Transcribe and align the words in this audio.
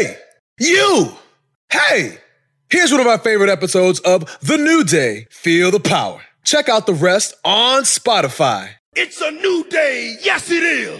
Hey, 0.00 0.16
you! 0.58 1.12
Hey! 1.70 2.20
Here's 2.70 2.90
one 2.90 3.00
of 3.00 3.06
my 3.06 3.18
favorite 3.18 3.50
episodes 3.50 4.00
of 4.00 4.38
The 4.40 4.56
New 4.56 4.82
Day 4.82 5.26
Feel 5.28 5.70
the 5.70 5.78
Power. 5.78 6.22
Check 6.42 6.70
out 6.70 6.86
the 6.86 6.94
rest 6.94 7.34
on 7.44 7.82
Spotify. 7.82 8.70
It's 8.96 9.20
a 9.20 9.30
new 9.30 9.62
day. 9.68 10.16
Yes, 10.22 10.50
it 10.50 10.62
is. 10.62 10.98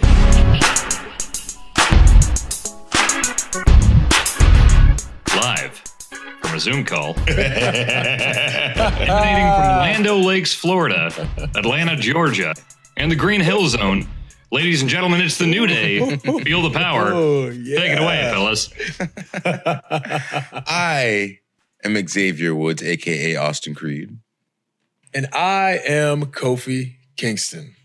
Live 5.35 5.81
from 6.43 6.55
a 6.55 6.59
Zoom 6.59 6.85
call. 6.85 7.15
Emanating 7.27 7.55
from 9.47 9.79
Land 9.79 10.05
O' 10.05 10.19
Lakes, 10.19 10.53
Florida, 10.53 11.09
Atlanta, 11.55 11.95
Georgia, 11.95 12.53
and 12.97 13.11
the 13.11 13.15
Green 13.15 13.41
Hill 13.41 13.67
Zone. 13.67 14.07
Ladies 14.53 14.81
and 14.81 14.89
gentlemen, 14.89 15.21
it's 15.21 15.37
the 15.37 15.47
new 15.47 15.65
day. 15.65 15.99
Feel 16.17 16.61
the 16.61 16.71
power. 16.71 17.13
Oh, 17.13 17.49
Take 17.51 17.93
it 17.93 17.99
away, 17.99 18.29
fellas. 18.33 18.69
I 20.67 21.39
am 21.85 22.05
Xavier 22.05 22.53
Woods, 22.53 22.83
aka 22.83 23.37
Austin 23.37 23.73
Creed. 23.73 24.17
And 25.13 25.27
I 25.31 25.79
am 25.87 26.25
Kofi 26.25 26.95
Kingston. 27.15 27.75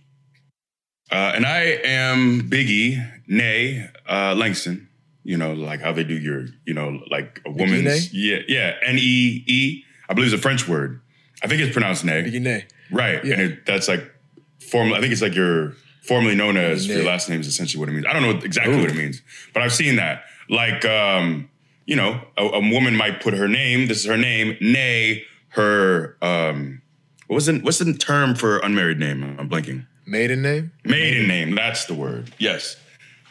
Uh, 1.13 1.33
and 1.37 1.47
I 1.47 1.79
am 1.85 2.51
Biggie, 2.51 3.13
nay, 3.29 3.89
uh, 4.09 4.35
Langston. 4.37 4.89
You 5.23 5.37
know, 5.37 5.53
like 5.53 5.81
how 5.81 5.93
they 5.93 6.03
do 6.03 6.19
your, 6.19 6.47
you 6.65 6.75
know, 6.75 7.01
like 7.09 7.41
a 7.47 7.51
woman's. 7.51 7.85
Nay? 7.85 8.01
Yeah, 8.11 8.39
yeah. 8.49 8.75
N 8.85 8.97
E 8.99 9.45
E. 9.47 9.85
I 10.09 10.15
believe 10.15 10.33
it's 10.33 10.41
a 10.41 10.43
French 10.43 10.67
word. 10.67 11.01
I 11.45 11.47
think 11.47 11.63
it's 11.63 11.73
pronounced 11.73 12.05
nay. 12.05 12.25
Biggie 12.25 12.43
Nay. 12.43 12.67
Right. 12.91 13.25
Yeah. 13.25 13.35
And 13.35 13.43
it, 13.43 13.67
that's 13.67 13.87
like 13.87 14.13
formal. 14.59 14.97
I 14.97 15.01
think 15.01 15.13
it's 15.13 15.23
like 15.23 15.37
your 15.37 15.75
formerly 16.07 16.35
known 16.35 16.57
as 16.57 16.87
your 16.87 17.05
last 17.05 17.29
name 17.29 17.41
is 17.41 17.47
essentially 17.47 17.81
what 17.81 17.89
it 17.89 17.93
means. 17.93 18.07
I 18.07 18.13
don't 18.13 18.23
know 18.23 18.39
exactly 18.43 18.77
what 18.81 18.91
it 18.91 18.97
means, 18.97 19.23
but 19.53 19.63
I've 19.63 19.73
seen 19.73 19.97
that. 19.97 20.25
Like, 20.49 20.85
um, 20.85 21.49
you 21.87 21.97
know, 21.97 22.21
a, 22.37 22.45
a 22.45 22.61
woman 22.61 22.97
might 22.97 23.21
put 23.21 23.35
her 23.35 23.49
name. 23.49 23.87
This 23.87 23.99
is 23.99 24.07
her 24.07 24.17
name. 24.17 24.57
Nay, 24.61 25.25
her. 25.51 26.17
Um, 26.23 26.83
what 27.27 27.35
was 27.35 27.47
the 27.47 27.59
what's 27.59 27.79
the 27.79 27.93
term 27.93 28.35
for 28.35 28.59
unmarried 28.59 28.99
name? 28.99 29.23
I'm 29.39 29.49
blanking. 29.49 29.87
Maiden 30.07 30.43
name? 30.43 30.73
Maiden 30.85 31.27
name. 31.27 31.55
That's 31.55 31.87
the 31.87 31.95
word. 31.95 32.33
Yes. 32.39 32.77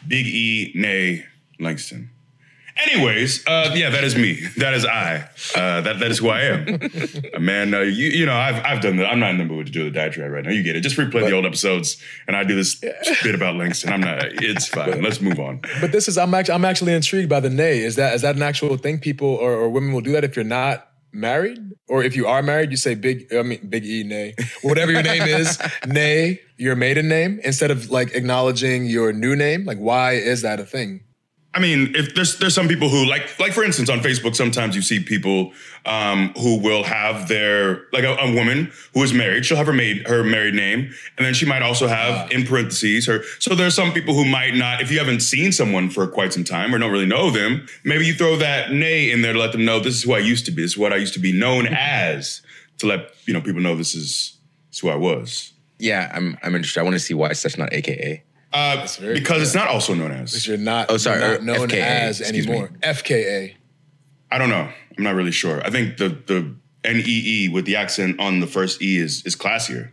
Big 0.06 0.26
E, 0.26 0.72
nay, 0.74 1.24
Langston. 1.58 2.10
Anyways, 2.78 3.46
uh, 3.46 3.72
yeah, 3.74 3.88
that 3.88 4.04
is 4.04 4.16
me. 4.16 4.40
That 4.58 4.74
is 4.74 4.84
I. 4.84 5.28
Uh, 5.54 5.80
that 5.80 5.98
that 5.98 6.10
is 6.10 6.18
who 6.18 6.28
I 6.28 6.42
am. 6.42 6.78
Uh, 7.34 7.38
Man, 7.38 7.72
uh, 7.72 7.80
you 7.80 8.08
you 8.08 8.26
know, 8.26 8.34
I've 8.34 8.62
I've 8.64 8.82
done 8.82 8.96
that. 8.96 9.06
I'm 9.06 9.18
not 9.18 9.30
in 9.30 9.38
the 9.38 9.44
mood 9.44 9.66
to 9.66 9.72
do 9.72 9.84
the 9.84 9.90
diatribe 9.90 10.30
right 10.30 10.44
now. 10.44 10.50
You 10.50 10.62
get 10.62 10.76
it. 10.76 10.80
Just 10.80 10.96
replay 10.96 11.26
the 11.26 11.32
old 11.32 11.46
episodes, 11.46 12.02
and 12.26 12.36
I 12.36 12.44
do 12.44 12.54
this 12.54 12.74
bit 13.22 13.34
about 13.34 13.56
Langston. 13.56 13.92
I'm 13.92 14.00
not. 14.00 14.24
It's 14.24 14.68
fine. 14.68 15.02
Let's 15.02 15.20
move 15.20 15.40
on. 15.40 15.60
But 15.80 15.92
this 15.92 16.06
is 16.06 16.18
I'm 16.18 16.34
actually 16.34 16.54
I'm 16.54 16.64
actually 16.64 16.92
intrigued 16.92 17.30
by 17.30 17.40
the 17.40 17.50
nay. 17.50 17.78
Is 17.80 17.96
that 17.96 18.14
is 18.14 18.22
that 18.22 18.36
an 18.36 18.42
actual 18.42 18.76
thing 18.76 18.98
people 18.98 19.28
or, 19.28 19.52
or 19.52 19.70
women 19.70 19.92
will 19.92 20.02
do 20.02 20.12
that 20.12 20.24
if 20.24 20.36
you're 20.36 20.44
not 20.44 20.88
married? 21.12 21.58
Or 21.88 22.02
if 22.02 22.14
you 22.14 22.26
are 22.26 22.42
married, 22.42 22.70
you 22.70 22.76
say 22.76 22.94
big 22.94 23.32
I 23.32 23.42
mean 23.42 23.66
big 23.68 23.86
E 23.86 24.02
nay. 24.02 24.34
Whatever 24.62 24.92
your 24.92 25.02
name 25.02 25.22
is, 25.22 25.58
nay, 25.86 26.40
your 26.58 26.76
maiden 26.76 27.08
name, 27.08 27.40
instead 27.42 27.70
of 27.70 27.90
like 27.90 28.14
acknowledging 28.14 28.86
your 28.86 29.12
new 29.12 29.34
name. 29.34 29.64
Like 29.64 29.78
why 29.78 30.12
is 30.12 30.42
that 30.42 30.60
a 30.60 30.64
thing? 30.64 31.00
I 31.56 31.58
mean, 31.58 31.96
if 31.96 32.14
there's 32.14 32.38
there's 32.38 32.54
some 32.54 32.68
people 32.68 32.90
who 32.90 33.06
like 33.06 33.40
like 33.40 33.52
for 33.54 33.64
instance 33.64 33.88
on 33.88 34.00
Facebook, 34.00 34.36
sometimes 34.36 34.76
you 34.76 34.82
see 34.82 35.00
people 35.00 35.54
um, 35.86 36.34
who 36.34 36.58
will 36.58 36.84
have 36.84 37.28
their 37.28 37.86
like 37.94 38.04
a, 38.04 38.14
a 38.16 38.34
woman 38.34 38.70
who 38.92 39.02
is 39.02 39.14
married, 39.14 39.46
she'll 39.46 39.56
have 39.56 39.66
her 39.66 39.72
maid 39.72 40.06
her 40.06 40.22
married 40.22 40.52
name, 40.52 40.92
and 41.16 41.24
then 41.24 41.32
she 41.32 41.46
might 41.46 41.62
also 41.62 41.86
have 41.86 42.30
in 42.30 42.44
parentheses 42.44 43.06
her. 43.06 43.22
So 43.38 43.54
there's 43.54 43.74
some 43.74 43.94
people 43.94 44.12
who 44.12 44.26
might 44.26 44.54
not, 44.54 44.82
if 44.82 44.90
you 44.90 44.98
haven't 44.98 45.20
seen 45.20 45.50
someone 45.50 45.88
for 45.88 46.06
quite 46.06 46.34
some 46.34 46.44
time 46.44 46.74
or 46.74 46.78
don't 46.78 46.92
really 46.92 47.06
know 47.06 47.30
them, 47.30 47.66
maybe 47.84 48.04
you 48.04 48.12
throw 48.12 48.36
that 48.36 48.72
nay 48.72 49.10
in 49.10 49.22
there 49.22 49.32
to 49.32 49.38
let 49.38 49.52
them 49.52 49.64
know 49.64 49.80
this 49.80 49.94
is 49.94 50.02
who 50.02 50.12
I 50.12 50.18
used 50.18 50.44
to 50.46 50.52
be, 50.52 50.60
this 50.60 50.72
is 50.72 50.78
what 50.78 50.92
I 50.92 50.96
used 50.96 51.14
to 51.14 51.20
be 51.20 51.32
known 51.32 51.68
as, 51.70 52.42
to 52.78 52.86
let 52.86 53.14
you 53.24 53.32
know 53.32 53.40
people 53.40 53.62
know 53.62 53.76
this 53.76 53.94
is, 53.94 54.36
this 54.68 54.76
is 54.76 54.80
who 54.80 54.90
I 54.90 54.96
was. 54.96 55.54
Yeah, 55.78 56.12
I'm 56.14 56.36
I'm 56.42 56.54
interested. 56.54 56.80
I 56.80 56.82
want 56.82 56.96
to 56.96 57.00
see 57.00 57.14
why 57.14 57.32
such 57.32 57.56
not 57.56 57.72
AKA. 57.72 58.25
Uh, 58.56 58.86
very 59.00 59.14
because 59.14 59.42
it's 59.42 59.54
not 59.54 59.68
also 59.68 59.92
known 59.94 60.10
as. 60.12 60.30
Because 60.32 60.46
you're 60.48 60.56
not, 60.56 60.90
Oh, 60.90 60.96
sorry, 60.96 61.20
you're 61.20 61.40
not 61.40 61.58
known 61.58 61.68
FKA, 61.68 61.82
as 61.82 62.20
excuse 62.20 62.46
anymore. 62.46 62.70
me. 62.70 62.78
FKA. 62.82 63.54
I 64.30 64.38
don't 64.38 64.48
know. 64.48 64.68
I'm 64.96 65.04
not 65.04 65.14
really 65.14 65.30
sure. 65.32 65.60
I 65.64 65.70
think 65.70 65.96
the 65.98 66.08
the 66.08 66.54
N 66.84 66.96
E 67.04 67.22
E 67.44 67.48
with 67.48 67.64
the 67.66 67.76
accent 67.76 68.18
on 68.20 68.40
the 68.40 68.46
first 68.46 68.80
E 68.80 68.96
is 68.98 69.22
is 69.26 69.36
classier 69.36 69.92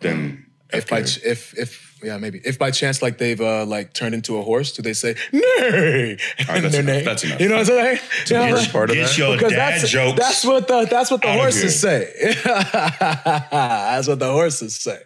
than 0.00 0.46
If 0.72 0.88
by 0.88 1.02
ch- 1.02 1.22
if 1.24 1.56
if 1.58 1.70
yeah 2.02 2.18
maybe 2.18 2.40
if 2.44 2.58
by 2.58 2.70
chance 2.72 3.00
like 3.02 3.16
they've 3.18 3.40
uh 3.40 3.64
like 3.64 3.92
turned 3.94 4.14
into 4.14 4.36
a 4.38 4.42
horse, 4.42 4.72
do 4.72 4.82
they 4.82 4.92
say 4.94 5.14
nay? 5.32 5.40
right, 5.42 6.18
that's 6.46 6.72
Their 6.72 6.82
enough. 6.82 6.84
name? 6.96 7.04
That's 7.04 7.24
enough. 7.24 7.40
You 7.40 7.48
know 7.48 7.56
what 7.56 7.70
I'm 7.70 7.76
saying? 7.76 7.98
You 8.28 8.36
know, 8.36 8.46
Get 8.46 8.54
like- 8.58 8.72
part 8.72 8.90
of 8.90 8.96
Get 8.96 9.06
that. 9.08 9.18
your 9.18 9.32
because 9.36 9.52
dad 9.52 9.72
that's 9.80 9.90
jokes. 9.90 10.18
that's 10.18 10.44
what 10.44 10.68
the 10.68 10.86
that's 10.90 11.10
what 11.10 11.22
the 11.22 11.32
horses 11.32 11.78
say. 11.80 12.00
that's 12.44 14.08
what 14.08 14.18
the 14.18 14.30
horses 14.30 14.76
say. 14.76 15.00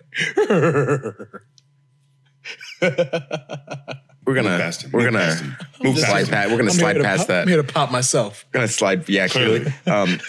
We're 2.82 4.34
gonna 4.34 4.50
Move 4.50 4.60
past 4.60 4.82
him. 4.82 4.91
we're 4.92 5.03
Move 5.04 5.12
gonna 5.12 5.25
past 5.25 5.42
him. 5.42 5.56
Move 5.84 5.98
slide 5.98 6.28
past 6.28 6.50
We're 6.50 6.56
gonna 6.59 6.70
I'm 6.70 6.76
slide 6.76 6.92
here 6.97 7.03
to 7.03 7.09
past 7.09 7.19
pop- 7.20 7.26
that. 7.28 7.42
I'm 7.42 7.48
here 7.48 7.62
to 7.62 7.72
pop 7.72 7.91
myself. 7.92 8.44
gonna 8.53 8.69
slide. 8.69 9.09
Yeah, 9.09 9.28
clearly. 9.28 9.66
Um, 9.87 10.19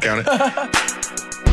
count 0.00 0.24
it. 0.26 1.46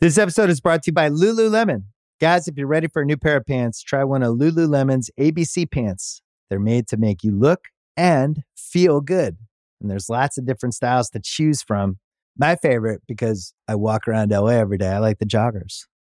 This 0.00 0.18
episode 0.18 0.50
is 0.50 0.60
brought 0.60 0.82
to 0.84 0.90
you 0.90 0.92
by 0.94 1.08
Lululemon. 1.08 1.84
Guys, 2.20 2.46
if 2.48 2.56
you're 2.56 2.66
ready 2.66 2.86
for 2.86 3.02
a 3.02 3.04
new 3.04 3.16
pair 3.16 3.36
of 3.38 3.46
pants, 3.46 3.82
try 3.82 4.04
one 4.04 4.22
of 4.22 4.36
Lululemon's 4.36 5.10
ABC 5.18 5.70
pants. 5.70 6.22
They're 6.48 6.60
made 6.60 6.86
to 6.88 6.96
make 6.96 7.24
you 7.24 7.32
look 7.36 7.64
and 7.96 8.42
feel 8.56 9.00
good. 9.00 9.36
And 9.80 9.90
there's 9.90 10.08
lots 10.08 10.38
of 10.38 10.46
different 10.46 10.74
styles 10.74 11.10
to 11.10 11.20
choose 11.22 11.62
from. 11.62 11.98
My 12.38 12.56
favorite, 12.56 13.00
because 13.08 13.52
I 13.66 13.74
walk 13.74 14.06
around 14.06 14.30
LA 14.30 14.48
every 14.50 14.78
day, 14.78 14.88
I 14.90 14.98
like 14.98 15.18
the 15.18 15.26
joggers. 15.26 15.84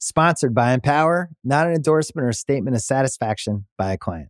Sponsored 0.00 0.54
by 0.54 0.72
Empower, 0.72 1.30
not 1.42 1.66
an 1.66 1.74
endorsement 1.74 2.24
or 2.24 2.28
a 2.28 2.34
statement 2.34 2.76
of 2.76 2.82
satisfaction 2.82 3.66
by 3.76 3.92
a 3.92 3.98
client. 3.98 4.28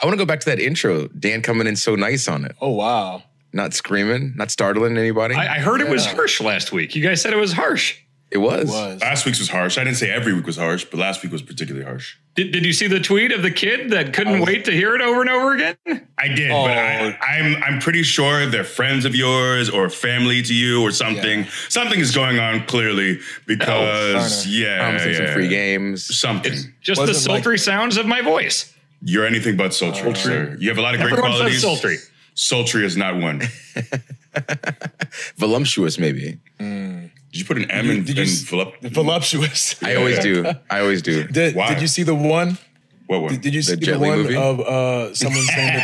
I 0.00 0.04
want 0.06 0.12
to 0.14 0.18
go 0.18 0.26
back 0.26 0.40
to 0.40 0.46
that 0.46 0.60
intro. 0.60 1.08
Dan 1.08 1.40
coming 1.40 1.66
in 1.66 1.76
so 1.76 1.94
nice 1.96 2.28
on 2.28 2.44
it, 2.44 2.54
Oh 2.60 2.70
wow. 2.72 3.22
not 3.54 3.72
screaming, 3.72 4.34
not 4.36 4.50
startling 4.50 4.98
anybody. 4.98 5.34
I, 5.34 5.56
I 5.56 5.58
heard 5.60 5.80
it 5.80 5.88
was 5.88 6.04
harsh 6.04 6.40
last 6.42 6.72
week. 6.72 6.94
You 6.94 7.02
guys 7.02 7.22
said 7.22 7.32
it 7.32 7.36
was 7.38 7.52
harsh. 7.54 7.98
It 8.36 8.40
was. 8.40 8.62
It 8.68 8.72
was. 8.72 9.00
Last 9.00 9.24
week's 9.26 9.38
was 9.38 9.48
harsh. 9.48 9.78
I 9.78 9.84
didn't 9.84 9.96
say 9.96 10.10
every 10.10 10.32
week 10.34 10.46
was 10.46 10.56
harsh, 10.56 10.84
but 10.84 10.98
last 11.00 11.22
week 11.22 11.32
was 11.32 11.42
particularly 11.42 11.84
harsh. 11.86 12.16
Did, 12.34 12.52
did 12.52 12.64
you 12.66 12.72
see 12.74 12.86
the 12.86 13.00
tweet 13.00 13.32
of 13.32 13.42
the 13.42 13.50
kid 13.50 13.90
that 13.90 14.12
couldn't 14.12 14.40
wait 14.40 14.66
to 14.66 14.70
hear 14.72 14.94
it 14.94 15.00
over 15.00 15.20
and 15.22 15.30
over 15.30 15.54
again? 15.54 15.76
I 16.18 16.28
did, 16.28 16.50
Oh. 16.50 16.64
but 16.66 16.76
I, 16.78 17.06
oh. 17.08 17.14
I'm 17.26 17.62
I'm 17.62 17.78
pretty 17.80 18.02
sure 18.02 18.46
they're 18.46 18.62
friends 18.64 19.04
of 19.06 19.14
yours 19.14 19.70
or 19.70 19.88
family 19.88 20.42
to 20.42 20.54
you 20.54 20.82
or 20.82 20.90
something. 20.92 21.40
Yeah. 21.40 21.50
Something 21.68 21.98
is 21.98 22.14
going 22.14 22.38
on 22.38 22.66
clearly 22.66 23.20
because 23.46 24.44
Turner. 24.44 24.54
yeah, 24.54 24.78
Promising 24.84 25.10
yeah, 25.12 25.16
some 25.16 25.34
free 25.34 25.48
games. 25.48 26.18
something. 26.18 26.52
It's 26.52 26.66
just 26.82 27.00
the 27.00 27.06
Wasn't 27.08 27.28
like- 27.28 27.42
sultry 27.42 27.58
sounds 27.58 27.96
of 27.96 28.06
my 28.06 28.20
voice. 28.20 28.72
You're 29.02 29.26
anything 29.26 29.56
but 29.56 29.72
sultry, 29.74 30.14
sir. 30.14 30.56
You 30.58 30.68
have 30.68 30.78
a 30.78 30.82
lot 30.82 30.94
of 30.94 31.00
great 31.00 31.12
Everyone 31.12 31.32
qualities. 31.32 31.60
says 31.60 31.62
sultry. 31.62 31.96
Sultry 32.34 32.84
is 32.84 32.96
not 32.98 33.16
one. 33.16 33.40
Voluptuous, 35.36 35.98
maybe. 35.98 36.38
Hmm. 36.58 37.05
You 37.38 37.44
put 37.44 37.56
an 37.58 37.70
M 37.70 37.90
in, 37.90 38.04
Did 38.04 38.16
you 38.16 38.22
in 38.24 38.28
s- 38.28 38.44
volup- 38.44 38.80
Voluptuous. 38.92 39.82
I 39.82 39.94
always 39.96 40.18
do. 40.18 40.44
I 40.70 40.80
always 40.80 41.02
do. 41.02 41.26
Did, 41.28 41.54
Why? 41.56 41.68
did 41.72 41.80
you 41.82 41.88
see 41.88 42.02
the 42.02 42.14
one? 42.14 42.58
What 43.06 43.22
one? 43.22 43.30
Did, 43.32 43.40
did 43.42 43.54
you 43.54 43.62
see 43.62 43.74
The 43.74 43.80
the, 43.80 43.86
Jet 43.86 44.00
Li 44.00 44.08
one 44.08 44.18
movie? 44.18 44.34
of 44.36 44.60
uh, 44.60 45.14
someone 45.14 45.42
saying 45.42 45.74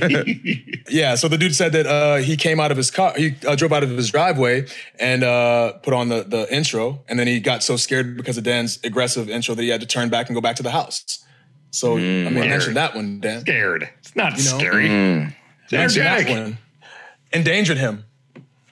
that 0.00 0.24
they? 0.24 0.82
yeah. 0.88 1.14
So 1.16 1.28
the 1.28 1.36
dude 1.36 1.54
said 1.54 1.72
that 1.72 1.86
uh, 1.86 2.16
he 2.16 2.34
came 2.36 2.58
out 2.60 2.70
of 2.70 2.78
his 2.78 2.90
car, 2.90 3.12
he 3.14 3.34
uh, 3.46 3.54
drove 3.56 3.72
out 3.74 3.82
of 3.82 3.90
his 3.90 4.10
driveway 4.10 4.66
and 4.98 5.22
uh, 5.22 5.74
put 5.82 5.92
on 5.92 6.08
the 6.08 6.22
the 6.24 6.46
intro, 6.54 7.02
and 7.08 7.18
then 7.18 7.26
he 7.26 7.40
got 7.40 7.62
so 7.62 7.76
scared 7.76 8.16
because 8.16 8.38
of 8.38 8.44
Dan's 8.44 8.78
aggressive 8.84 9.28
intro 9.28 9.54
that 9.54 9.62
he 9.62 9.68
had 9.68 9.80
to 9.82 9.86
turn 9.86 10.08
back 10.08 10.28
and 10.28 10.34
go 10.34 10.40
back 10.40 10.56
to 10.56 10.62
the 10.62 10.70
house. 10.70 11.22
So 11.72 11.96
I 11.96 12.00
mean, 12.00 12.34
Weird. 12.34 12.48
mention 12.48 12.74
that 12.74 12.94
one, 12.94 13.20
Dan. 13.20 13.40
Scared. 13.40 13.88
It's 13.98 14.16
not 14.16 14.38
You 14.38 14.44
know? 14.50 14.58
scary. 14.58 14.86
It's 15.64 15.72
Mention 15.72 16.04
that 16.04 16.28
one. 16.28 16.58
Endangered 17.34 17.78
him. 17.78 18.04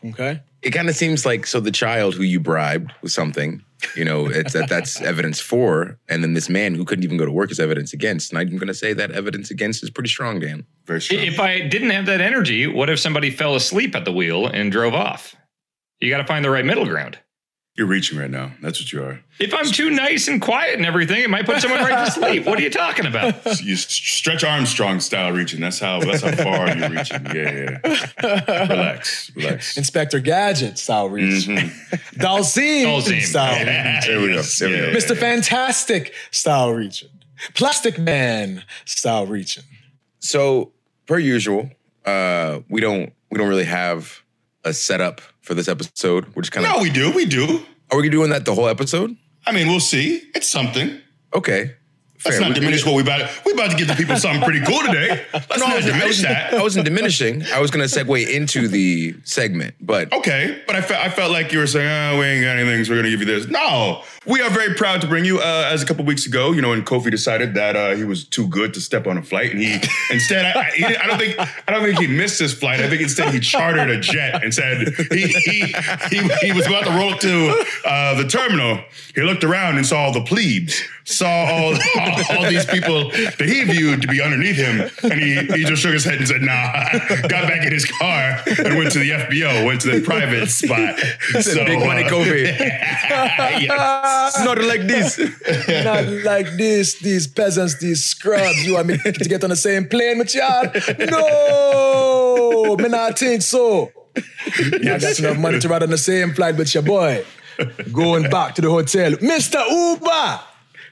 Okay. 0.05 0.41
It 0.63 0.71
kind 0.71 0.89
of 0.89 0.97
seems 0.97 1.25
like 1.25 1.47
so 1.47 1.61
the 1.61 1.71
child 1.71 2.15
who 2.15 2.23
you 2.23 2.41
bribed 2.41 2.93
with 3.03 3.13
something, 3.13 3.63
you 3.97 4.05
know, 4.05 4.27
it's 4.27 4.53
that 4.53 4.69
that's 4.69 5.01
evidence 5.01 5.41
for, 5.41 5.99
and 6.09 6.23
then 6.23 6.35
this 6.35 6.49
man 6.49 6.75
who 6.75 6.85
couldn't 6.85 7.05
even 7.05 7.17
go 7.17 7.25
to 7.25 7.33
work 7.33 7.51
is 7.51 7.59
evidence 7.59 7.93
against. 7.93 8.31
And 8.31 8.39
I'm 8.39 8.49
going 8.49 8.67
to 8.67 8.75
say 8.75 8.93
that 8.93 9.11
evidence 9.13 9.51
against 9.51 9.83
is 9.83 9.91
pretty 9.91 10.11
strong, 10.11 10.41
Dan. 10.41 10.67
Very 10.85 11.01
strong. 11.01 11.21
If 11.21 11.41
I 11.41 11.61
didn't 11.61 11.91
have 11.91 12.07
that 12.07 12.21
energy, 12.21 12.67
what 12.67 12.91
if 12.91 12.99
somebody 12.99 13.31
fell 13.31 13.55
asleep 13.55 13.95
at 13.97 14.05
the 14.05 14.13
wheel 14.13 14.47
and 14.47 14.71
drove 14.71 14.95
off? 14.95 15.35
You 16.01 16.11
got 16.11 16.19
to 16.19 16.27
find 16.27 16.45
the 16.45 16.51
right 16.51 16.65
middle 16.65 16.87
ground. 16.87 17.19
You're 17.77 17.87
reaching 17.87 18.19
right 18.19 18.31
now. 18.31 18.51
That's 18.61 18.81
what 18.81 18.93
you 18.93 19.03
are. 19.03 19.21
If 19.39 19.55
I'm 19.55 19.65
too 19.65 19.91
nice 19.91 20.29
and 20.29 20.41
quiet 20.43 20.77
and 20.77 20.85
everything, 20.85 21.23
it 21.23 21.31
might 21.31 21.47
put 21.47 21.63
someone 21.63 21.81
right 21.81 22.05
to 22.05 22.11
sleep. 22.21 22.45
What 22.45 22.59
are 22.59 22.63
you 22.63 22.69
talking 22.69 23.07
about? 23.07 23.43
You 23.63 23.75
s- 23.75 23.89
stretch 23.91 24.45
Armstrong 24.45 25.01
style 25.01 25.33
reaching. 25.33 25.61
That's 25.61 25.79
how. 25.79 26.01
That's 26.01 26.21
how 26.23 26.33
far 26.33 26.77
you're 26.77 26.91
reaching. 26.91 27.25
Yeah, 27.27 27.79
yeah. 27.85 28.67
Relax, 28.69 29.31
relax. 29.35 29.77
Inspector 29.79 30.19
Gadget 30.21 30.79
style 30.79 31.09
reach. 31.09 31.47
Mm-hmm. 31.47 31.95
Dhalsim 32.21 32.85
Dhalsim. 32.85 33.23
style 33.23 33.59
reach. 33.61 34.07
There 34.07 34.21
we 34.21 34.27
go. 34.35 34.43
There 34.43 34.69
we 34.69 34.93
go. 34.93 34.99
Mr. 34.99 35.17
Fantastic 35.17 36.13
style 36.33 36.73
reaching. 36.73 37.09
Plastic 37.55 37.99
Man 37.99 38.65
style 38.85 39.27
reaching. 39.27 39.65
So, 40.19 40.73
per 41.07 41.19
usual, 41.19 41.71
uh, 42.05 42.61
we 42.69 42.81
don't 42.83 43.13
we 43.31 43.39
don't 43.39 43.49
really 43.49 43.65
have 43.65 44.23
a 44.65 44.75
setup 44.75 45.23
for 45.51 45.55
this 45.57 45.67
episode. 45.67 46.27
We're 46.37 46.43
just 46.43 46.53
kind 46.53 46.65
of 46.65 46.77
No, 46.77 46.81
we 46.81 46.91
do. 46.91 47.11
We 47.11 47.27
do. 47.27 47.61
are 47.91 48.01
we 48.01 48.09
doing 48.09 48.31
that 48.31 48.45
the 48.45 48.55
whole 48.55 48.69
episode? 48.69 49.17
I 49.45 49.51
mean, 49.51 49.67
we'll 49.67 49.81
see. 49.81 50.23
It's 50.33 50.49
something. 50.49 51.01
Okay, 51.35 51.75
Let's 52.25 52.39
not 52.39 52.51
We- 52.51 52.55
diminish 52.57 52.85
what 52.87 52.95
we 52.95 53.03
about. 53.03 53.29
We 53.47 53.53
about 53.55 53.71
to 53.73 53.77
give 53.79 53.89
the 53.89 53.95
people 53.95 54.15
something 54.17 54.43
pretty 54.43 54.61
cool 54.61 54.79
today. 54.81 55.25
Let's 55.33 55.59
No, 55.59 55.67
not 55.69 55.81
diminish 55.83 56.03
wasn't, 56.19 56.29
that. 56.29 56.55
I 56.55 56.63
wasn't 56.63 56.85
diminishing. 56.85 57.43
I 57.47 57.59
was 57.61 57.71
going 57.73 57.89
to 57.89 57.93
segue 57.93 58.29
into 58.29 58.69
the 58.69 59.17
segment, 59.25 59.75
but 59.81 60.13
Okay, 60.13 60.63
but 60.69 60.77
I 60.77 60.83
felt 60.83 61.01
I 61.05 61.09
felt 61.09 61.33
like 61.33 61.51
you 61.51 61.59
were 61.61 61.67
saying, 61.67 61.89
"Oh, 61.89 62.19
we 62.21 62.27
ain't 62.27 62.45
got 62.45 62.59
anything, 62.59 62.85
so 62.85 62.93
we're 62.93 62.99
gonna 62.99 63.09
give 63.11 63.21
you 63.21 63.27
this." 63.27 63.49
No, 63.49 64.03
we 64.27 64.43
are 64.43 64.51
very 64.51 64.75
proud 64.75 65.01
to 65.01 65.07
bring 65.07 65.25
you. 65.25 65.39
Uh, 65.39 65.71
as 65.73 65.83
a 65.83 65.87
couple 65.87 66.05
weeks 66.05 66.27
ago, 66.27 66.53
you 66.53 66.61
know, 66.61 66.71
when 66.71 66.85
Kofi 66.85 67.11
decided 67.11 67.55
that 67.55 67.75
uh, 67.75 67.95
he 67.95 68.05
was 68.05 68.25
too 68.25 68.47
good 68.49 68.75
to 68.75 68.81
step 68.81 69.07
on 69.07 69.17
a 69.17 69.23
flight, 69.23 69.51
and 69.51 69.61
he 69.61 69.81
instead, 70.11 70.45
I, 70.45 70.61
I, 70.61 70.65
he, 70.73 70.85
I 70.85 71.07
don't 71.07 71.19
think 71.19 71.39
I 71.39 71.73
don't 71.73 71.83
think 71.83 71.99
he 71.99 72.07
missed 72.07 72.39
his 72.39 72.53
flight. 72.53 72.81
I 72.81 72.89
think 72.91 73.01
instead 73.01 73.33
he 73.33 73.41
chartered 73.41 73.89
a 73.89 73.99
jet 73.99 74.45
and 74.45 74.53
said 74.53 74.89
he 75.11 75.27
he 75.27 75.75
he, 76.11 76.29
he 76.43 76.53
was 76.53 76.67
about 76.67 76.85
to 76.85 76.91
roll 76.91 77.17
to 77.17 77.65
uh, 77.87 78.15
the 78.23 78.29
terminal. 78.29 78.81
He 79.15 79.23
looked 79.23 79.43
around 79.43 79.79
and 79.79 79.87
saw 79.87 80.05
all 80.05 80.13
the 80.13 80.23
plebes, 80.23 80.83
saw 81.05 81.27
all, 81.27 81.75
all 81.99 82.37
all 82.37 82.51
these 82.51 82.67
people 82.67 83.09
that 83.11 83.47
he 83.47 83.65
viewed 83.65 84.03
to 84.03 84.09
be 84.09 84.21
underneath 84.21 84.57
him, 84.57 84.91
and 85.03 85.19
he 85.19 85.37
he 85.57 85.65
just 85.65 85.81
shook 85.81 85.95
his 85.95 86.05
head 86.05 86.19
and 86.19 86.29
said, 86.29 86.43
"Nah." 86.43 86.91
Got 87.29 87.49
back 87.49 87.65
in 87.65 87.73
his 87.73 87.87
car 87.87 88.39
and 88.47 88.77
went 88.77 88.93
to 88.93 88.99
the 88.99 89.11
FBO, 89.11 89.65
went 89.65 89.81
to 89.83 89.91
the 89.91 90.01
private 90.03 90.49
spot. 90.49 90.99
So, 91.41 91.65
big 91.65 91.79
money 91.79 92.03
Kofi. 92.05 92.45
yes. 92.59 94.10
Not 94.45 94.59
like 94.63 94.87
this. 94.87 95.19
Not 95.85 96.07
like 96.25 96.47
this, 96.57 96.99
these 97.01 97.27
peasants, 97.27 97.79
these 97.79 98.05
scrubs. 98.05 98.65
You 98.65 98.75
want 98.75 98.89
me 98.89 98.99
to 98.99 99.29
get 99.29 99.45
on 99.45 99.51
the 99.51 99.57
same 99.57 99.89
plane 99.89 100.19
with 100.19 100.35
y'all? 100.35 100.71
No, 101.11 102.77
me 102.77 102.89
not 102.89 103.19
think 103.19 103.43
so. 103.43 103.93
I 104.17 104.79
got 104.83 105.19
enough 105.19 105.39
money 105.39 105.61
to 105.61 105.69
ride 105.69 105.83
on 105.83 105.91
the 105.91 105.99
same 105.99 106.33
flight 106.35 106.57
with 106.57 106.75
your 106.75 106.83
boy. 106.83 107.25
Going 107.93 108.31
back 108.31 108.55
to 108.57 108.63
the 108.63 108.71
hotel. 108.71 109.13
Mr. 109.13 109.63
Uber, 109.69 110.41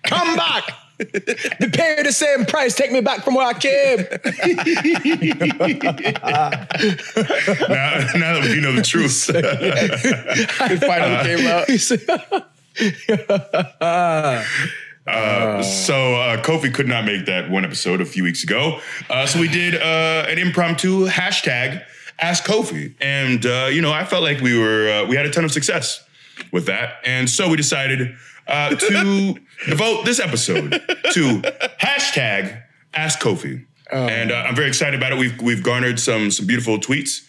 come 0.05 0.37
back. 0.37 0.65
Be 0.99 1.69
paid 1.71 2.07
the 2.07 2.13
same 2.13 2.45
price. 2.45 2.75
Take 2.75 2.91
me 2.91 3.01
back 3.01 3.25
from 3.25 3.37
where 3.37 3.47
I 3.47 3.55
came. 3.55 3.99
Now, 7.69 8.01
now 8.19 8.41
that 8.41 8.49
we 8.51 8.61
know 8.61 8.73
the 8.73 8.83
truth. 8.85 9.31
It 10.71 10.81
finally 10.81 11.25
came 11.25 11.47
out. 11.47 12.49
Uh, 15.09 15.63
so 15.63 16.17
uh, 16.17 16.43
Kofi 16.43 16.73
could 16.73 16.87
not 16.87 17.07
make 17.07 17.25
that 17.27 17.51
one 17.51 17.65
episode 17.65 18.03
a 18.03 18.05
few 18.05 18.23
weeks 18.23 18.45
ago. 18.45 18.79
Uh, 19.09 19.25
so 19.25 19.41
we 19.41 19.49
did 19.49 19.75
uh, 19.75 20.27
an 20.29 20.37
impromptu 20.37 21.07
hashtag 21.07 21.83
Ask 22.21 22.45
Kofi, 22.45 22.95
and 23.01 23.47
uh, 23.47 23.69
you 23.73 23.81
know 23.81 23.93
I 23.93 24.05
felt 24.05 24.23
like 24.23 24.41
we 24.41 24.59
were 24.59 24.91
uh, 24.91 25.07
we 25.07 25.17
had 25.17 25.25
a 25.25 25.31
ton 25.31 25.45
of 25.45 25.53
success 25.53 26.05
with 26.53 26.67
that, 26.67 26.97
and 27.05 27.31
so 27.31 27.49
we 27.49 27.57
decided 27.57 28.17
uh, 28.47 28.75
to 28.75 29.37
devote 29.67 30.05
this 30.05 30.19
episode 30.19 30.73
to 31.13 31.43
hashtag 31.81 32.63
Ask 32.93 33.21
Kofi, 33.21 33.65
and 33.91 34.33
uh, 34.33 34.35
I'm 34.35 34.57
very 34.57 34.69
excited 34.69 34.99
about 34.99 35.13
it. 35.13 35.19
We've 35.19 35.41
we've 35.41 35.63
garnered 35.63 36.01
some 36.01 36.31
some 36.31 36.47
beautiful 36.47 36.79
tweets. 36.79 37.25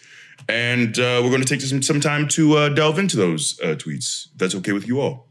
And 0.48 0.98
uh, 0.98 1.20
we're 1.22 1.28
going 1.28 1.42
to 1.42 1.46
take 1.46 1.60
some, 1.60 1.82
some 1.82 2.00
time 2.00 2.26
to 2.28 2.56
uh, 2.56 2.68
delve 2.70 2.98
into 2.98 3.16
those 3.16 3.60
uh, 3.60 3.76
tweets. 3.76 4.28
That's 4.36 4.54
okay 4.56 4.72
with 4.72 4.88
you 4.88 5.00
all. 5.00 5.29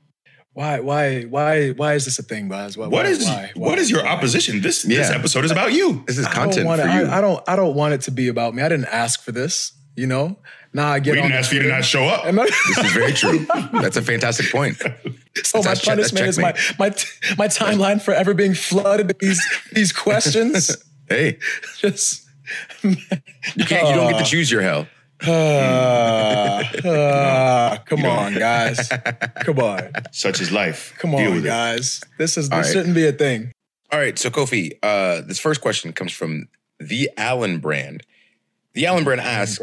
Why, 0.60 0.80
why, 0.82 1.24
why, 1.24 1.70
why 1.70 1.94
is 1.94 2.04
this 2.04 2.20
a 2.20 2.24
thing, 2.24 2.50
Baz? 2.50 2.78
Why, 2.78 2.88
What 2.88 3.06
why, 3.06 3.10
is 3.12 3.24
why, 3.24 3.52
what 3.56 3.76
why, 3.76 3.82
is 3.82 3.90
your 3.90 4.04
why? 4.04 4.10
opposition? 4.10 4.62
This 4.62 4.84
this 4.84 5.10
episode 5.10 5.46
is 5.46 5.52
about 5.52 5.72
you. 5.72 6.04
This 6.06 6.18
is 6.18 6.26
I 6.26 6.34
don't 6.34 6.44
content 6.44 6.66
want 6.68 6.82
for 6.82 6.88
it. 6.90 6.94
you. 6.96 7.06
I, 7.06 7.18
I 7.20 7.22
don't. 7.22 7.42
I 7.48 7.56
don't 7.56 7.76
want 7.76 7.94
it 7.94 8.02
to 8.02 8.12
be 8.12 8.28
about 8.28 8.54
me. 8.54 8.62
I 8.62 8.68
didn't 8.68 8.88
ask 8.92 9.22
for 9.24 9.32
this. 9.32 9.72
You 9.96 10.08
know. 10.08 10.38
Now 10.74 10.90
I 10.90 11.00
get 11.00 11.14
We 11.14 11.20
on 11.22 11.30
didn't 11.30 11.40
ask 11.40 11.50
for 11.50 11.56
you 11.56 11.64
to 11.64 11.70
not 11.70 11.84
show 11.86 12.04
up. 12.04 12.26
I- 12.26 12.32
this 12.32 12.78
is 12.78 12.92
very 12.92 13.14
true. 13.14 13.46
That's 13.82 13.98
a 13.98 14.02
fantastic 14.02 14.52
point. 14.52 14.76
so 15.44 15.60
oh, 15.60 15.64
my 15.64 15.70
That's 15.70 15.82
check- 15.82 15.96
punishment 15.96 16.28
is 16.28 16.38
my 16.38 16.54
my 16.78 16.90
my 17.38 17.48
timeline 17.48 18.02
forever 18.02 18.34
being 18.34 18.54
flooded 18.54 19.08
with 19.08 19.20
these 19.20 19.42
these 19.74 19.92
questions. 19.94 20.76
Hey, 21.10 21.40
Just 21.80 22.28
you 22.84 22.96
can't. 23.66 23.88
You 23.90 23.96
don't 23.96 24.12
get 24.12 24.20
to 24.20 24.26
choose 24.26 24.52
your 24.52 24.62
hell. 24.62 24.88
Uh, 25.28 26.64
uh, 26.86 27.78
come 27.86 28.06
on, 28.06 28.34
guys. 28.36 28.90
Come 29.42 29.60
on, 29.60 29.92
Such 30.12 30.42
is 30.42 30.52
life. 30.52 30.94
come 30.98 31.12
Deal 31.12 31.28
on, 31.30 31.36
with 31.36 31.46
it. 31.46 31.50
guys. 31.50 32.02
This 32.18 32.38
is 32.38 32.50
this 32.50 32.58
right. 32.58 32.74
shouldn't 32.74 32.96
be 32.96 33.08
a 33.08 33.12
thing. 33.12 33.52
All 33.92 34.00
right, 34.00 34.18
so 34.20 34.30
Kofi, 34.30 34.78
uh, 34.84 35.22
this 35.22 35.40
first 35.40 35.62
question 35.62 35.92
comes 35.94 36.12
from 36.14 36.48
the 36.80 37.10
Allen 37.18 37.60
brand. 37.60 38.04
The 38.74 38.86
Allen 38.86 39.04
brand 39.04 39.20
asks, 39.22 39.60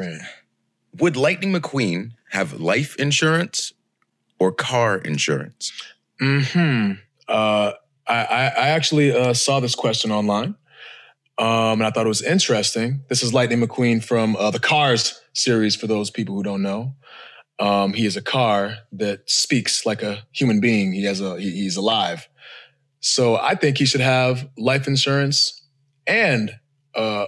would 0.98 1.16
Lightning 1.16 1.52
McQueen 1.52 2.10
have 2.30 2.60
life 2.60 2.96
insurance 2.96 3.72
or 4.38 4.50
car 4.52 4.98
insurance? 4.98 5.72
Hmm. 6.18 6.92
Uh, 7.28 7.72
I, 8.08 8.14
I 8.24 8.44
I 8.46 8.68
actually 8.68 9.12
uh, 9.16 9.32
saw 9.32 9.60
this 9.60 9.74
question 9.74 10.10
online, 10.10 10.54
um, 11.38 11.80
and 11.80 11.84
I 11.84 11.90
thought 11.90 12.06
it 12.06 12.08
was 12.08 12.22
interesting. 12.22 13.02
This 13.08 13.22
is 13.22 13.34
Lightning 13.34 13.60
McQueen 13.60 14.02
from 14.02 14.36
uh, 14.36 14.50
the 14.50 14.58
Cars 14.58 15.20
series. 15.34 15.76
For 15.76 15.86
those 15.86 16.10
people 16.10 16.34
who 16.34 16.42
don't 16.42 16.62
know, 16.62 16.94
um, 17.58 17.92
he 17.92 18.06
is 18.06 18.16
a 18.16 18.22
car 18.22 18.78
that 18.92 19.28
speaks 19.28 19.84
like 19.84 20.02
a 20.02 20.24
human 20.32 20.60
being. 20.60 20.92
He 20.92 21.04
has 21.04 21.20
a 21.20 21.38
he, 21.38 21.50
he's 21.50 21.76
alive. 21.76 22.28
So 23.00 23.36
I 23.36 23.54
think 23.54 23.78
he 23.78 23.84
should 23.84 24.00
have 24.00 24.48
life 24.56 24.88
insurance 24.88 25.62
and 26.06 26.58
uh, 26.94 27.26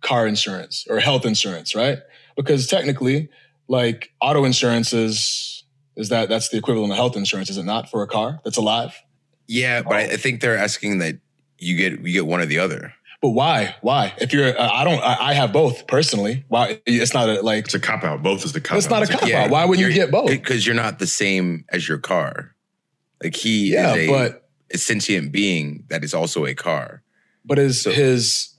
car 0.00 0.26
insurance 0.26 0.86
or 0.88 1.00
health 1.00 1.26
insurance, 1.26 1.74
right? 1.74 1.98
Because 2.36 2.66
technically, 2.66 3.28
like 3.68 4.12
auto 4.20 4.44
insurance 4.44 4.92
is 4.92 5.64
is 5.96 6.08
that 6.08 6.28
that's 6.28 6.48
the 6.48 6.56
equivalent 6.56 6.92
of 6.92 6.96
health 6.96 7.16
insurance, 7.16 7.50
is 7.50 7.58
it 7.58 7.64
not, 7.64 7.90
for 7.90 8.02
a 8.02 8.06
car 8.06 8.40
that's 8.44 8.56
alive? 8.56 8.94
Yeah, 9.46 9.82
but 9.82 9.96
I, 9.96 10.00
I 10.02 10.16
think 10.16 10.40
they're 10.40 10.56
asking 10.56 10.98
that 10.98 11.18
you 11.58 11.76
get 11.76 12.00
you 12.00 12.12
get 12.12 12.26
one 12.26 12.40
or 12.40 12.46
the 12.46 12.58
other. 12.58 12.94
But 13.22 13.30
why? 13.30 13.74
Why? 13.82 14.14
If 14.18 14.32
you're, 14.32 14.58
uh, 14.58 14.70
I 14.72 14.82
don't, 14.84 14.98
I, 15.02 15.28
I 15.30 15.34
have 15.34 15.52
both 15.52 15.86
personally. 15.86 16.44
Why? 16.48 16.80
It's 16.86 17.12
not 17.12 17.28
a, 17.28 17.42
like 17.42 17.66
It's 17.66 17.74
a 17.74 17.80
cop 17.80 18.02
out. 18.02 18.22
Both 18.22 18.44
is 18.46 18.52
the 18.52 18.60
cop 18.62 18.72
out. 18.74 18.78
it's 18.78 18.86
out. 18.86 18.90
not 18.90 19.02
a 19.02 19.12
cop 19.12 19.30
out. 19.30 19.50
Why 19.50 19.64
wouldn't 19.66 19.86
you 19.86 19.92
get 19.92 20.10
both? 20.10 20.30
Because 20.30 20.66
you're 20.66 20.74
not 20.76 20.98
the 20.98 21.06
same 21.06 21.64
as 21.70 21.86
your 21.86 21.98
car. 21.98 22.54
Like 23.22 23.36
he 23.36 23.74
Yeah, 23.74 23.94
is 23.94 24.08
a, 24.08 24.10
but 24.10 24.48
a 24.72 24.78
sentient 24.78 25.32
being 25.32 25.84
that 25.90 26.02
is 26.02 26.14
also 26.14 26.46
a 26.46 26.54
car. 26.54 27.02
but 27.44 27.58
his 27.58 27.82
So- 27.82 27.90
his 27.90 28.54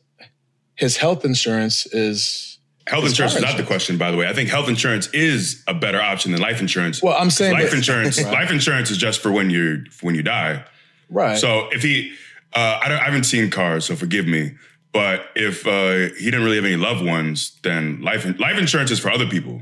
his 0.76 0.98
health 0.98 1.26
insurance 1.26 1.86
is 1.88 2.48
Health 2.88 3.04
It's 3.04 3.12
insurance 3.14 3.36
is 3.36 3.42
not 3.44 3.58
the 3.58 3.64
question, 3.64 3.98
by 3.98 4.10
the 4.10 4.18
way. 4.18 4.28
I 4.28 4.34
think 4.34 4.50
health 4.50 4.68
insurance 4.68 5.08
is 5.14 5.64
a 5.68 5.74
better 5.74 6.02
option 6.02 6.32
than 6.32 6.42
life 6.42 6.60
insurance. 6.60 7.02
well. 7.02 7.16
I'm 7.16 7.30
saying 7.30 7.54
life 7.54 7.70
that- 7.70 7.78
insurance, 7.78 8.22
Right. 8.24 8.34
life 8.34 8.52
insurance 8.52 8.90
is 8.92 8.98
just 8.98 9.22
for 9.22 9.32
when 9.32 9.50
you 9.52 9.86
for 9.92 10.08
when 10.08 10.16
you 10.16 10.24
die. 10.24 10.66
right? 11.10 11.38
So 11.38 11.70
if 11.72 11.84
he, 11.84 12.14
uh, 12.54 12.80
I, 12.84 12.90
don't, 12.90 13.00
I 13.00 13.04
haven't 13.06 13.24
seen 13.24 13.50
cars, 13.50 13.86
so 13.86 13.96
forgive 13.96 14.28
me. 14.28 14.52
But 14.94 15.26
if 15.36 15.66
uh, 15.66 16.14
he 16.18 16.26
didn't 16.26 16.44
really 16.44 16.58
have 16.58 16.66
any 16.66 16.76
loved 16.76 17.06
ones, 17.06 17.58
then 17.64 18.02
life 18.02 18.26
life 18.40 18.58
insurance 18.58 18.92
is 18.92 19.00
for 19.00 19.10
other 19.10 19.28
people. 19.28 19.62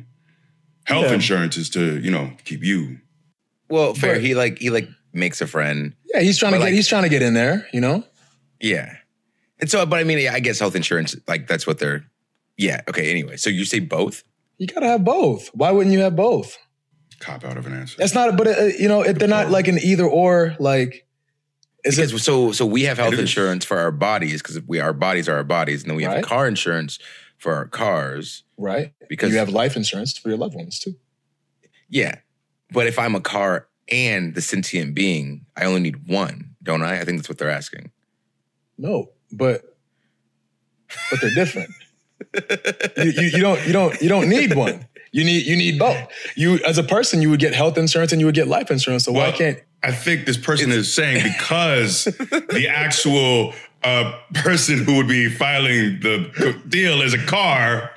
Health 0.86 1.06
Yeah. 1.08 1.14
insurance 1.14 1.56
is 1.56 1.70
to 1.72 2.00
you 2.00 2.10
know 2.10 2.32
keep 2.46 2.64
you. 2.64 2.98
Well, 3.70 3.94
fair. 3.94 4.16
But- 4.16 4.24
he 4.24 4.34
like 4.34 4.58
he 4.58 4.70
like 4.72 4.88
makes 5.14 5.40
a 5.42 5.48
friend. 5.48 5.94
yeah, 6.14 6.22
he's 6.22 6.38
trying 6.40 6.54
to 6.54 6.58
get 6.58 6.66
like- 6.66 6.74
he's 6.74 6.88
trying 6.88 7.04
to 7.04 7.10
get 7.10 7.22
in 7.22 7.34
there. 7.36 7.68
You 7.74 7.82
know, 7.82 8.04
Yeah. 8.60 8.96
And 9.62 9.70
so, 9.70 9.86
but 9.86 10.00
I 10.00 10.04
mean, 10.06 10.28
I 10.30 10.40
guess 10.40 10.58
health 10.58 10.76
insurance, 10.76 11.16
like 11.28 11.48
that's 11.48 11.68
what 11.68 11.80
they're. 11.80 12.06
Yeah. 12.58 12.82
Okay. 12.90 13.12
Anyway, 13.12 13.38
so 13.38 13.50
you 13.50 13.66
say 13.66 13.80
both? 13.80 14.24
You 14.58 14.68
gotta 14.68 14.88
have 14.88 15.04
both. 15.04 15.50
Why 15.54 15.70
wouldn't 15.72 15.94
you 15.94 16.00
have 16.02 16.16
both? 16.16 16.58
Cop 17.20 17.44
out 17.44 17.58
of 17.58 17.68
an 17.68 17.74
answer. 17.74 17.96
That's 17.98 18.14
not. 18.16 18.36
But 18.38 18.48
uh, 18.48 18.64
you 18.80 18.88
know, 18.88 19.02
if 19.04 19.20
they're 19.20 19.28
not 19.28 19.52
like 19.52 19.68
an 19.68 19.78
either 19.80 20.06
or. 20.06 20.56
Like, 20.60 21.06
is 21.86 21.96
Because 21.96 22.14
it 22.14 22.20
so 22.20 22.52
so 22.52 22.66
we 22.66 22.84
have 22.84 22.98
health 22.98 23.14
insurance 23.18 23.64
for 23.66 23.78
our 23.78 23.92
bodies 23.92 24.42
because 24.42 24.60
we 24.68 24.80
our 24.80 24.94
bodies 24.94 25.30
are 25.30 25.36
our 25.36 25.44
bodies, 25.44 25.82
and 25.84 25.90
then 25.92 25.96
we 25.98 26.04
have 26.04 26.14
Right. 26.14 26.24
car 26.24 26.48
insurance 26.48 27.00
for 27.38 27.54
our 27.56 27.66
cars. 27.68 28.44
right? 28.58 28.94
Because 29.08 29.32
you 29.32 29.38
have 29.40 29.50
life 29.50 29.76
insurance 29.78 30.18
for 30.18 30.30
your 30.30 30.38
loved 30.38 30.56
ones 30.56 30.80
too. 30.80 30.96
yeah, 31.90 32.16
but 32.72 32.86
if 32.88 33.00
I'm 33.00 33.16
a 33.16 33.22
car 33.22 33.68
and 33.92 34.36
the 34.36 34.42
sentient 34.42 34.94
being, 34.94 35.46
I 35.56 35.66
only 35.66 35.80
need 35.82 36.08
one, 36.08 36.56
don't 36.62 36.84
I? 36.84 37.00
I 37.00 37.06
think 37.06 37.18
that's 37.18 37.30
what 37.30 37.38
they're 37.38 37.50
asking. 37.50 37.92
No, 38.78 39.12
but 39.32 39.64
but 41.10 41.22
they're 41.22 41.34
different. 41.36 41.72
you, 42.98 43.12
you, 43.12 43.22
you 43.22 43.40
don't 43.40 43.66
you 43.66 43.74
don't 43.74 44.02
you 44.02 44.10
don't 44.10 44.28
need 44.30 44.54
one. 44.54 44.86
You 45.12 45.24
need 45.24 45.46
you 45.48 45.56
need 45.56 45.80
both. 45.80 45.98
You 46.36 46.60
as 46.68 46.78
a 46.78 46.84
person, 46.84 47.22
you 47.22 47.30
would 47.30 47.40
get 47.40 47.54
health 47.56 47.78
insurance 47.78 48.12
and 48.12 48.20
you 48.20 48.26
would 48.28 48.36
get 48.36 48.48
life 48.48 48.70
insurance. 48.70 49.06
So 49.06 49.12
why 49.12 49.32
can't 49.32 49.60
I 49.84 49.92
think 49.92 50.26
this 50.26 50.38
person 50.38 50.72
is 50.72 50.94
saying 50.94 51.24
because 51.24 52.04
the 52.06 52.68
actual 52.70 53.54
uh, 53.84 54.18
person 54.34 54.84
who 54.84 54.98
would 54.98 55.08
be 55.08 55.30
filing 55.30 56.00
the 56.02 56.62
deal 56.68 57.02
is 57.02 57.14
a 57.14 57.26
car, 57.26 57.92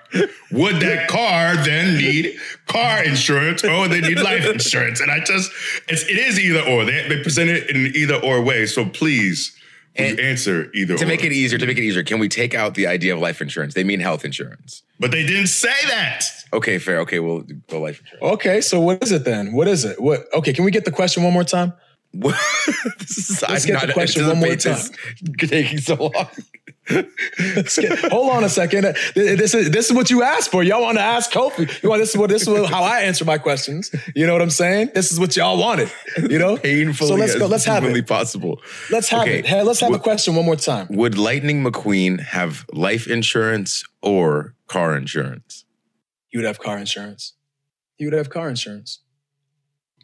would 0.53 0.77
that 0.77 1.09
car 1.09 1.57
then 1.57 1.97
need 1.97 2.37
car 2.67 3.03
insurance 3.03 3.65
or 3.65 3.89
they 3.89 4.01
need 4.01 4.21
life 4.21 4.45
insurance? 4.47 5.01
And 5.01 5.11
I 5.11 5.21
just, 5.21 5.51
it's, 5.89 6.05
it 6.05 6.19
is 6.19 6.39
either 6.39 6.61
or. 6.61 6.85
They, 6.85 7.09
they 7.09 7.23
present 7.23 7.51
it 7.51 7.69
in 7.69 7.87
an 7.87 7.93
either 7.97 8.17
or 8.17 8.41
way. 8.43 8.67
So 8.67 8.85
please, 8.85 9.57
And 9.97 10.19
you 10.19 10.25
answer 10.25 10.71
either 10.75 10.97
To 10.97 11.05
or. 11.05 11.07
make 11.07 11.23
it 11.23 11.33
easier, 11.33 11.59
to 11.59 11.67
make 11.67 11.77
it 11.77 11.83
easier, 11.83 12.03
can 12.03 12.19
we 12.19 12.29
take 12.29 12.55
out 12.55 12.75
the 12.75 12.87
idea 12.87 13.15
of 13.15 13.21
life 13.21 13.43
insurance? 13.43 13.75
They 13.75 13.85
mean 13.85 14.01
health 14.01 14.25
insurance. 14.25 14.83
But 14.99 15.11
they 15.11 15.27
didn't 15.27 15.49
say 15.49 15.75
that. 15.89 16.25
Okay, 16.53 16.79
fair. 16.79 17.01
Okay, 17.01 17.19
we'll 17.19 17.43
go 17.69 17.81
life 17.81 18.01
insurance. 18.01 18.23
Okay, 18.35 18.61
so 18.63 18.81
what 18.81 19.03
is 19.03 19.13
it 19.13 19.25
then? 19.25 19.53
What 19.53 19.69
is 19.69 19.85
it? 19.85 20.01
What 20.01 20.33
okay, 20.35 20.53
can 20.53 20.65
we 20.65 20.71
get 20.71 20.85
the 20.85 20.93
question 20.93 21.23
one 21.23 21.33
more 21.33 21.45
time? 21.45 21.73
this 22.15 23.17
is, 23.17 23.43
Let's 23.43 23.65
get 23.65 23.87
the 23.87 23.93
question 23.93 24.27
one 24.27 24.39
more 24.39 24.55
time. 24.57 24.79
Taking 25.39 25.79
so 25.79 25.95
long. 25.95 26.29
Let's 26.91 27.79
get- 27.79 27.99
hold 28.11 28.31
on 28.31 28.43
a 28.45 28.49
second. 28.49 28.97
This 29.15 29.55
is 29.55 29.71
this 29.71 29.87
is 29.89 29.93
what 29.93 30.11
you 30.11 30.23
asked 30.23 30.51
for. 30.51 30.63
Y'all 30.65 30.83
want 30.83 30.99
to 30.99 31.03
ask 31.03 31.31
Kofi. 31.31 31.83
You 31.83 31.89
want 31.89 32.01
this 32.03 32.11
is 32.11 32.17
what 32.17 32.29
this 32.29 32.47
is 32.47 32.69
how 32.69 32.83
I 32.83 33.01
answer 33.03 33.25
my 33.25 33.39
questions. 33.39 33.95
You 34.17 34.27
know 34.27 34.33
what 34.33 34.43
I'm 34.43 34.51
saying? 34.51 34.91
This 34.95 35.13
is 35.13 35.21
what 35.21 35.37
y'all 35.37 35.59
wanted. 35.59 35.91
You 36.19 36.39
know? 36.39 36.57
Painfully, 36.57 37.09
So 37.09 37.15
let's 37.15 37.37
go. 37.37 37.45
as 37.45 37.51
Let's 37.51 37.65
have 37.67 37.83
humanly 37.83 38.01
it. 38.01 38.07
possible. 38.09 38.61
Let's 38.91 39.09
have 39.11 39.23
Okay. 39.23 39.39
it. 39.39 39.47
Hey, 39.47 39.63
let's 39.63 39.81
have 39.81 39.95
a 39.95 39.99
question 39.99 40.35
one 40.35 40.45
more 40.45 40.57
time. 40.57 40.89
Would 40.91 41.17
Lightning 41.17 41.63
McQueen 41.65 42.21
have 42.21 42.67
life 42.73 43.07
insurance 43.07 43.85
or 44.03 44.55
car 44.67 44.97
insurance? 44.97 45.65
You 46.33 46.41
would 46.41 46.47
have 46.47 46.59
car 46.59 46.79
insurance. 46.79 47.35
You 47.99 48.07
would 48.09 48.15
have 48.15 48.29
car 48.31 48.49
insurance. 48.49 49.01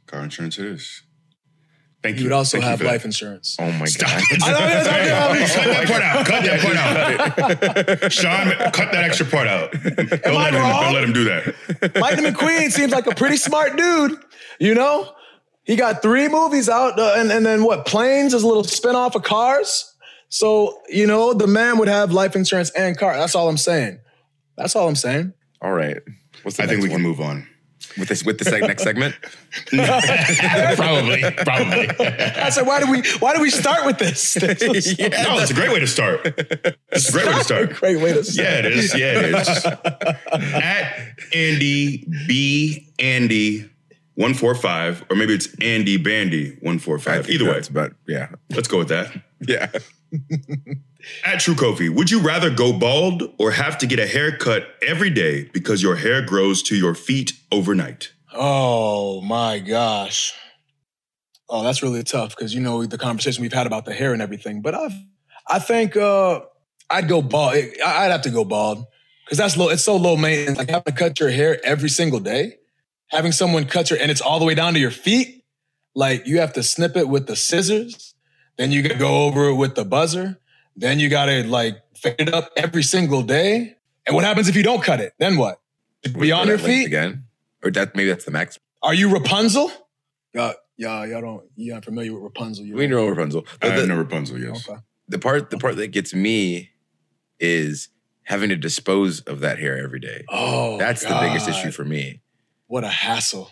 Car 0.06 0.22
insurance 0.24 0.58
it 0.58 0.66
is. 0.66 1.02
Thank 2.08 2.20
you. 2.20 2.24
You 2.24 2.30
would 2.30 2.36
also 2.36 2.56
Thank 2.56 2.64
you 2.64 2.70
have 2.70 2.78
for 2.78 2.84
that. 2.84 2.90
life 2.90 3.04
insurance. 3.04 3.56
Oh 3.60 3.70
my 3.72 3.84
Stop. 3.84 4.08
god! 4.08 4.22
I 4.42 4.52
know, 4.52 4.58
yes, 4.60 4.86
I 4.88 5.04
know, 5.04 5.28
I 5.28 6.14
know. 6.14 6.24
Cut 6.24 6.42
that 6.42 6.60
part 6.62 6.76
out. 6.78 6.96
Cut 7.36 7.44
that 7.44 7.84
part 7.84 8.02
out. 8.02 8.12
Sean, 8.12 8.72
cut 8.72 8.92
that 8.92 9.04
extra 9.04 9.26
part 9.26 9.46
out. 9.46 9.72
Don't 9.72 10.24
I 10.24 10.30
let, 10.32 10.54
him, 10.54 10.60
wrong? 10.62 10.82
don't 10.84 10.94
let 10.94 11.04
him 11.04 11.12
do 11.12 11.24
that. 11.24 12.00
Lightning 12.00 12.32
McQueen 12.32 12.70
seems 12.70 12.92
like 12.92 13.06
a 13.06 13.14
pretty 13.14 13.36
smart 13.36 13.76
dude. 13.76 14.18
You 14.58 14.74
know, 14.74 15.12
he 15.64 15.76
got 15.76 16.00
three 16.00 16.28
movies 16.28 16.70
out, 16.70 16.98
uh, 16.98 17.12
and 17.18 17.30
and 17.30 17.44
then 17.44 17.62
what? 17.62 17.84
Planes 17.84 18.32
is 18.32 18.42
a 18.42 18.46
little 18.46 18.64
spin 18.64 18.96
off 18.96 19.14
of 19.14 19.22
Cars. 19.22 19.94
So 20.30 20.80
you 20.88 21.06
know, 21.06 21.34
the 21.34 21.46
man 21.46 21.76
would 21.76 21.88
have 21.88 22.10
life 22.10 22.34
insurance 22.34 22.70
and 22.70 22.96
car. 22.96 23.18
That's 23.18 23.34
all 23.34 23.50
I'm 23.50 23.58
saying. 23.58 23.98
That's 24.56 24.74
all 24.74 24.88
I'm 24.88 24.96
saying. 24.96 25.34
All 25.60 25.72
right. 25.72 25.98
What's 26.42 26.56
the 26.56 26.62
I 26.62 26.66
think 26.66 26.80
next 26.80 26.88
we 26.88 26.94
can 26.94 27.02
move 27.02 27.20
on. 27.20 27.46
With 27.98 28.08
this 28.08 28.24
with 28.24 28.38
the 28.38 28.44
seg- 28.44 28.66
next 28.66 28.82
segment. 28.82 29.14
probably, 30.76 31.22
probably. 31.44 31.88
I 31.98 32.50
said, 32.50 32.66
why 32.66 32.80
do 32.80 32.90
we 32.90 33.02
why 33.18 33.34
do 33.34 33.40
we 33.40 33.50
start 33.50 33.86
with 33.86 33.98
this? 33.98 34.34
This 34.40 34.86
is 34.86 34.98
No, 34.98 35.38
it's 35.38 35.50
a 35.50 35.54
great 35.54 35.70
way 35.72 35.80
to 35.80 35.86
start. 35.86 36.20
It's 36.92 37.08
a 37.08 37.12
great 37.12 37.26
way 37.26 37.32
to 37.32 37.38
a 37.40 37.44
start. 37.44 37.70
great 37.74 38.00
way 38.00 38.12
to 38.12 38.24
start. 38.24 38.48
Yeah, 38.48 38.58
it 38.58 38.66
is. 38.66 38.94
Yeah, 38.96 39.20
it 39.20 39.34
is. 39.34 39.64
At 40.54 41.14
Andy 41.34 42.06
B 42.26 42.88
Andy 42.98 43.70
one 44.14 44.34
four 44.34 44.54
five, 44.54 45.04
or 45.10 45.16
maybe 45.16 45.34
it's 45.34 45.48
Andy 45.60 45.96
Bandy 45.96 46.56
one 46.60 46.78
four 46.78 46.96
I 46.96 47.00
five. 47.00 47.26
think 47.26 47.40
Either 47.40 47.44
way, 47.46 47.54
that's 47.54 47.68
about 47.68 47.92
yeah, 48.06 48.28
let's 48.50 48.68
go 48.68 48.78
with 48.78 48.88
that. 48.88 49.12
yeah. 49.40 49.68
At 51.24 51.40
True 51.40 51.54
Kofi, 51.54 51.88
would 51.94 52.10
you 52.10 52.20
rather 52.20 52.50
go 52.50 52.72
bald 52.76 53.22
or 53.38 53.52
have 53.52 53.78
to 53.78 53.86
get 53.86 53.98
a 53.98 54.06
haircut 54.06 54.64
every 54.86 55.10
day 55.10 55.44
because 55.52 55.82
your 55.82 55.96
hair 55.96 56.22
grows 56.22 56.62
to 56.64 56.76
your 56.76 56.94
feet 56.94 57.32
overnight? 57.52 58.12
Oh 58.34 59.20
my 59.20 59.58
gosh. 59.60 60.34
Oh, 61.48 61.62
that's 61.62 61.82
really 61.82 62.02
tough 62.02 62.36
because 62.36 62.52
you 62.54 62.60
know 62.60 62.84
the 62.84 62.98
conversation 62.98 63.42
we've 63.42 63.52
had 63.52 63.66
about 63.66 63.84
the 63.84 63.94
hair 63.94 64.12
and 64.12 64.20
everything. 64.20 64.60
But 64.60 64.74
I, 64.74 64.88
I 65.48 65.58
think 65.60 65.96
uh, 65.96 66.40
I'd 66.90 67.08
go 67.08 67.22
bald. 67.22 67.54
I- 67.54 67.72
I'd 67.84 68.10
have 68.10 68.22
to 68.22 68.30
go 68.30 68.44
bald 68.44 68.84
because 69.24 69.38
that's 69.38 69.56
low. 69.56 69.68
It's 69.70 69.84
so 69.84 69.96
low 69.96 70.16
maintenance. 70.16 70.58
Like 70.58 70.68
having 70.68 70.84
to 70.84 70.92
cut 70.92 71.20
your 71.20 71.30
hair 71.30 71.58
every 71.64 71.88
single 71.88 72.20
day, 72.20 72.56
having 73.08 73.32
someone 73.32 73.64
cut 73.66 73.88
your 73.90 73.98
and 74.00 74.10
it's 74.10 74.20
all 74.20 74.38
the 74.40 74.44
way 74.44 74.54
down 74.54 74.74
to 74.74 74.80
your 74.80 74.90
feet. 74.90 75.44
Like 75.94 76.26
you 76.26 76.40
have 76.40 76.52
to 76.54 76.62
snip 76.62 76.96
it 76.96 77.08
with 77.08 77.26
the 77.28 77.36
scissors, 77.36 78.14
then 78.56 78.70
you 78.72 78.82
go 78.82 79.24
over 79.26 79.48
it 79.48 79.54
with 79.54 79.74
the 79.74 79.84
buzzer, 79.84 80.38
then 80.80 80.98
you 80.98 81.08
gotta 81.08 81.44
like 81.44 81.76
fade 81.96 82.14
it 82.18 82.32
up 82.32 82.50
every 82.56 82.82
single 82.82 83.22
day. 83.22 83.76
And 84.06 84.14
what 84.14 84.24
happens 84.24 84.48
if 84.48 84.56
you 84.56 84.62
don't 84.62 84.82
cut 84.82 85.00
it? 85.00 85.12
Then 85.18 85.36
what? 85.36 85.60
Be 86.18 86.32
on 86.32 86.46
your 86.46 86.58
feet? 86.58 86.86
again, 86.86 87.24
or 87.62 87.70
that 87.72 87.94
maybe 87.94 88.08
that's 88.08 88.24
the 88.24 88.30
max. 88.30 88.58
Are 88.82 88.94
you 88.94 89.12
Rapunzel? 89.12 89.70
Uh, 89.70 89.72
y'all, 90.34 90.54
y'all, 90.76 91.06
y'all 91.06 91.20
don't. 91.20 91.44
You're 91.56 91.74
not 91.74 91.84
familiar 91.84 92.14
with 92.14 92.22
Rapunzel. 92.22 92.64
You 92.64 92.76
We 92.76 92.86
know 92.86 93.06
Rapunzel. 93.08 93.44
I 93.46 93.56
But 93.60 93.70
have 93.72 93.80
the, 93.82 93.86
no 93.88 93.96
Rapunzel, 93.96 94.38
yes. 94.38 94.68
Okay. 94.68 94.78
the 95.08 95.18
part 95.18 95.50
the 95.50 95.58
part 95.58 95.76
that 95.76 95.88
gets 95.88 96.14
me 96.14 96.70
is 97.40 97.88
having 98.22 98.48
to 98.50 98.56
dispose 98.56 99.20
of 99.22 99.40
that 99.40 99.58
hair 99.58 99.82
every 99.82 100.00
day. 100.00 100.24
Oh, 100.28 100.78
That's 100.78 101.02
the 101.02 101.18
biggest 101.20 101.48
issue 101.48 101.70
for 101.70 101.84
me. 101.84 102.20
What 102.66 102.84
a 102.84 102.88
hassle. 102.88 103.50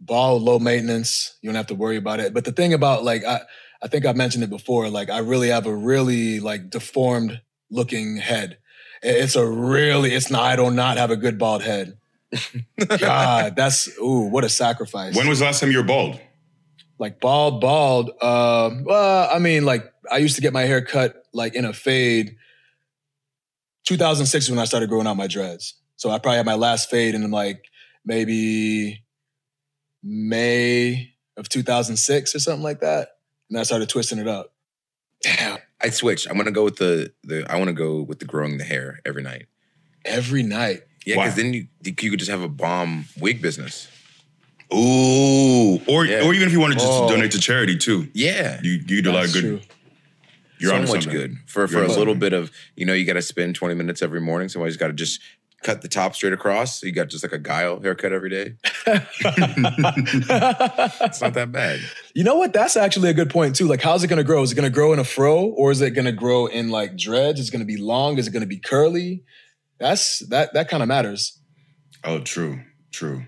Ball, 0.00 0.40
low 0.40 0.58
maintenance. 0.58 1.36
You 1.42 1.48
don't 1.48 1.56
have 1.56 1.66
to 1.68 1.74
worry 1.74 1.96
about 1.96 2.20
it. 2.20 2.34
But 2.34 2.44
the 2.44 2.52
thing 2.52 2.72
about 2.74 3.04
like, 3.04 3.22
I, 3.24 3.40
I 3.84 3.88
think 3.88 4.06
I've 4.06 4.16
mentioned 4.16 4.42
it 4.42 4.50
before. 4.50 4.88
Like, 4.88 5.10
I 5.10 5.18
really 5.18 5.48
have 5.48 5.66
a 5.66 5.74
really 5.74 6.40
like 6.40 6.70
deformed 6.70 7.40
looking 7.70 8.16
head. 8.16 8.58
It's 9.02 9.36
a 9.36 9.46
really. 9.46 10.14
It's 10.14 10.30
not. 10.30 10.42
I 10.42 10.56
do 10.56 10.70
not 10.70 10.96
have 10.96 11.10
a 11.10 11.16
good 11.16 11.38
bald 11.38 11.62
head. 11.62 11.98
God, 12.98 13.54
that's 13.54 13.88
ooh, 13.98 14.28
what 14.30 14.42
a 14.42 14.48
sacrifice. 14.48 15.14
When 15.14 15.28
was 15.28 15.38
the 15.38 15.44
last 15.44 15.60
time 15.60 15.70
you 15.70 15.78
were 15.78 15.84
bald? 15.84 16.18
like 16.98 17.20
bald, 17.20 17.60
bald. 17.60 18.10
Um, 18.22 18.84
well, 18.84 19.28
I 19.32 19.38
mean, 19.38 19.64
like 19.64 19.92
I 20.10 20.18
used 20.18 20.36
to 20.36 20.42
get 20.42 20.52
my 20.52 20.62
hair 20.62 20.82
cut 20.82 21.24
like 21.32 21.54
in 21.54 21.64
a 21.64 21.72
fade. 21.72 22.36
2006 23.84 24.44
is 24.44 24.50
when 24.50 24.58
I 24.58 24.64
started 24.64 24.88
growing 24.88 25.06
out 25.06 25.16
my 25.16 25.26
dreads. 25.26 25.74
So 25.96 26.10
I 26.10 26.18
probably 26.18 26.38
had 26.38 26.46
my 26.46 26.54
last 26.54 26.90
fade 26.90 27.14
in 27.14 27.30
like 27.30 27.64
maybe 28.04 29.04
May 30.02 31.14
of 31.36 31.48
2006 31.48 32.34
or 32.34 32.38
something 32.38 32.62
like 32.62 32.80
that. 32.80 33.08
And 33.50 33.58
I 33.58 33.62
started 33.62 33.88
twisting 33.88 34.18
it 34.18 34.28
up. 34.28 34.52
Damn. 35.22 35.58
I 35.80 35.90
switched. 35.90 36.26
I'm 36.28 36.36
gonna 36.36 36.50
go 36.50 36.64
with 36.64 36.76
the 36.76 37.12
the. 37.22 37.46
I 37.50 37.56
want 37.56 37.68
to 37.68 37.74
go 37.74 38.02
with 38.02 38.18
the 38.18 38.24
growing 38.24 38.58
the 38.58 38.64
hair 38.64 39.00
every 39.04 39.22
night. 39.22 39.46
Every 40.04 40.42
night. 40.42 40.82
Yeah, 41.06 41.16
Why? 41.16 41.24
because 41.24 41.36
then 41.36 41.52
you 41.54 41.66
you 41.84 41.92
could 42.10 42.18
just 42.18 42.30
have 42.30 42.42
a 42.42 42.48
bomb 42.48 43.06
wig 43.18 43.42
business. 43.42 43.88
Ooh. 44.72 45.78
Or 45.86 46.04
Yeah. 46.06 46.24
or 46.24 46.34
even 46.34 46.48
if 46.48 46.52
you 46.52 46.60
wanted 46.60 46.78
just 46.78 46.86
Oh. 46.90 47.06
to 47.08 47.14
donate 47.14 47.32
to 47.32 47.38
charity 47.40 47.76
too. 47.76 48.08
Yeah, 48.14 48.60
You 48.62 48.80
you 48.86 49.02
do 49.02 49.10
a 49.10 49.12
lot 49.12 49.24
of 49.26 49.32
good. 49.32 49.40
true. 49.42 49.60
You're 50.58 50.70
so 50.70 50.78
much 50.80 50.88
something. 51.04 51.12
good 51.12 51.36
for 51.46 51.68
for 51.68 51.74
You're 51.74 51.84
a 51.84 51.92
little 51.92 52.14
bit 52.14 52.32
of 52.32 52.50
you 52.76 52.86
know 52.86 52.94
you 52.94 53.04
got 53.04 53.14
to 53.14 53.22
spend 53.22 53.54
20 53.54 53.74
minutes 53.74 54.02
every 54.02 54.20
morning. 54.20 54.48
Somebody's 54.48 54.76
got 54.76 54.86
to 54.88 54.92
just 54.94 55.20
cut 55.64 55.82
the 55.82 55.88
top 55.88 56.14
straight 56.14 56.32
across. 56.32 56.78
So 56.80 56.86
you 56.86 56.92
got 56.92 57.08
just 57.08 57.24
like 57.24 57.32
a 57.32 57.38
Guile 57.38 57.80
haircut 57.80 58.12
every 58.12 58.30
day. 58.30 58.54
It's 59.76 61.20
not 61.20 61.34
that 61.34 61.50
bad. 61.52 61.80
You 62.14 62.24
know 62.24 62.36
what? 62.36 62.52
That's 62.52 62.76
actually 62.76 63.10
a 63.10 63.14
good 63.14 63.30
point 63.30 63.56
too. 63.56 63.66
Like, 63.66 63.82
how's 63.82 64.04
it 64.04 64.08
gonna 64.08 64.24
grow? 64.24 64.42
Is 64.42 64.52
it 64.52 64.54
gonna 64.54 64.70
grow 64.70 64.92
in 64.92 64.98
a 64.98 65.04
fro, 65.04 65.46
or 65.46 65.70
is 65.70 65.80
it 65.80 65.90
gonna 65.90 66.12
grow 66.12 66.46
in 66.46 66.68
like 66.70 66.96
dreads? 66.96 67.40
Is 67.40 67.48
it 67.48 67.52
gonna 67.52 67.64
be 67.64 67.76
long? 67.76 68.18
Is 68.18 68.26
it 68.28 68.30
gonna 68.32 68.46
be 68.46 68.58
curly? 68.58 69.24
That's 69.78 70.20
that. 70.28 70.54
That 70.54 70.68
kind 70.68 70.82
of 70.82 70.88
matters. 70.88 71.38
Oh, 72.04 72.20
true. 72.20 72.60
True. 72.92 73.24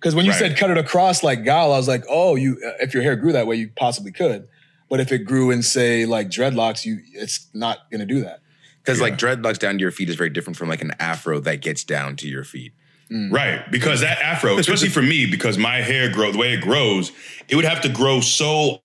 Because 0.00 0.14
when 0.14 0.24
you 0.26 0.32
Right. 0.32 0.38
said 0.38 0.56
cut 0.56 0.70
it 0.70 0.78
across 0.78 1.22
like 1.22 1.44
gal, 1.44 1.72
I 1.72 1.76
was 1.76 1.88
like, 1.88 2.04
oh, 2.08 2.36
you. 2.36 2.60
Uh, 2.64 2.72
if 2.80 2.92
your 2.94 3.02
hair 3.02 3.16
grew 3.16 3.32
that 3.32 3.46
way, 3.46 3.56
you 3.56 3.70
possibly 3.76 4.12
could. 4.12 4.46
But 4.90 5.00
if 5.00 5.12
it 5.12 5.18
grew 5.24 5.50
in 5.50 5.62
say 5.62 6.06
like 6.06 6.28
dreadlocks, 6.28 6.84
you 6.84 6.98
it's 7.14 7.48
not 7.54 7.78
gonna 7.90 8.06
do 8.06 8.20
that. 8.22 8.40
Because 8.88 9.00
Yeah. 9.00 9.04
like 9.04 9.18
dreadlocks 9.18 9.58
down 9.58 9.74
to 9.76 9.80
your 9.82 9.90
feet 9.90 10.08
is 10.08 10.16
very 10.16 10.30
different 10.30 10.56
from 10.56 10.70
like 10.70 10.80
an 10.80 10.92
afro 10.98 11.40
that 11.40 11.60
gets 11.60 11.84
down 11.84 12.16
to 12.16 12.26
your 12.26 12.42
feet. 12.42 12.72
Mm. 13.12 13.30
Right. 13.30 13.70
Because 13.70 14.00
that 14.00 14.18
afro, 14.22 14.56
especially 14.58 14.88
for 14.88 15.02
me, 15.02 15.26
because 15.26 15.58
my 15.58 15.82
hair 15.82 16.10
grow 16.10 16.32
the 16.32 16.38
way 16.38 16.54
it 16.54 16.62
grows, 16.62 17.12
it 17.50 17.56
would 17.56 17.66
have 17.66 17.82
to 17.82 17.90
grow 17.90 18.20
so 18.22 18.80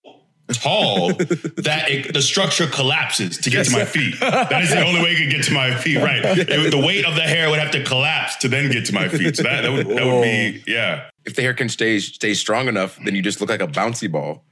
tall 0.51 1.07
that 1.13 1.85
it, 1.89 2.13
the 2.13 2.21
structure 2.21 2.67
collapses 2.67 3.37
to 3.37 3.49
get 3.49 3.65
to 3.67 3.71
my 3.71 3.85
feet. 3.85 4.19
That 4.19 4.61
is 4.61 4.71
the 4.71 4.85
only 4.85 5.01
way 5.01 5.11
it 5.13 5.17
could 5.23 5.29
get 5.31 5.45
to 5.45 5.53
my 5.53 5.73
feet. 5.73 5.97
Right. 5.99 6.21
It- 6.37 6.71
the 6.71 6.77
weight 6.85 7.05
of 7.05 7.15
the 7.15 7.21
hair 7.21 7.49
would 7.49 7.59
have 7.59 7.71
to 7.71 7.83
collapse 7.85 8.35
to 8.37 8.49
then 8.49 8.69
get 8.71 8.85
to 8.87 8.93
my 8.93 9.07
feet. 9.07 9.37
So 9.37 9.43
that, 9.43 9.61
that 9.61 9.71
would 9.71 9.87
that 9.87 10.05
would 10.05 10.21
be 10.23 10.63
yeah. 10.67 11.09
If 11.23 11.35
the 11.37 11.41
hair 11.43 11.53
can 11.53 11.69
stay 11.69 11.99
stay 11.99 12.33
strong 12.33 12.67
enough, 12.67 12.99
then 13.05 13.15
you 13.15 13.21
just 13.21 13.39
look 13.39 13.49
like 13.49 13.61
a 13.61 13.67
bouncy 13.67 14.11
ball. 14.11 14.43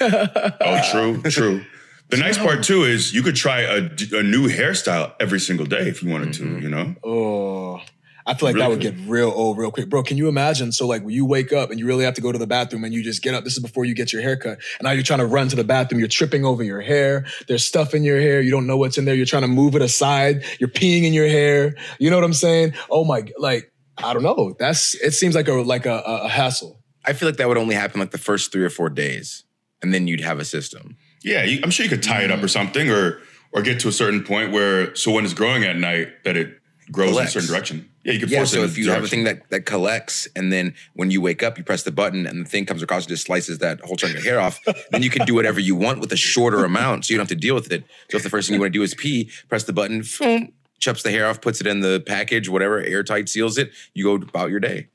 Oh, 0.00 0.80
true, 0.92 1.20
true. 1.22 1.64
The 2.12 2.18
nice 2.18 2.38
part 2.38 2.62
too 2.62 2.84
is 2.84 3.12
you 3.12 3.22
could 3.22 3.36
try 3.36 3.62
a, 3.62 3.78
a 4.12 4.22
new 4.22 4.48
hairstyle 4.48 5.14
every 5.18 5.40
single 5.40 5.66
day 5.66 5.88
if 5.88 6.02
you 6.02 6.10
wanted 6.10 6.34
to. 6.34 6.42
Mm-hmm. 6.42 6.62
You 6.62 6.68
know. 6.68 6.94
Oh, 7.02 7.80
I 8.26 8.34
feel 8.34 8.48
like 8.48 8.54
Really 8.54 8.58
that 8.60 8.68
would 8.70 8.80
good. 8.80 8.96
get 8.98 9.08
real 9.10 9.30
old 9.30 9.58
real 9.58 9.72
quick. 9.72 9.88
Bro, 9.88 10.04
can 10.04 10.16
you 10.16 10.28
imagine? 10.28 10.70
So, 10.72 10.86
like, 10.86 11.02
when 11.02 11.14
you 11.14 11.24
wake 11.24 11.52
up 11.52 11.70
and 11.70 11.80
you 11.80 11.86
really 11.86 12.04
have 12.04 12.14
to 12.14 12.20
go 12.20 12.30
to 12.30 12.38
the 12.38 12.46
bathroom 12.46 12.84
and 12.84 12.94
you 12.94 13.02
just 13.02 13.22
get 13.22 13.34
up, 13.34 13.44
this 13.44 13.54
is 13.54 13.62
before 13.62 13.84
you 13.84 13.94
get 13.94 14.12
your 14.12 14.22
haircut. 14.22 14.60
And 14.78 14.84
now 14.84 14.90
you're 14.92 15.02
trying 15.02 15.18
to 15.18 15.26
run 15.26 15.48
to 15.48 15.56
the 15.56 15.64
bathroom. 15.64 15.98
You're 15.98 16.08
tripping 16.08 16.44
over 16.44 16.62
your 16.62 16.82
hair. 16.82 17.24
There's 17.48 17.64
stuff 17.64 17.94
in 17.94 18.04
your 18.04 18.20
hair. 18.20 18.40
You 18.40 18.50
don't 18.50 18.66
know 18.66 18.76
what's 18.76 18.98
in 18.98 19.06
there. 19.06 19.14
You're 19.14 19.26
trying 19.26 19.42
to 19.42 19.48
move 19.48 19.74
it 19.74 19.82
aside. 19.82 20.44
You're 20.60 20.68
peeing 20.68 21.04
in 21.04 21.12
your 21.12 21.28
hair. 21.28 21.74
You 21.98 22.10
know 22.10 22.16
what 22.16 22.24
I'm 22.24 22.32
saying? 22.32 22.74
Oh 22.90 23.04
my, 23.04 23.24
like, 23.38 23.72
I 23.98 24.12
don't 24.12 24.22
know. 24.22 24.54
That's, 24.58 24.94
it 24.96 25.12
seems 25.12 25.34
like 25.34 25.48
a, 25.48 25.54
like 25.54 25.86
a, 25.86 26.02
a, 26.06 26.24
a 26.24 26.28
hassle. 26.28 26.78
I 27.04 27.14
feel 27.14 27.28
like 27.28 27.38
that 27.38 27.48
would 27.48 27.58
only 27.58 27.74
happen 27.74 27.98
like 27.98 28.12
the 28.12 28.18
first 28.18 28.52
three 28.52 28.62
or 28.62 28.70
four 28.70 28.88
days, 28.88 29.42
and 29.82 29.92
then 29.92 30.06
you'd 30.06 30.20
have 30.20 30.38
a 30.38 30.44
system. 30.44 30.96
Yeah, 31.24 31.44
you, 31.44 31.60
I'm 31.62 31.70
sure 31.70 31.84
you 31.84 31.90
could 31.90 32.02
tie 32.02 32.22
it 32.22 32.30
up 32.30 32.42
or 32.42 32.48
something, 32.48 32.90
or 32.90 33.20
or 33.52 33.62
get 33.62 33.80
to 33.80 33.88
a 33.88 33.92
certain 33.92 34.24
point 34.24 34.52
where 34.52 34.94
so 34.94 35.10
when 35.12 35.24
it's 35.24 35.34
growing 35.34 35.62
at 35.64 35.76
night 35.76 36.24
that 36.24 36.36
it 36.36 36.58
grows 36.90 37.10
Collects. 37.10 37.34
in 37.34 37.38
a 37.38 37.42
certain 37.42 37.54
direction. 37.54 37.88
Yeah, 38.04 38.12
you 38.14 38.18
could 38.20 38.30
Yeah, 38.30 38.38
force 38.38 38.52
it. 38.52 38.56
so 38.56 38.64
if 38.64 38.76
you 38.76 38.90
have 38.90 39.04
a 39.04 39.08
thing 39.08 39.24
that, 39.24 39.48
that 39.50 39.60
collects, 39.66 40.26
and 40.34 40.52
then 40.52 40.74
when 40.94 41.10
you 41.12 41.20
wake 41.20 41.42
up, 41.44 41.56
you 41.56 41.62
press 41.64 41.84
the 41.84 41.92
button, 41.92 42.26
and 42.26 42.44
the 42.44 42.50
thing 42.50 42.66
comes 42.66 42.82
across 42.82 43.04
and 43.04 43.10
just 43.10 43.24
slices 43.26 43.58
that 43.58 43.80
whole 43.82 43.94
chunk 43.96 44.16
of 44.16 44.24
hair 44.24 44.40
off, 44.40 44.58
then 44.90 45.02
you 45.02 45.08
can 45.08 45.24
do 45.24 45.34
whatever 45.34 45.60
you 45.60 45.76
want 45.76 46.00
with 46.00 46.10
a 46.12 46.16
shorter 46.16 46.64
amount, 46.64 47.04
so 47.04 47.12
you 47.12 47.18
don't 47.18 47.22
have 47.30 47.36
to 47.38 47.40
deal 47.40 47.54
with 47.54 47.70
it. 47.70 47.84
So 48.10 48.16
if 48.16 48.24
the 48.24 48.30
first 48.30 48.48
thing 48.48 48.54
you 48.54 48.60
want 48.60 48.72
to 48.72 48.78
do 48.78 48.82
is 48.82 48.94
pee, 48.94 49.30
press 49.48 49.62
the 49.64 49.72
button, 49.72 50.02
boom, 50.18 50.52
chops 50.80 51.04
the 51.04 51.12
hair 51.12 51.28
off, 51.28 51.40
puts 51.40 51.60
it 51.60 51.66
in 51.68 51.80
the 51.80 52.02
package, 52.04 52.48
whatever, 52.48 52.80
airtight 52.80 53.28
seals 53.28 53.56
it. 53.56 53.70
You 53.94 54.04
go 54.04 54.14
about 54.16 54.50
your 54.50 54.58
day. 54.60 54.88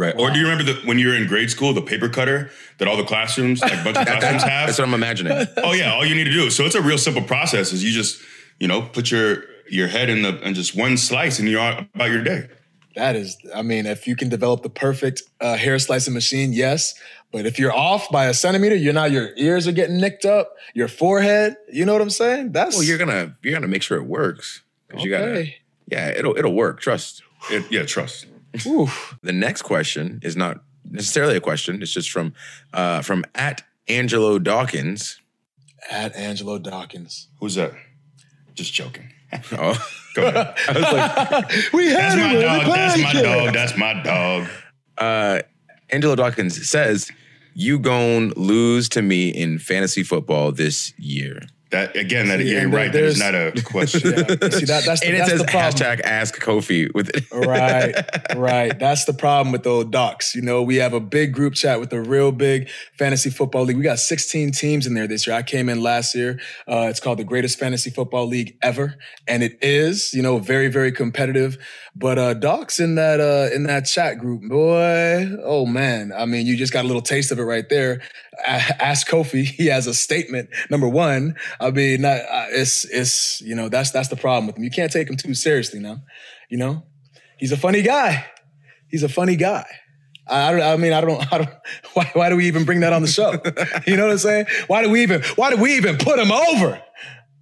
Right. 0.00 0.14
Or 0.18 0.30
do 0.30 0.38
you 0.38 0.46
remember 0.48 0.72
the, 0.72 0.80
when 0.86 0.98
you 0.98 1.08
were 1.08 1.14
in 1.14 1.26
grade 1.26 1.50
school, 1.50 1.74
the 1.74 1.82
paper 1.82 2.08
cutter 2.08 2.50
that 2.78 2.88
all 2.88 2.96
the 2.96 3.04
classrooms, 3.04 3.60
like 3.60 3.72
a 3.74 3.84
bunch 3.84 3.98
of 3.98 4.06
classrooms 4.06 4.42
have? 4.44 4.66
That's 4.68 4.78
what 4.78 4.88
I'm 4.88 4.94
imagining. 4.94 5.46
oh 5.58 5.72
yeah, 5.72 5.92
all 5.92 6.06
you 6.06 6.14
need 6.14 6.24
to 6.24 6.30
do. 6.30 6.48
So 6.48 6.64
it's 6.64 6.74
a 6.74 6.80
real 6.80 6.96
simple 6.96 7.22
process. 7.22 7.72
Is 7.74 7.84
you 7.84 7.90
just 7.92 8.18
you 8.58 8.66
know 8.66 8.80
put 8.80 9.10
your 9.10 9.44
your 9.68 9.88
head 9.88 10.08
in 10.08 10.22
the 10.22 10.40
and 10.42 10.54
just 10.56 10.74
one 10.74 10.96
slice 10.96 11.38
and 11.38 11.46
you're 11.48 11.60
about 11.94 12.10
your 12.10 12.24
day. 12.24 12.48
That 12.96 13.14
is, 13.14 13.36
I 13.54 13.62
mean, 13.62 13.86
if 13.86 14.06
you 14.08 14.16
can 14.16 14.28
develop 14.30 14.62
the 14.64 14.70
perfect 14.70 15.22
uh, 15.40 15.56
hair 15.56 15.78
slicing 15.78 16.12
machine, 16.14 16.52
yes. 16.52 16.94
But 17.30 17.46
if 17.46 17.58
you're 17.58 17.72
off 17.72 18.10
by 18.10 18.24
a 18.26 18.34
centimeter, 18.34 18.74
you're 18.74 18.92
now 18.92 19.04
your 19.04 19.30
ears 19.36 19.68
are 19.68 19.72
getting 19.72 19.98
nicked 20.00 20.24
up, 20.24 20.56
your 20.74 20.88
forehead, 20.88 21.56
you 21.72 21.84
know 21.84 21.92
what 21.92 22.02
I'm 22.02 22.10
saying? 22.10 22.50
That's, 22.52 22.74
Well, 22.74 22.84
you're 22.84 22.98
gonna 22.98 23.36
you're 23.42 23.52
gonna 23.54 23.68
make 23.68 23.82
sure 23.82 23.98
it 23.98 24.06
works. 24.06 24.62
'Cause 24.88 25.04
you 25.04 25.10
gotta, 25.10 25.24
okay. 25.26 25.56
yeah, 25.86 26.08
it'll 26.08 26.36
it'll 26.36 26.54
work. 26.54 26.80
Trust. 26.80 27.22
It, 27.50 27.64
yeah, 27.70 27.84
trust. 27.84 28.26
Oof. 28.66 29.16
The 29.22 29.32
next 29.32 29.62
question 29.62 30.20
is 30.22 30.36
not 30.36 30.60
necessarily 30.90 31.36
a 31.36 31.40
question. 31.40 31.82
It's 31.82 31.92
just 31.92 32.10
from 32.10 32.32
uh, 32.72 33.02
from 33.02 33.24
at 33.34 33.62
Angelo 33.88 34.38
Dawkins. 34.38 35.20
At 35.90 36.14
Angelo 36.16 36.58
Dawkins. 36.58 37.28
Who's 37.40 37.54
that? 37.54 37.72
Just 38.54 38.72
joking. 38.72 39.12
Oh, 39.52 39.78
Go 40.16 40.26
ahead. 40.26 40.56
We 41.72 41.86
had 41.88 41.96
That's 41.96 42.16
my 42.16 42.28
him 42.28 42.34
in 42.34 42.36
the 42.36 42.42
dog. 42.42 42.64
That's 42.66 42.96
my 42.98 43.12
podcast. 43.12 43.22
dog. 43.22 43.54
That's 43.54 43.76
my 43.76 44.02
dog. 44.02 44.48
uh, 44.98 45.40
Angelo 45.90 46.16
Dawkins 46.16 46.68
says, 46.68 47.10
"You 47.54 47.78
gon' 47.78 48.30
lose 48.36 48.88
to 48.90 49.02
me 49.02 49.28
in 49.28 49.58
fantasy 49.60 50.02
football 50.02 50.50
this 50.52 50.92
year." 50.98 51.42
That 51.70 51.94
again, 51.96 52.28
that 52.28 52.40
See, 52.40 52.50
you're 52.50 52.62
and 52.62 52.72
right. 52.74 52.92
That 52.92 53.04
is 53.04 53.18
there's- 53.18 53.32
not 53.32 53.58
a 53.58 53.62
question. 53.64 54.00
Yeah. 54.10 54.16
See, 54.50 54.64
that, 54.64 54.82
that's 54.84 55.00
the, 55.00 55.06
and 55.06 55.14
it 55.14 55.18
that's 55.18 55.30
says 55.30 55.38
the 55.40 55.46
problem. 55.46 55.72
hashtag 55.74 56.00
Ask 56.02 56.40
Kofi 56.40 56.92
with 56.94 57.10
it. 57.10 57.24
right, 57.32 57.94
right. 58.36 58.76
That's 58.78 59.04
the 59.04 59.12
problem 59.12 59.52
with 59.52 59.62
the 59.62 59.84
docs. 59.84 60.34
You 60.34 60.42
know, 60.42 60.62
we 60.62 60.76
have 60.76 60.92
a 60.94 61.00
big 61.00 61.32
group 61.32 61.54
chat 61.54 61.78
with 61.78 61.92
a 61.92 62.00
real 62.00 62.32
big 62.32 62.68
fantasy 62.98 63.30
football 63.30 63.62
league. 63.64 63.76
We 63.76 63.82
got 63.84 63.98
16 64.00 64.50
teams 64.52 64.86
in 64.86 64.94
there 64.94 65.06
this 65.06 65.26
year. 65.26 65.36
I 65.36 65.42
came 65.42 65.68
in 65.68 65.80
last 65.82 66.14
year. 66.14 66.40
Uh, 66.66 66.88
it's 66.90 66.98
called 67.00 67.18
the 67.18 67.24
greatest 67.24 67.58
fantasy 67.58 67.90
football 67.90 68.26
league 68.26 68.56
ever, 68.62 68.96
and 69.28 69.42
it 69.44 69.56
is, 69.62 70.12
you 70.12 70.22
know, 70.22 70.38
very, 70.38 70.68
very 70.68 70.90
competitive. 70.92 71.56
But 72.00 72.18
uh, 72.18 72.32
docs 72.32 72.80
in 72.80 72.94
that 72.94 73.20
uh, 73.20 73.54
in 73.54 73.64
that 73.64 73.84
chat 73.84 74.18
group, 74.18 74.48
boy, 74.48 75.36
oh 75.44 75.66
man. 75.66 76.12
I 76.16 76.24
mean, 76.24 76.46
you 76.46 76.56
just 76.56 76.72
got 76.72 76.86
a 76.86 76.88
little 76.88 77.02
taste 77.02 77.30
of 77.30 77.38
it 77.38 77.42
right 77.42 77.68
there. 77.68 78.00
A- 78.38 78.82
Ask 78.82 79.06
Kofi. 79.06 79.44
He 79.60 79.66
has 79.66 79.86
a 79.86 79.92
statement. 79.92 80.48
Number 80.70 80.88
one, 80.88 81.36
I 81.60 81.70
mean, 81.70 82.00
not, 82.00 82.20
uh, 82.20 82.46
it's 82.52 82.86
it's 82.86 83.42
you 83.42 83.54
know 83.54 83.68
that's 83.68 83.90
that's 83.90 84.08
the 84.08 84.16
problem 84.16 84.46
with 84.46 84.56
him. 84.56 84.64
You 84.64 84.70
can't 84.70 84.90
take 84.90 85.10
him 85.10 85.16
too 85.18 85.34
seriously 85.34 85.78
now. 85.78 85.98
You 86.48 86.56
know, 86.56 86.84
he's 87.36 87.52
a 87.52 87.56
funny 87.58 87.82
guy. 87.82 88.24
He's 88.88 89.02
a 89.02 89.08
funny 89.08 89.36
guy. 89.36 89.66
I, 90.26 90.54
I. 90.54 90.72
I 90.72 90.76
mean, 90.78 90.94
I 90.94 91.02
don't. 91.02 91.30
I 91.30 91.36
don't. 91.36 91.50
Why, 91.92 92.10
why 92.14 92.30
do 92.30 92.36
we 92.36 92.46
even 92.46 92.64
bring 92.64 92.80
that 92.80 92.94
on 92.94 93.02
the 93.02 93.08
show? 93.08 93.32
You 93.86 93.96
know 93.98 94.06
what 94.06 94.12
I'm 94.12 94.18
saying? 94.18 94.46
Why 94.68 94.82
do 94.82 94.88
we 94.88 95.02
even? 95.02 95.22
Why 95.36 95.50
do 95.50 95.60
we 95.60 95.76
even 95.76 95.98
put 95.98 96.18
him 96.18 96.32
over? 96.32 96.80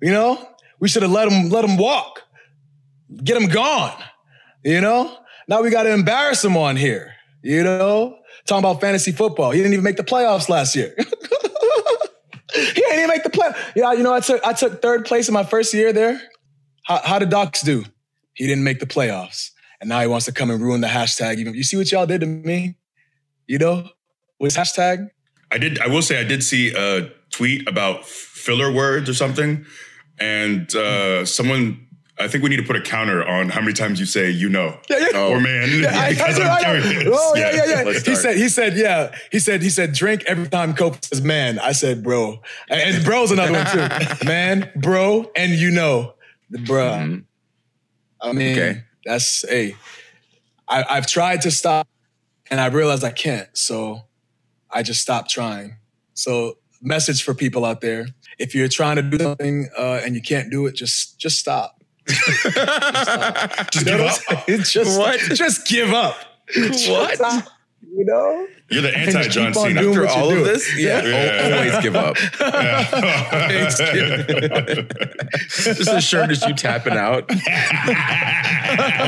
You 0.03 0.11
know, 0.11 0.49
we 0.81 0.89
should 0.89 1.03
have 1.03 1.13
let 1.13 1.31
him 1.31 1.49
let 1.49 1.65
him 1.65 1.77
walk, 1.77 2.23
get 3.23 3.37
him 3.41 3.49
gone. 3.49 3.95
You 4.65 4.81
know, 4.81 5.17
now 5.47 5.63
we 5.63 5.71
got 5.71 5.85
to 5.85 5.93
embarrass 5.93 6.45
him 6.45 6.57
on 6.57 6.77
here. 6.77 7.15
You 7.43 7.63
know, 7.63 8.19
talking 8.47 8.65
about 8.65 8.81
fantasy 8.81 9.13
football. 9.13 9.53
He 9.53 9.59
didn't 9.59 9.73
even 9.73 9.85
make 9.85 9.97
the 9.97 10.03
playoffs 10.03 10.49
last 10.49 10.75
year. 10.75 10.95
he 12.55 12.73
didn't 12.73 12.99
even 12.99 13.09
make 13.09 13.23
the 13.23 13.31
play. 13.31 13.51
Yeah, 13.77 13.93
you 13.93 14.03
know, 14.03 14.13
I 14.13 14.21
took 14.21 14.45
I 14.45 14.53
took 14.53 14.83
third 14.83 15.05
place 15.05 15.29
in 15.29 15.35
my 15.35 15.45
first 15.45 15.73
year 15.73 15.93
there. 15.93 16.21
How, 16.85 17.01
how 17.05 17.19
did 17.19 17.31
Docs 17.31 17.63
do? 17.63 17.85
He 18.35 18.47
didn't 18.47 18.65
make 18.65 18.81
the 18.81 18.87
playoffs, 18.87 19.51
and 19.81 19.89
now 19.89 20.01
he 20.01 20.07
wants 20.07 20.27
to 20.27 20.33
come 20.33 20.51
and 20.51 20.61
ruin 20.61 20.81
the 20.81 20.89
hashtag. 20.89 21.39
You 21.39 21.63
see 21.63 21.77
what 21.77 21.91
y'all 21.93 22.07
did 22.07 22.21
to 22.23 22.27
me, 22.27 22.77
you 23.47 23.59
know, 23.59 23.89
with 24.41 24.55
hashtag. 24.55 25.11
I 25.51 25.59
did. 25.59 25.79
I 25.81 25.89
will 25.89 26.03
say 26.03 26.21
I 26.21 26.25
did 26.25 26.43
see 26.43 26.75
a 26.75 27.11
tweet 27.31 27.69
about 27.69 28.05
filler 28.07 28.73
words 28.73 29.09
or 29.09 29.15
something, 29.15 29.65
and 30.19 30.75
uh, 30.75 31.25
someone. 31.25 31.85
I 32.21 32.27
think 32.29 32.43
we 32.43 32.51
need 32.51 32.57
to 32.57 32.63
put 32.65 32.77
a 32.77 32.81
counter 32.81 33.25
on 33.27 33.49
how 33.49 33.61
many 33.61 33.73
times 33.73 34.01
you 34.01 34.07
say 34.07 34.31
"you 34.31 34.49
know" 34.49 34.79
Yeah, 34.91 35.09
yeah. 35.13 35.21
or 35.21 35.41
"man" 35.41 35.69
Yeah, 35.81 35.91
I- 35.95 36.07
I 36.07 36.11
because 36.15 36.39
know, 36.39 36.45
I'm 36.45 36.51
I 36.51 36.79
know. 36.79 36.91
curious. 36.91 37.09
Oh 37.13 37.35
yeah, 37.37 37.51
yeah, 37.55 37.65
yeah. 37.67 37.83
let's 37.85 38.07
He 38.07 38.15
said, 38.15 38.37
he 38.37 38.49
said, 38.49 38.77
yeah. 38.77 39.15
He 39.31 39.39
said, 39.39 39.63
he 39.63 39.71
said, 39.71 39.93
drink 39.93 40.25
every 40.27 40.49
time 40.49 40.75
Cope 40.75 41.05
says 41.05 41.21
man. 41.23 41.59
I 41.61 41.73
said, 41.73 42.03
bro, 42.03 42.41
and, 42.69 42.81
and 42.97 43.05
bro's 43.05 43.31
another 43.31 43.53
one 43.53 43.67
too. 43.67 44.25
Man, 44.27 44.71
bro, 44.77 45.31
and 45.37 45.53
you 45.53 45.71
know, 45.71 46.15
the 46.51 46.59
bruh. 46.59 46.99
Mhm. 46.99 47.25
I 48.21 48.33
mean, 48.33 48.59
Okay. 48.59 48.83
that's 49.05 49.49
hey. 49.49 49.77
I, 50.69 50.85
I've 50.91 51.07
tried 51.07 51.41
to 51.43 51.51
stop, 51.51 51.87
and 52.51 52.61
I 52.61 52.67
realized 52.67 53.05
I 53.05 53.11
can't. 53.13 53.49
So 53.57 54.03
I 54.71 54.83
just 54.83 55.01
stopped 55.01 55.31
trying. 55.31 55.77
So 56.15 56.59
message 56.83 57.23
for 57.23 57.33
people 57.33 57.65
out 57.65 57.81
there: 57.81 58.07
if 58.39 58.55
you're 58.57 58.69
trying 58.69 58.97
to 58.97 59.03
do 59.03 59.19
something 59.19 59.69
uh, 59.79 60.01
and 60.05 60.15
you 60.17 60.21
can't 60.23 60.51
do 60.51 60.67
it, 60.67 60.75
just 60.75 61.19
just 61.19 61.39
stop. 61.39 61.78
Just 62.09 63.75
You 63.75 63.85
give 63.85 63.99
know 63.99 64.07
up. 64.07 64.19
what? 64.29 64.49
I'm? 64.49 64.63
Just 64.63 64.99
What? 64.99 65.21
Just 65.21 65.67
give 65.69 65.93
up. 65.93 66.17
What? 66.57 67.21
You 67.83 68.05
know. 68.05 68.47
You're 68.71 68.83
the 68.83 68.95
anti 68.97 69.13
just 69.23 69.31
John 69.31 69.55
Cena. 69.55 69.81
After 69.81 70.07
all 70.09 70.31
of 70.31 70.45
this, 70.45 70.79
yeah, 70.79 71.03
Yeah. 71.03 71.43
al- 71.43 71.55
always 71.59 71.79
give 71.83 71.97
up. 71.97 72.17
Just 75.49 75.89
a 75.91 76.01
shirt 76.01 76.31
is 76.31 76.45
you 76.47 76.55
tapping 76.55 76.93
out. 76.95 77.29
On 77.31 77.37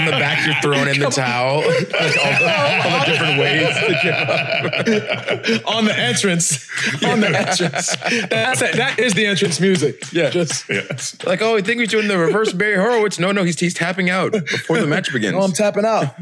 the 0.07 0.13
back, 0.13 0.47
you're 0.47 0.55
throwing 0.63 0.89
in 0.95 1.01
the 1.01 1.11
towel. 1.11 1.59
Like 1.59 2.17
all, 2.19 2.39
the, 2.39 2.81
all 2.85 2.99
the 3.01 3.05
different 3.07 3.39
ways 3.39 3.75
to 3.75 3.99
give 4.03 4.15
up. 4.15 5.67
on 5.77 5.85
the 5.85 5.99
entrance. 5.99 6.67
On 7.05 7.21
the 7.21 7.29
entrance. 7.29 7.95
That's 8.31 8.63
it. 8.63 8.77
That 8.77 8.99
is 8.99 9.13
the 9.15 9.27
entrance 9.27 9.61
music. 9.61 10.03
Yeah. 10.13 10.31
Just 10.31 10.67
Yes. 10.71 11.17
Like, 11.27 11.43
oh, 11.43 11.57
I 11.57 11.61
think 11.61 11.81
he's 11.81 11.91
doing 11.91 12.09
the 12.09 12.17
reverse 12.19 12.53
Barry 12.53 12.77
Horowitz. 12.77 13.19
No, 13.19 13.33
no, 13.33 13.43
he's 13.45 13.59
he's 13.61 13.75
tapping 13.75 14.09
out 14.09 14.33
before 14.33 14.79
the 14.81 14.87
match 14.87 15.13
begins. 15.13 15.35
oh, 15.37 15.43
I'm 15.43 15.53
tapping 15.53 15.85
out. 15.85 16.15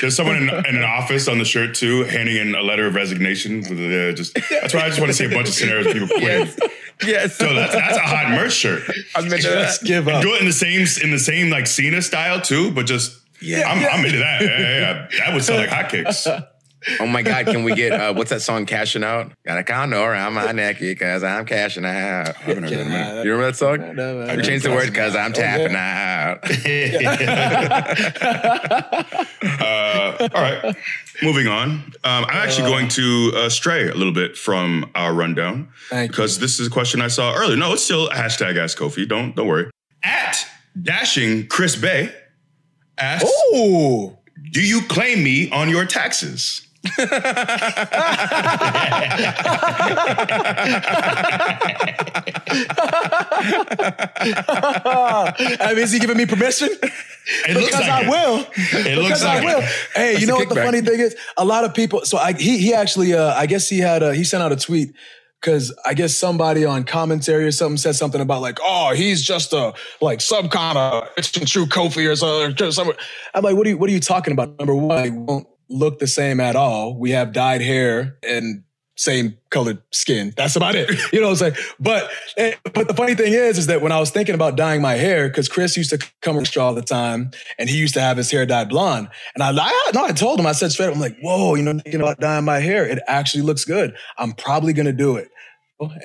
There's 0.00 0.16
someone 0.16 0.36
in, 0.36 0.48
in 0.48 0.76
an 0.76 0.84
office 0.84 1.28
on 1.30 1.38
the 1.38 1.44
shirt 1.44 1.74
too, 1.74 2.04
handing 2.04 2.36
in 2.36 2.54
a 2.54 2.62
letter 2.62 2.86
of 2.86 2.94
resignation. 2.94 3.60
With 3.60 3.72
uh, 3.80 4.12
just 4.12 4.34
that's 4.50 4.74
why 4.74 4.80
I 4.82 4.88
just 4.88 5.00
want 5.00 5.10
to 5.10 5.16
see 5.16 5.24
a 5.24 5.30
bunch 5.30 5.48
of 5.48 5.54
scenarios 5.54 5.86
of 5.86 5.92
people 5.92 6.08
quit. 6.18 6.58
yes, 7.04 7.36
So 7.36 7.54
that's 7.54 7.72
that's 7.72 7.96
a 7.96 8.00
hot 8.00 8.30
merch 8.30 8.52
shirt. 8.52 8.82
I 9.14 9.20
meant 9.22 9.42
Just 9.42 9.80
that. 9.80 9.86
give 9.86 10.08
up. 10.08 10.22
Do 10.22 10.34
it 10.34 10.40
in 10.40 10.46
the 10.46 10.52
same 10.52 10.86
in 11.02 11.10
the 11.10 11.18
same 11.18 11.48
like 11.50 11.66
Cena 11.66 12.02
style 12.02 12.40
too, 12.40 12.70
but 12.72 12.86
just 12.86 13.18
Yeah. 13.40 13.68
I'm, 13.70 13.78
I'm 13.86 14.04
into 14.04 14.18
that. 14.18 14.42
Yeah, 14.42 14.58
yeah, 14.58 14.78
yeah. 14.78 15.08
That 15.24 15.34
would 15.34 15.42
sell 15.44 15.56
like 15.56 15.70
hotcakes. 15.70 16.26
Oh 16.98 17.06
my 17.06 17.22
God, 17.22 17.46
can 17.46 17.62
we 17.62 17.74
get 17.74 17.92
uh, 17.92 18.14
what's 18.14 18.30
that 18.30 18.40
song? 18.40 18.66
Cashing 18.66 19.04
out. 19.04 19.32
Got 19.44 19.58
a 19.58 19.64
condor 19.64 19.96
around 19.96 20.34
my 20.34 20.52
neck 20.52 20.80
because 20.80 21.22
I'm 21.22 21.44
cashing 21.44 21.84
out. 21.84 22.28
I 22.38 22.42
haven't 22.42 22.64
heard 22.64 22.72
that 22.72 22.80
in 22.80 22.86
a 22.86 22.90
minute. 22.90 23.24
You 23.24 23.32
remember 23.32 23.52
that 23.52 23.56
song? 23.56 24.30
I 24.30 24.40
changed 24.40 24.64
the 24.64 24.70
word 24.70 24.86
because 24.86 25.14
I'm 25.14 25.32
tapping 25.32 25.76
out. 25.76 26.40
Uh, 29.42 30.28
all 30.34 30.42
right. 30.42 30.76
Moving 31.22 31.46
on. 31.46 31.70
Um, 31.70 31.92
I'm 32.04 32.24
actually 32.30 32.70
going 32.70 32.88
to 32.88 33.32
uh, 33.34 33.48
stray 33.48 33.88
a 33.88 33.94
little 33.94 34.12
bit 34.12 34.36
from 34.36 34.90
our 34.94 35.14
rundown 35.14 35.68
Thank 35.88 36.08
you. 36.08 36.12
because 36.12 36.38
this 36.38 36.60
is 36.60 36.66
a 36.66 36.70
question 36.70 37.00
I 37.00 37.08
saw 37.08 37.34
earlier. 37.34 37.56
No, 37.56 37.72
it's 37.72 37.84
still 37.84 38.08
hashtag 38.08 38.58
Ask 38.58 38.78
Kofi. 38.78 39.08
Don't 39.08 39.34
don't 39.36 39.46
worry. 39.46 39.70
At 40.02 40.36
dashing 40.80 41.46
Chris 41.48 41.76
Bey 41.76 42.12
asks, 42.98 43.30
Ooh. 43.54 44.16
"Do 44.52 44.62
you 44.62 44.82
claim 44.82 45.22
me 45.22 45.50
on 45.50 45.68
your 45.68 45.84
taxes?" 45.84 46.66
I 46.86 46.94
mean, 55.74 55.78
is 55.78 55.92
he 55.92 55.98
giving 55.98 56.16
me 56.16 56.24
permission? 56.24 56.70
It 57.48 57.54
looks 57.54 57.66
because 57.66 57.80
like 57.82 57.90
I 57.90 58.02
it. 58.02 58.08
will. 58.08 58.38
It 58.38 58.96
looks 58.96 59.08
because 59.08 59.24
like 59.24 59.42
I 59.42 59.44
will. 59.44 59.58
it. 59.58 59.64
Hey, 59.94 60.12
That's 60.12 60.20
you 60.22 60.26
know 60.26 60.36
what 60.36 60.48
the 60.48 60.54
funny 60.54 60.80
thing 60.80 61.00
is? 61.00 61.14
A 61.36 61.44
lot 61.44 61.64
of 61.64 61.74
people. 61.74 62.00
So 62.04 62.16
I 62.16 62.32
he 62.32 62.56
he 62.56 62.72
actually 62.72 63.12
uh, 63.12 63.34
I 63.34 63.44
guess 63.44 63.68
he 63.68 63.78
had 63.78 64.02
a, 64.02 64.14
he 64.14 64.24
sent 64.24 64.42
out 64.42 64.52
a 64.52 64.56
tweet 64.56 64.94
because 65.40 65.74
I 65.84 65.92
guess 65.94 66.14
somebody 66.14 66.64
on 66.64 66.84
commentary 66.84 67.44
or 67.44 67.52
something 67.52 67.76
said 67.76 67.94
something 67.96 68.20
about 68.20 68.40
like, 68.40 68.58
oh, 68.62 68.94
he's 68.94 69.22
just 69.22 69.52
a 69.52 69.74
like 70.00 70.20
some 70.22 70.48
kind 70.48 70.78
of 70.78 71.08
it's 71.18 71.30
true 71.30 71.66
Kofi 71.66 72.10
or 72.10 72.16
something. 72.16 72.94
I'm 73.34 73.44
like, 73.44 73.56
what 73.56 73.66
are 73.66 73.70
you 73.70 73.76
what 73.76 73.90
are 73.90 73.92
you 73.92 74.00
talking 74.00 74.32
about? 74.32 74.58
Number 74.58 74.74
one, 74.74 75.04
he 75.04 75.10
won't 75.10 75.46
look 75.70 75.98
the 76.00 76.06
same 76.06 76.40
at 76.40 76.56
all. 76.56 76.98
We 76.98 77.12
have 77.12 77.32
dyed 77.32 77.62
hair 77.62 78.18
and 78.22 78.64
same 79.00 79.38
colored 79.48 79.82
skin. 79.90 80.34
That's 80.36 80.56
about 80.56 80.74
it. 80.74 80.90
You 81.12 81.20
know 81.20 81.30
what 81.30 81.42
I'm 81.42 81.54
saying? 81.54 81.66
But 81.80 82.10
but 82.74 82.86
the 82.86 82.94
funny 82.94 83.14
thing 83.14 83.32
is, 83.32 83.56
is 83.56 83.66
that 83.68 83.80
when 83.80 83.92
I 83.92 83.98
was 83.98 84.10
thinking 84.10 84.34
about 84.34 84.56
dyeing 84.56 84.82
my 84.82 84.94
hair, 84.94 85.28
because 85.28 85.48
Chris 85.48 85.76
used 85.76 85.90
to 85.90 85.98
come 86.20 86.42
show 86.44 86.62
all 86.62 86.74
the 86.74 86.82
time, 86.82 87.30
and 87.58 87.68
he 87.68 87.78
used 87.78 87.94
to 87.94 88.00
have 88.00 88.16
his 88.16 88.30
hair 88.30 88.44
dyed 88.44 88.68
blonde, 88.68 89.08
and 89.34 89.42
I, 89.42 89.50
I 89.50 89.90
no, 89.94 90.04
I 90.04 90.12
told 90.12 90.38
him, 90.38 90.46
I 90.46 90.52
said 90.52 90.70
straight, 90.70 90.88
up, 90.88 90.94
I'm 90.94 91.00
like, 91.00 91.16
whoa, 91.20 91.54
you 91.54 91.62
know, 91.62 91.72
thinking 91.72 92.00
about 92.00 92.20
dyeing 92.20 92.44
my 92.44 92.58
hair, 92.58 92.84
it 92.84 93.00
actually 93.06 93.42
looks 93.42 93.64
good. 93.64 93.96
I'm 94.18 94.32
probably 94.32 94.72
gonna 94.72 94.92
do 94.92 95.16
it. 95.16 95.30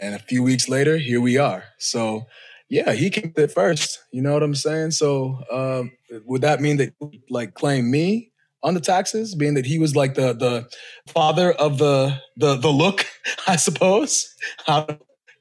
And 0.02 0.16
a 0.16 0.20
few 0.20 0.42
weeks 0.42 0.70
later, 0.70 0.98
here 0.98 1.20
we 1.22 1.38
are. 1.38 1.66
So. 1.78 2.26
Yeah, 2.68 2.94
he 2.94 3.12
came 3.12 3.32
it 3.38 3.52
first. 3.52 4.00
You 4.12 4.24
know 4.24 4.34
what 4.34 4.42
I'm 4.42 4.56
saying? 4.56 4.90
So, 4.90 5.44
um, 5.52 5.92
would 6.26 6.42
that 6.42 6.62
mean 6.62 6.78
that 6.78 6.96
like 7.30 7.54
claim 7.54 7.92
me 7.92 8.32
on 8.66 8.74
the 8.74 8.82
taxes, 8.82 9.36
being 9.36 9.54
that 9.54 9.66
he 9.66 9.78
was 9.80 9.96
like 9.96 10.16
the 10.16 10.34
the 10.34 10.68
father 11.08 11.52
of 11.54 11.78
the 11.78 12.20
the 12.36 12.56
the 12.58 12.70
look, 12.70 13.06
I 13.48 13.56
suppose. 13.56 14.34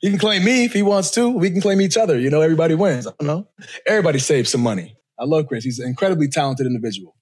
He 0.01 0.11
can 0.11 0.19
claim 0.19 0.45
me 0.45 0.67
if 0.67 0.75
he 0.75 0.83
wants 0.83 1.11
to. 1.13 1.31
We 1.31 1.51
can 1.51 1.63
claim 1.63 1.81
each 1.81 1.97
other. 1.97 2.19
You 2.19 2.29
know, 2.29 2.43
everybody 2.43 2.75
wins. 2.75 3.07
I 3.07 3.13
don't 3.19 3.27
know. 3.27 3.49
Everybody 3.87 4.19
saves 4.19 4.51
some 4.51 4.61
money. 4.61 4.97
I 5.19 5.25
love 5.25 5.47
Chris. 5.47 5.65
He's 5.65 5.79
an 5.79 5.89
incredibly 5.89 6.29
talented 6.29 6.67
individual. 6.67 7.17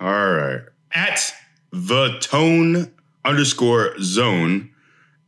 All 0.00 0.32
right. 0.32 0.62
At 0.92 1.32
the 1.70 2.18
tone 2.20 2.92
underscore 3.24 3.94
zone 4.00 4.70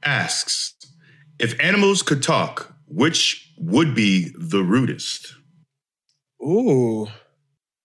asks 0.03 0.75
if 1.38 1.59
animals 1.61 2.03
could 2.03 2.23
talk, 2.23 2.75
which 2.88 3.53
would 3.57 3.94
be 3.94 4.33
the 4.37 4.62
rudest? 4.64 5.35
Ooh, 6.42 7.07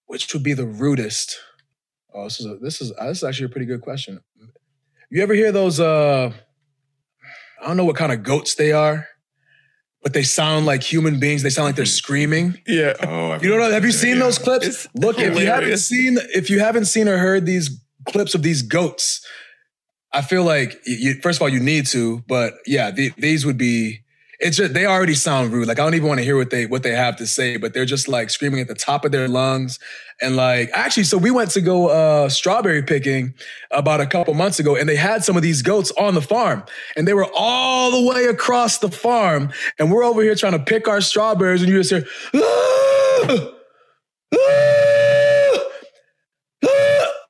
which 0.07 0.33
would 0.33 0.43
be 0.43 0.53
the 0.53 0.65
rudest? 0.65 1.37
Oh, 2.15 2.23
this 2.23 2.39
is 2.39 2.45
a, 2.45 2.55
this 2.55 2.81
is 2.81 2.93
uh, 2.97 3.07
this 3.07 3.17
is 3.17 3.23
actually 3.25 3.47
a 3.47 3.49
pretty 3.49 3.65
good 3.65 3.81
question. 3.81 4.21
You 5.11 5.21
ever 5.21 5.33
hear 5.33 5.51
those? 5.51 5.79
uh 5.79 6.31
I 7.61 7.67
don't 7.67 7.77
know 7.77 7.85
what 7.85 7.97
kind 7.97 8.11
of 8.11 8.23
goats 8.23 8.55
they 8.55 8.71
are, 8.71 9.07
but 10.01 10.13
they 10.13 10.23
sound 10.23 10.65
like 10.65 10.81
human 10.81 11.19
beings. 11.19 11.43
They 11.43 11.49
sound 11.49 11.65
like 11.65 11.75
they're 11.75 11.85
screaming. 11.85 12.61
Yeah. 12.65 12.93
Oh, 13.03 13.31
I've 13.31 13.43
You 13.43 13.49
don't 13.49 13.59
know? 13.59 13.71
Have 13.71 13.83
you 13.83 13.91
seen 13.91 14.17
yeah. 14.17 14.23
those 14.23 14.37
clips? 14.37 14.65
It's 14.65 14.87
Look, 14.95 15.19
if 15.19 15.37
you 15.37 15.47
haven't 15.47 15.77
seen, 15.77 16.17
if 16.33 16.49
you 16.49 16.59
haven't 16.59 16.85
seen 16.85 17.07
or 17.07 17.17
heard 17.17 17.45
these 17.45 17.81
clips 18.05 18.33
of 18.33 18.43
these 18.43 18.61
goats, 18.61 19.25
I 20.13 20.21
feel 20.21 20.43
like 20.43 20.79
you, 20.85 21.15
first 21.21 21.39
of 21.39 21.41
all 21.41 21.49
you 21.49 21.59
need 21.59 21.87
to, 21.87 22.23
but 22.27 22.53
yeah, 22.65 22.91
the, 22.91 23.11
these 23.17 23.45
would 23.45 23.57
be. 23.57 24.04
It's 24.39 24.57
just 24.57 24.73
they 24.73 24.85
already 24.85 25.13
sound 25.13 25.51
rude. 25.53 25.67
Like 25.67 25.79
I 25.79 25.83
don't 25.83 25.93
even 25.95 26.07
want 26.07 26.19
to 26.19 26.23
hear 26.23 26.37
what 26.37 26.49
they 26.49 26.65
what 26.65 26.83
they 26.83 26.91
have 26.91 27.15
to 27.17 27.27
say, 27.27 27.57
but 27.57 27.73
they're 27.73 27.85
just 27.85 28.07
like 28.07 28.29
screaming 28.29 28.59
at 28.59 28.67
the 28.67 28.75
top 28.75 29.05
of 29.05 29.11
their 29.11 29.27
lungs. 29.27 29.79
And 30.21 30.35
like 30.35 30.69
actually, 30.73 31.03
so 31.03 31.17
we 31.17 31.31
went 31.31 31.51
to 31.51 31.61
go 31.61 31.87
uh, 31.87 32.29
strawberry 32.29 32.83
picking 32.83 33.33
about 33.71 34.01
a 34.01 34.07
couple 34.07 34.33
months 34.33 34.59
ago, 34.59 34.75
and 34.75 34.87
they 34.87 34.95
had 34.95 35.23
some 35.23 35.35
of 35.35 35.43
these 35.43 35.61
goats 35.61 35.91
on 35.97 36.15
the 36.15 36.21
farm, 36.21 36.63
and 36.95 37.07
they 37.07 37.13
were 37.13 37.29
all 37.35 37.91
the 37.91 38.09
way 38.09 38.25
across 38.25 38.77
the 38.79 38.89
farm, 38.89 39.51
and 39.79 39.91
we're 39.91 40.03
over 40.03 40.21
here 40.21 40.35
trying 40.35 40.53
to 40.53 40.59
pick 40.59 40.87
our 40.87 41.01
strawberries, 41.01 41.61
and 41.61 41.69
you 41.71 41.81
just 41.81 41.89
hear. 41.89 42.05
"Ah! 42.33 43.51
Ah! 44.33 44.94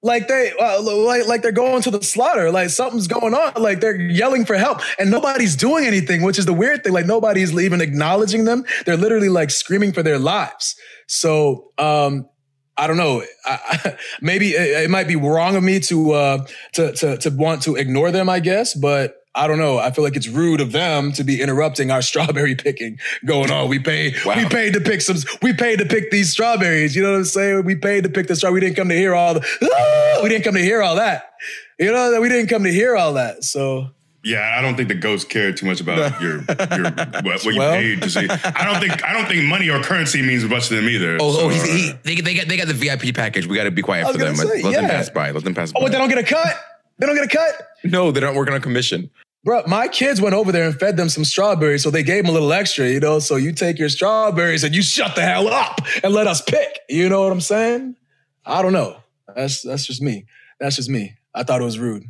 Ah!" 0.05 0.07
Like 0.07 0.27
they, 0.27 0.53
uh, 0.59 0.81
like, 0.81 1.27
like 1.27 1.41
they're 1.41 1.51
going 1.51 1.81
to 1.81 1.91
the 1.91 2.03
slaughter. 2.03 2.51
Like 2.51 2.69
something's 2.69 3.07
going 3.07 3.33
on. 3.33 3.53
Like 3.61 3.79
they're 3.79 3.99
yelling 3.99 4.45
for 4.45 4.55
help, 4.55 4.81
and 4.99 5.09
nobody's 5.09 5.55
doing 5.55 5.85
anything, 5.85 6.21
which 6.21 6.37
is 6.39 6.45
the 6.45 6.53
weird 6.53 6.83
thing. 6.83 6.93
Like 6.93 7.05
nobody's 7.05 7.53
even 7.53 7.81
acknowledging 7.81 8.45
them. 8.45 8.65
They're 8.85 8.97
literally 8.97 9.29
like 9.29 9.49
screaming 9.49 9.93
for 9.93 10.03
their 10.03 10.19
lives. 10.19 10.75
So, 11.07 11.71
um, 11.77 12.29
I 12.77 12.87
don't 12.87 12.97
know. 12.97 13.23
I, 13.45 13.97
maybe 14.21 14.49
it, 14.49 14.83
it 14.83 14.89
might 14.89 15.07
be 15.07 15.15
wrong 15.15 15.55
of 15.55 15.63
me 15.63 15.79
to, 15.81 16.11
uh, 16.11 16.45
to 16.73 16.91
to 16.93 17.17
to 17.17 17.29
want 17.29 17.63
to 17.63 17.75
ignore 17.75 18.11
them. 18.11 18.29
I 18.29 18.39
guess, 18.39 18.73
but 18.73 19.15
I 19.35 19.47
don't 19.47 19.57
know. 19.59 19.77
I 19.77 19.91
feel 19.91 20.03
like 20.03 20.15
it's 20.15 20.27
rude 20.29 20.61
of 20.61 20.71
them 20.71 21.11
to 21.13 21.23
be 21.23 21.41
interrupting 21.41 21.91
our 21.91 22.01
strawberry 22.09 22.55
picking 22.55 22.97
going 23.25 23.51
on. 23.51 23.67
We 23.69 23.79
paid, 23.79 24.15
Wow. 24.25 24.37
we 24.37 24.45
paid 24.47 24.73
to 24.73 24.79
pick 24.81 25.01
some, 25.01 25.17
we 25.41 25.53
paid 25.53 25.79
to 25.79 25.85
pick 25.85 26.09
these 26.11 26.31
strawberries. 26.31 26.95
You 26.95 27.03
know 27.03 27.11
what 27.11 27.17
I'm 27.17 27.25
saying? 27.25 27.65
We 27.65 27.75
paid 27.75 28.03
to 28.03 28.09
pick 28.09 28.27
the 28.27 28.35
straw. 28.35 28.51
We 28.51 28.59
didn't 28.61 28.75
come 28.75 28.87
to 28.89 28.95
hear 28.95 29.13
all 29.13 29.33
the, 29.35 29.41
"Ah!" 29.63 30.23
we 30.23 30.29
didn't 30.29 30.43
come 30.45 30.53
to 30.55 30.61
hear 30.61 30.81
all 30.81 30.95
that. 30.95 31.33
You 31.79 31.91
know, 31.91 32.19
we 32.21 32.29
didn't 32.29 32.47
come 32.47 32.63
to 32.63 32.71
hear 32.71 32.95
all 32.95 33.13
that. 33.15 33.43
So 33.43 33.89
Yeah, 34.23 34.55
I 34.57 34.61
don't 34.61 34.75
think 34.77 34.87
the 34.87 34.95
ghosts 34.95 35.25
care 35.29 35.51
too 35.51 35.65
much 35.65 35.81
about 35.81 36.19
your 36.21 36.37
your 36.77 36.91
what, 37.21 37.25
what 37.25 37.45
you 37.45 37.59
Well. 37.59 37.73
paid 37.73 38.01
to 38.03 38.09
see. 38.09 38.27
I 38.29 38.63
don't 38.63 38.79
think 38.79 39.03
I 39.03 39.11
don't 39.13 39.27
think 39.27 39.43
money 39.43 39.69
or 39.69 39.81
currency 39.83 40.21
means 40.21 40.45
much 40.45 40.69
to 40.69 40.75
them 40.75 40.87
either. 40.87 41.17
Oh, 41.19 41.33
So, 41.33 41.41
oh 41.41 41.49
he's, 41.49 41.63
he, 41.65 41.91
they, 42.03 42.15
they, 42.21 42.33
got, 42.35 42.47
they 42.47 42.55
got 42.57 42.67
the 42.67 42.73
VIP 42.73 43.13
package. 43.13 43.45
We 43.47 43.57
got 43.57 43.65
to 43.65 43.71
be 43.71 43.81
quiet 43.81 44.07
for 44.07 44.13
them. 44.17 44.35
gonna 44.35 44.47
Let, 44.47 44.57
say, 44.57 44.63
let 44.63 44.73
them 44.75 44.89
pass 44.89 45.09
by. 45.09 45.31
Let 45.31 45.43
them 45.43 45.53
pass 45.53 45.71
by. 45.73 45.79
oh, 45.79 45.83
what, 45.83 45.91
they 45.91 45.97
don't 45.97 46.09
get 46.09 46.17
a 46.19 46.23
cut? 46.23 46.55
They 46.97 47.05
don't 47.05 47.15
get 47.15 47.25
a 47.25 47.27
cut? 47.27 47.67
no, 47.83 48.11
they're 48.11 48.23
not 48.23 48.35
working 48.35 48.53
on 48.53 48.61
commission. 48.61 49.09
Bro, 49.45 49.63
my 49.67 49.87
kids 49.87 50.19
went 50.19 50.33
over 50.35 50.51
there 50.51 50.65
and 50.65 50.77
fed 50.77 50.97
them 50.97 51.07
some 51.07 51.23
strawberries, 51.23 51.83
so 51.83 51.91
they 51.91 52.01
gave 52.03 52.23
them 52.23 52.31
a 52.31 52.33
little 52.33 52.51
extra, 52.51 52.89
you 52.89 52.99
know. 52.99 53.19
So 53.19 53.35
you 53.35 53.51
take 53.53 53.77
your 53.77 53.89
strawberries 53.89 54.63
and 54.63 54.75
you 54.75 54.81
shut 54.81 55.15
the 55.15 55.21
hell 55.21 55.47
up 55.47 55.79
and 56.03 56.13
let 56.13 56.25
us 56.25 56.41
pick. 56.41 56.79
You 56.89 57.07
know 57.09 57.21
what 57.21 57.31
I'm 57.31 57.39
saying? 57.41 57.95
I 58.43 58.61
don't 58.63 58.73
know. 58.73 58.97
That's 59.35 59.61
that's 59.61 59.85
just 59.85 60.01
me. 60.01 60.25
That's 60.59 60.75
just 60.77 60.89
me. 60.89 61.15
I 61.33 61.43
thought 61.43 61.61
it 61.61 61.65
was 61.65 61.77
rude. 61.77 62.05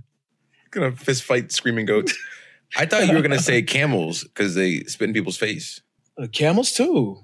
Gonna 0.72 0.94
fist 0.94 1.24
fight 1.24 1.52
screaming 1.52 1.86
goats. 1.86 2.18
I 2.78 2.86
thought 2.86 3.06
you 3.08 3.14
were 3.14 3.22
gonna 3.22 3.40
say 3.40 3.62
camels 3.78 4.24
because 4.24 4.56
they 4.56 4.84
spit 4.86 5.10
in 5.10 5.14
people's 5.14 5.38
face, 5.38 5.82
Uh, 6.18 6.28
camels 6.32 6.72
too. 6.72 7.20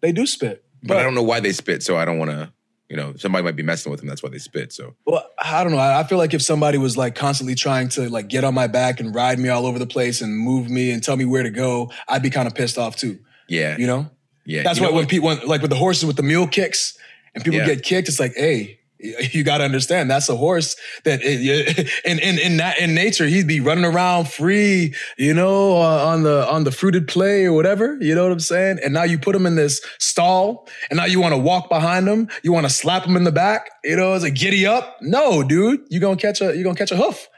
They 0.00 0.10
do 0.12 0.26
spit. 0.26 0.64
but 0.82 0.96
I 0.96 1.02
don't 1.04 1.14
know 1.14 1.22
why 1.22 1.38
they 1.40 1.52
spit. 1.52 1.82
So 1.84 1.96
I 1.96 2.04
don't 2.04 2.18
want 2.18 2.32
to. 2.32 2.52
You 2.92 2.98
know, 2.98 3.14
somebody 3.16 3.42
might 3.42 3.56
be 3.56 3.62
messing 3.62 3.90
with 3.90 4.00
them. 4.00 4.08
That's 4.10 4.22
why 4.22 4.28
they 4.28 4.36
spit. 4.36 4.70
So 4.70 4.94
Well, 5.06 5.26
I 5.42 5.62
don't 5.64 5.72
know. 5.72 5.78
I 5.78 6.04
feel 6.04 6.18
like 6.18 6.34
if 6.34 6.42
somebody 6.42 6.76
was 6.76 6.94
like 6.94 7.14
constantly 7.14 7.54
trying 7.54 7.88
to 7.96 8.10
like 8.10 8.28
get 8.28 8.44
on 8.44 8.52
my 8.52 8.66
back 8.66 9.00
and 9.00 9.14
ride 9.14 9.38
me 9.38 9.48
all 9.48 9.64
over 9.64 9.78
the 9.78 9.86
place 9.86 10.20
and 10.20 10.36
move 10.36 10.68
me 10.68 10.90
and 10.90 11.02
tell 11.02 11.16
me 11.16 11.24
where 11.24 11.42
to 11.42 11.48
go, 11.48 11.90
I'd 12.06 12.20
be 12.22 12.28
kind 12.28 12.46
of 12.46 12.54
pissed 12.54 12.76
off 12.76 12.94
too. 12.96 13.18
yeah, 13.48 13.78
You 13.78 13.86
know? 13.86 14.10
yeah. 14.44 14.62
That's 14.62 14.78
You 14.78 14.84
why 14.84 14.92
when 14.92 15.06
people 15.06 15.30
like 15.46 15.62
with 15.62 15.70
the 15.70 15.76
horses 15.76 16.04
with 16.04 16.16
the 16.16 16.22
mule 16.22 16.46
kicks 16.46 16.98
and 17.34 17.42
people 17.42 17.60
Yeah. 17.60 17.66
get 17.74 17.82
kicked, 17.82 18.08
it's 18.08 18.20
like, 18.20 18.34
hey, 18.36 18.78
you 19.32 19.42
got 19.42 19.58
to 19.58 19.64
understand 19.64 20.10
that's 20.10 20.28
a 20.28 20.36
horse 20.36 20.76
that 21.04 21.22
in 22.04 22.18
in 22.18 22.38
in 22.38 22.56
that 22.58 22.78
in 22.78 22.94
nature 22.94 23.26
he'd 23.26 23.48
be 23.48 23.60
running 23.60 23.84
around 23.84 24.28
free, 24.28 24.94
you 25.18 25.34
know, 25.34 25.76
uh, 25.76 26.06
on 26.06 26.22
the 26.22 26.48
on 26.48 26.64
the 26.64 26.70
fruited 26.70 27.08
play 27.08 27.44
or 27.44 27.52
whatever. 27.52 27.98
You 28.00 28.14
know 28.14 28.22
what 28.22 28.32
I'm 28.32 28.40
saying? 28.40 28.78
And 28.84 28.94
now 28.94 29.02
you 29.02 29.18
put 29.18 29.34
him 29.34 29.46
in 29.46 29.56
this 29.56 29.80
stall, 29.98 30.68
and 30.90 30.96
now 30.96 31.04
you 31.04 31.20
want 31.20 31.32
to 31.32 31.38
walk 31.38 31.68
behind 31.68 32.06
him, 32.06 32.28
you 32.42 32.52
want 32.52 32.66
to 32.66 32.72
slap 32.72 33.04
him 33.04 33.16
in 33.16 33.24
the 33.24 33.32
back. 33.32 33.70
You 33.82 33.96
know, 33.96 34.14
it's 34.14 34.24
a 34.24 34.30
giddy 34.30 34.66
up. 34.66 34.96
No, 35.00 35.42
dude, 35.42 35.80
you 35.90 36.00
gonna 36.00 36.16
catch 36.16 36.40
a 36.40 36.56
you 36.56 36.62
gonna 36.62 36.76
catch 36.76 36.92
a 36.92 36.96
hoof, 36.96 37.28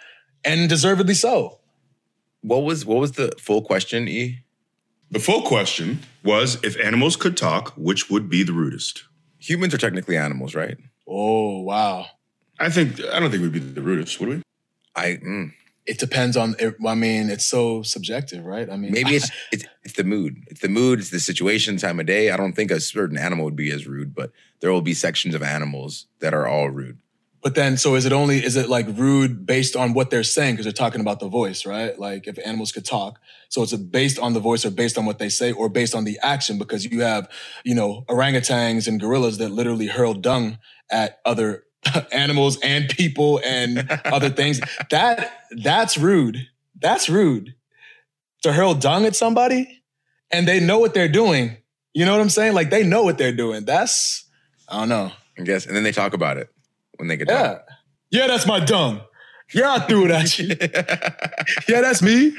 and 0.44 0.68
deservedly 0.68 1.14
so. 1.14 1.60
What 2.42 2.58
was 2.58 2.84
what 2.84 2.98
was 2.98 3.12
the 3.12 3.32
full 3.40 3.62
question? 3.62 4.06
E. 4.06 4.40
the 5.10 5.18
full 5.18 5.42
question 5.42 6.00
was: 6.22 6.62
If 6.62 6.78
animals 6.78 7.16
could 7.16 7.38
talk, 7.38 7.72
which 7.76 8.10
would 8.10 8.28
be 8.28 8.42
the 8.42 8.52
rudest? 8.52 9.04
Humans 9.38 9.74
are 9.74 9.78
technically 9.78 10.16
animals, 10.16 10.54
right? 10.54 10.78
Oh 11.06 11.60
wow. 11.60 12.06
I 12.58 12.70
think 12.70 13.00
I 13.04 13.18
don't 13.20 13.30
think 13.30 13.42
we'd 13.42 13.52
be 13.52 13.58
the 13.58 13.82
rudest, 13.82 14.18
would 14.20 14.28
we? 14.28 14.42
I 14.94 15.18
mm, 15.24 15.52
It 15.86 15.98
depends 15.98 16.36
on. 16.36 16.54
I 16.86 16.94
mean, 16.94 17.30
it's 17.30 17.44
so 17.44 17.82
subjective, 17.82 18.44
right? 18.44 18.70
I 18.70 18.76
mean, 18.76 18.92
maybe 18.92 19.16
it's 19.16 19.30
it's 19.52 19.64
it's 19.82 19.94
the 19.94 20.04
mood. 20.04 20.44
It's 20.46 20.60
the 20.60 20.68
mood. 20.68 21.00
It's 21.00 21.10
the 21.10 21.20
situation, 21.20 21.76
time 21.76 22.00
of 22.00 22.06
day. 22.06 22.30
I 22.30 22.36
don't 22.36 22.54
think 22.54 22.70
a 22.70 22.80
certain 22.80 23.18
animal 23.18 23.44
would 23.44 23.56
be 23.56 23.70
as 23.70 23.86
rude, 23.86 24.14
but 24.14 24.30
there 24.60 24.72
will 24.72 24.82
be 24.82 24.94
sections 24.94 25.34
of 25.34 25.42
animals 25.42 26.06
that 26.20 26.32
are 26.32 26.46
all 26.46 26.70
rude. 26.70 26.98
But 27.44 27.56
then, 27.56 27.76
so 27.76 27.94
is 27.94 28.06
it 28.06 28.12
only 28.12 28.42
is 28.42 28.56
it 28.56 28.70
like 28.70 28.86
rude 28.96 29.44
based 29.44 29.76
on 29.76 29.92
what 29.92 30.08
they're 30.08 30.22
saying 30.22 30.54
because 30.54 30.64
they're 30.64 30.72
talking 30.72 31.02
about 31.02 31.20
the 31.20 31.28
voice, 31.28 31.66
right? 31.66 31.98
Like 31.98 32.26
if 32.26 32.38
animals 32.38 32.72
could 32.72 32.86
talk, 32.86 33.20
so 33.50 33.62
it's 33.62 33.74
based 33.74 34.18
on 34.18 34.32
the 34.32 34.40
voice 34.40 34.64
or 34.64 34.70
based 34.70 34.96
on 34.96 35.04
what 35.04 35.18
they 35.18 35.28
say 35.28 35.52
or 35.52 35.68
based 35.68 35.94
on 35.94 36.04
the 36.04 36.18
action 36.22 36.56
because 36.56 36.86
you 36.86 37.02
have 37.02 37.28
you 37.62 37.74
know 37.74 38.06
orangutans 38.08 38.88
and 38.88 38.98
gorillas 38.98 39.36
that 39.36 39.50
literally 39.50 39.88
hurl 39.88 40.14
dung 40.14 40.56
at 40.90 41.18
other 41.24 41.64
animals 42.12 42.58
and 42.62 42.88
people 42.88 43.40
and 43.44 43.88
other 44.04 44.30
things. 44.30 44.60
That 44.90 45.32
that's 45.62 45.96
rude. 45.98 46.48
That's 46.80 47.08
rude 47.08 47.54
to 48.42 48.52
hurl 48.52 48.74
dung 48.74 49.06
at 49.06 49.16
somebody 49.16 49.82
and 50.30 50.46
they 50.46 50.60
know 50.60 50.78
what 50.78 50.92
they're 50.94 51.08
doing. 51.08 51.56
You 51.94 52.04
know 52.04 52.12
what 52.12 52.20
I'm 52.20 52.28
saying? 52.30 52.54
Like 52.54 52.70
they 52.70 52.82
know 52.82 53.02
what 53.04 53.18
they're 53.18 53.34
doing. 53.34 53.64
That's 53.64 54.24
I 54.68 54.80
don't 54.80 54.88
know. 54.88 55.12
I 55.38 55.42
guess, 55.42 55.66
and 55.66 55.74
then 55.76 55.82
they 55.82 55.92
talk 55.92 56.14
about 56.14 56.36
it 56.36 56.48
when 56.98 57.08
they 57.08 57.16
get 57.16 57.28
Yeah. 57.28 57.42
done. 57.42 57.60
Yeah, 58.10 58.26
that's 58.28 58.46
my 58.46 58.60
dung. 58.60 59.00
Yeah, 59.52 59.74
I 59.74 59.80
threw 59.80 60.04
it 60.06 60.10
at 60.10 60.38
you. 60.38 60.48
yeah, 61.68 61.80
that's 61.82 62.00
me. 62.02 62.32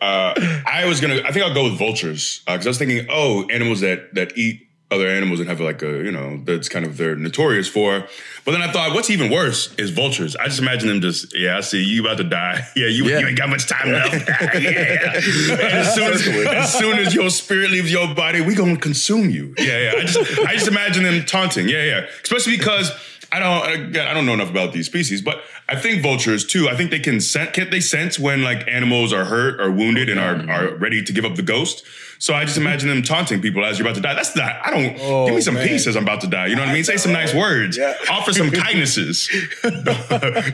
Uh, 0.00 0.34
I 0.66 0.84
was 0.86 1.00
gonna. 1.00 1.20
I 1.24 1.30
think 1.32 1.44
I'll 1.46 1.54
go 1.54 1.64
with 1.64 1.78
vultures 1.78 2.42
because 2.46 2.66
I 2.66 2.70
was 2.70 2.78
thinking, 2.78 3.06
oh, 3.10 3.48
animals 3.48 3.80
that 3.80 4.14
that 4.14 4.36
eat 4.36 4.60
other 4.92 5.08
animals 5.08 5.40
and 5.40 5.48
have 5.48 5.60
like 5.60 5.82
a 5.82 6.04
you 6.04 6.12
know 6.12 6.40
that's 6.44 6.68
kind 6.68 6.84
of 6.86 6.96
they're 6.96 7.16
notorious 7.16 7.68
for. 7.68 8.06
But 8.44 8.52
then 8.52 8.62
I 8.62 8.72
thought, 8.72 8.92
what's 8.92 9.08
even 9.08 9.30
worse 9.30 9.72
is 9.76 9.90
vultures. 9.90 10.34
I 10.34 10.46
just 10.46 10.58
imagine 10.58 10.88
them 10.88 11.00
just, 11.00 11.32
yeah, 11.32 11.58
I 11.58 11.60
see 11.60 11.80
you 11.80 12.00
about 12.04 12.16
to 12.18 12.24
die. 12.24 12.66
Yeah, 12.76 12.88
you, 12.88 13.04
Yeah. 13.04 13.20
you 13.20 13.28
ain't 13.28 13.38
got 13.38 13.48
much 13.48 13.68
time 13.68 13.92
left. 13.92 14.14
yeah, 14.54 14.58
yeah. 14.60 15.12
As 15.14 15.94
soon 15.94 16.12
as, 16.12 16.26
as 16.26 16.72
soon 16.74 16.98
as 16.98 17.14
your 17.14 17.30
spirit 17.30 17.70
leaves 17.70 17.92
your 17.92 18.12
body, 18.14 18.40
we 18.40 18.56
gonna 18.56 18.76
consume 18.76 19.30
you. 19.30 19.54
Yeah, 19.58 19.78
yeah. 19.78 19.92
I 19.96 20.04
just 20.04 20.38
I 20.40 20.52
just 20.54 20.66
imagine 20.68 21.04
them 21.04 21.24
taunting. 21.24 21.68
Yeah, 21.68 21.84
yeah. 21.84 22.06
Especially 22.22 22.56
because. 22.56 22.90
I 23.32 23.38
don't. 23.38 23.86
again, 23.88 24.06
I 24.06 24.12
don't 24.14 24.26
know 24.26 24.34
enough 24.34 24.50
about 24.50 24.72
these 24.72 24.86
species, 24.86 25.22
but 25.22 25.40
I 25.68 25.76
think 25.76 26.02
vultures 26.02 26.44
too. 26.44 26.68
I 26.68 26.76
think 26.76 26.90
they 26.90 26.98
can 27.00 27.20
sense. 27.20 27.50
Can't 27.52 27.70
they 27.70 27.80
sense 27.80 28.18
when 28.18 28.42
like 28.42 28.68
animals 28.68 29.12
are 29.12 29.24
hurt 29.24 29.60
or 29.60 29.70
wounded 29.70 30.08
and 30.10 30.20
are 30.20 30.36
are 30.50 30.74
ready 30.76 31.02
to 31.02 31.12
give 31.12 31.24
up 31.24 31.36
the 31.36 31.42
ghost? 31.42 31.84
So 32.18 32.34
I 32.34 32.44
just 32.44 32.56
imagine 32.56 32.88
them 32.88 33.02
taunting 33.02 33.40
people 33.42 33.64
as 33.64 33.78
you're 33.78 33.86
about 33.88 33.96
to 33.96 34.00
die. 34.00 34.14
That's 34.14 34.36
not. 34.36 34.54
I 34.64 34.70
don't. 34.70 34.96
Oh, 35.00 35.26
give 35.26 35.34
me 35.34 35.40
some 35.40 35.54
man. 35.54 35.66
peace 35.66 35.86
as 35.88 35.96
I'm 35.96 36.04
about 36.04 36.20
to 36.20 36.28
die. 36.28 36.46
You 36.48 36.54
know 36.56 36.62
what 36.62 36.68
I 36.68 36.74
mean? 36.74 36.84
Say 36.84 36.96
some 36.96 37.12
nice 37.12 37.34
words. 37.34 37.78
Offer 38.08 38.32
some 38.32 38.50
kindnesses. 38.50 39.28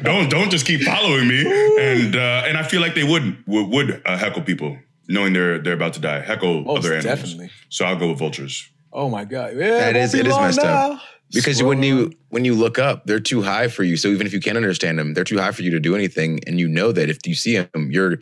don't 0.03 0.31
don't 0.31 0.51
just 0.51 0.67
keep 0.67 0.83
following 0.83 1.29
me. 1.29 1.41
And 1.81 2.17
uh, 2.17 2.45
and 2.47 2.57
I 2.57 2.63
feel 2.63 2.81
like 2.81 2.95
they 2.95 3.05
would 3.05 3.43
would, 3.47 3.69
would 3.69 4.03
uh, 4.07 4.17
heckle 4.17 4.43
people 4.43 4.79
knowing 5.09 5.33
they're 5.33 5.59
they're 5.59 5.75
about 5.75 5.95
to 5.95 6.01
die. 6.01 6.21
Heckle 6.21 6.63
Most 6.63 6.79
other 6.79 6.95
animals. 6.95 7.21
definitely. 7.21 7.51
So 7.69 7.85
I'll 7.85 7.97
go 7.97 8.09
with 8.11 8.19
vultures. 8.19 8.69
Oh 8.93 9.09
my 9.11 9.25
god. 9.25 9.53
Yeah, 9.57 9.69
That 9.71 9.97
it 9.97 10.03
is- 10.03 10.15
won't 10.15 10.21
it 10.21 10.25
be 10.25 10.29
is 10.29 10.35
long 10.35 10.43
messed 10.45 10.59
up. 10.61 11.01
Because 11.33 11.63
when 11.63 11.83
you 11.83 12.13
when 12.31 12.45
you 12.45 12.55
look 12.55 12.79
up, 12.79 13.07
they're 13.07 13.21
too 13.21 13.43
high 13.43 13.69
for 13.69 13.85
you. 13.85 13.97
So 13.97 14.09
even 14.09 14.27
if 14.27 14.33
you 14.33 14.41
can't 14.41 14.57
understand 14.57 14.99
them, 14.99 15.15
they're 15.15 15.25
too 15.25 15.39
high 15.39 15.53
for 15.53 15.63
you 15.63 15.71
to 15.73 15.81
do 15.81 15.95
anything. 15.95 16.41
And 16.47 16.59
you 16.59 16.69
know 16.69 16.93
that 16.93 17.11
if 17.11 17.19
you 17.27 17.35
see 17.35 17.59
them, 17.59 17.91
you're 17.91 18.19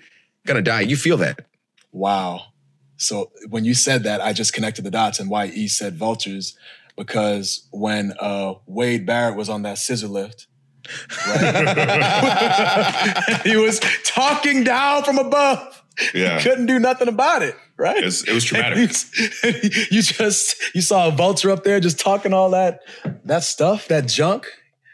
gonna 0.47 0.63
die. 0.63 0.81
You 0.81 0.97
feel 0.97 1.17
that. 1.19 1.47
Wow. 1.93 2.47
So 2.97 3.31
when 3.49 3.65
you 3.65 3.75
said 3.75 4.03
that, 4.05 4.21
I 4.21 4.33
just 4.33 4.53
connected 4.53 4.85
the 4.85 4.91
dots 4.91 5.21
and 5.21 5.31
why 5.31 5.47
E 5.47 5.69
said 5.69 5.97
vultures, 5.97 6.57
because 6.97 7.69
when 7.71 8.13
uh, 8.19 8.55
Wade 8.67 9.07
Barrett 9.07 9.37
was 9.37 9.49
on 9.49 9.63
that 9.63 9.79
scissor 9.79 10.09
lift, 10.09 10.49
right? 11.29 13.39
he 13.45 13.57
was 13.57 13.81
talking 14.05 14.65
down 14.65 15.05
from 15.05 15.19
above. 15.19 15.83
Yeah. 16.15 16.41
Couldn't 16.43 16.67
do 16.67 16.79
nothing 16.79 17.09
about 17.09 17.43
it, 17.43 17.57
right? 17.77 17.97
It's- 17.99 18.23
it 18.27 18.33
was 18.35 18.45
traumatic. 18.45 18.79
You, 18.79 19.71
you 19.91 20.03
just 20.03 20.57
you 20.75 20.81
saw 20.83 21.09
a 21.09 21.11
vulture 21.11 21.51
up 21.51 21.65
there 21.65 21.81
just 21.81 21.99
talking 21.99 22.33
all 22.33 22.51
that 22.51 22.81
that 23.25 23.43
stuff, 23.45 23.89
that 23.89 24.07
junk. 24.07 24.47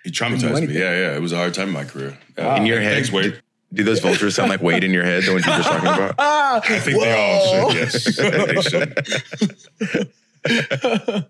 He 0.05 0.11
traumatized 0.11 0.67
me. 0.69 0.75
Yeah, 0.75 0.91
yeah. 0.99 1.15
It 1.17 1.21
was 1.21 1.33
a 1.33 1.37
hard 1.37 1.55
time 1.55 1.69
in 1.69 1.75
my 1.75 1.85
career. 1.85 2.19
Yeah. 2.37 2.57
In 2.57 2.67
your 2.67 2.81
head, 2.81 2.95
Thanks, 2.95 3.13
Wade. 3.13 3.41
do 3.73 3.85
those 3.85 4.01
vultures 4.01 4.35
sound 4.35 4.51
like 4.51 4.61
Wade 4.63 4.83
in 4.85 4.91
your 4.93 5.05
head? 5.05 5.23
The 5.25 5.33
ones 5.33 5.45
you 5.47 5.53
were 5.53 5.59
just 5.59 5.69
talking 5.69 5.87
about. 5.89 6.15
Ah, 6.19 6.57
I 6.65 6.79
think 6.81 7.01
they 7.01 7.13
all 7.13 7.71
should. 7.71 7.77
Yes, 7.79 8.17
they 10.45 11.03
should. 11.03 11.23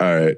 All 0.00 0.14
right. 0.16 0.36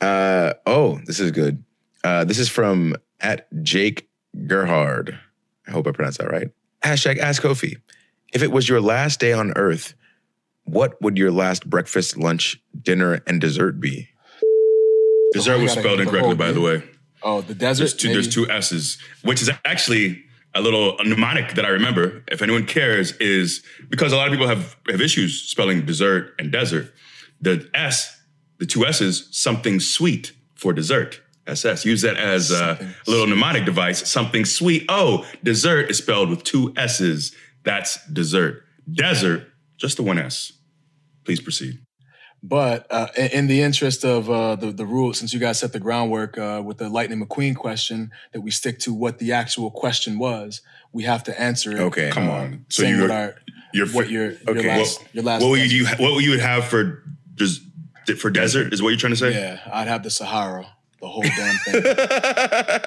Uh, 0.00 0.54
oh, 0.66 0.98
this 1.06 1.20
is 1.20 1.30
good. 1.30 1.62
Uh, 2.02 2.24
this 2.24 2.38
is 2.38 2.48
from 2.48 2.94
at 3.20 3.46
Jake 3.62 4.08
Gerhard. 4.46 5.18
I 5.66 5.70
hope 5.70 5.86
I 5.86 5.92
pronounced 5.92 6.18
that 6.18 6.30
right. 6.30 6.48
Hashtag 6.84 7.18
Ask 7.18 7.42
Kofi. 7.42 7.76
If 8.32 8.42
it 8.42 8.50
was 8.50 8.68
your 8.68 8.80
last 8.80 9.20
day 9.20 9.32
on 9.32 9.52
Earth, 9.56 9.94
what 10.64 11.00
would 11.02 11.18
your 11.18 11.30
last 11.30 11.68
breakfast, 11.68 12.16
lunch, 12.16 12.60
dinner, 12.80 13.22
and 13.26 13.40
dessert 13.40 13.80
be? 13.80 14.08
Dessert 15.32 15.58
we 15.58 15.64
was 15.64 15.72
spelled 15.72 15.84
get 15.84 15.96
the 15.96 16.02
incorrectly, 16.02 16.34
by 16.34 16.52
the 16.52 16.60
way. 16.60 16.82
Oh, 17.22 17.40
the 17.40 17.54
desert. 17.54 17.82
There's 17.82 17.94
two, 17.94 18.12
there's 18.12 18.28
two 18.28 18.48
S's, 18.50 18.98
which 19.22 19.42
is 19.42 19.50
actually 19.64 20.24
a 20.54 20.60
little 20.60 20.98
a 20.98 21.04
mnemonic 21.04 21.54
that 21.54 21.64
I 21.64 21.68
remember. 21.68 22.24
If 22.28 22.42
anyone 22.42 22.66
cares, 22.66 23.12
is 23.18 23.62
because 23.88 24.12
a 24.12 24.16
lot 24.16 24.26
of 24.26 24.32
people 24.32 24.48
have 24.48 24.76
have 24.88 25.00
issues 25.00 25.42
spelling 25.42 25.84
dessert 25.84 26.34
and 26.38 26.50
desert. 26.50 26.92
The 27.40 27.68
S, 27.74 28.20
the 28.58 28.66
two 28.66 28.86
S's, 28.86 29.28
something 29.30 29.80
sweet 29.80 30.32
for 30.54 30.72
dessert. 30.72 31.20
SS. 31.50 31.84
Use 31.84 32.02
that 32.02 32.16
as 32.16 32.50
a 32.50 32.78
little 33.06 33.26
mnemonic 33.26 33.64
device. 33.64 34.08
Something 34.10 34.44
sweet. 34.44 34.84
Oh, 34.88 35.26
dessert 35.42 35.90
is 35.90 35.98
spelled 35.98 36.30
with 36.30 36.42
two 36.44 36.72
S's. 36.76 37.34
That's 37.64 38.04
dessert. 38.08 38.62
Desert, 38.92 39.46
just 39.76 39.96
the 39.96 40.02
one 40.02 40.18
S. 40.18 40.52
Please 41.24 41.40
proceed. 41.40 41.78
But 42.42 42.86
uh, 42.90 43.08
in, 43.16 43.48
the 43.48 43.60
interest 43.60 44.02
of 44.02 44.30
uh, 44.30 44.56
the 44.56 44.72
the 44.72 44.86
rule, 44.86 45.12
since 45.12 45.34
you 45.34 45.38
guys 45.40 45.58
set 45.58 45.74
the 45.74 45.78
groundwork 45.80 46.38
uh, 46.38 46.62
with 46.64 46.78
the 46.78 46.88
Lightning 46.88 47.22
McQueen 47.22 47.54
question, 47.54 48.10
that 48.32 48.40
we 48.40 48.50
stick 48.50 48.78
to 48.80 48.94
what 48.94 49.18
the 49.18 49.32
actual 49.32 49.70
question 49.70 50.18
was, 50.18 50.62
we 50.90 51.02
have 51.02 51.22
to 51.24 51.38
answer 51.38 51.72
it. 51.72 51.80
Okay. 51.80 52.10
Come 52.10 52.30
on. 52.30 52.64
So 52.70 52.82
you're- 52.84 53.02
what 53.02 53.10
our 53.10 53.34
Your 53.74 53.86
what 53.88 54.08
your 54.08 54.30
your 54.30 54.58
Okay. 54.58 54.68
last 54.78 55.04
your 55.12 55.22
last 55.22 55.42
What 55.42 55.50
would 55.50 55.70
you 55.70 55.86
what 55.86 56.14
would 56.14 56.24
you 56.24 56.30
would 56.30 56.40
have 56.40 56.64
for 56.64 57.02
just 57.34 57.60
for 58.18 58.30
desert? 58.30 58.72
Is 58.72 58.82
what 58.82 58.88
you're 58.88 58.98
trying 58.98 59.12
to 59.12 59.16
say? 59.18 59.32
Yeah, 59.34 59.60
I'd 59.70 59.86
have 59.86 60.02
the 60.02 60.10
Sahara, 60.10 60.66
the 61.00 61.08
whole 61.08 61.22
damn 61.22 61.56
thing. 61.56 61.82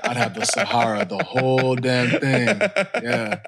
I'd 0.03 0.17
have 0.17 0.33
the 0.35 0.45
Sahara, 0.45 1.05
the 1.05 1.23
whole 1.23 1.75
damn 1.75 2.09
thing. 2.19 2.47
Yeah, 3.03 3.39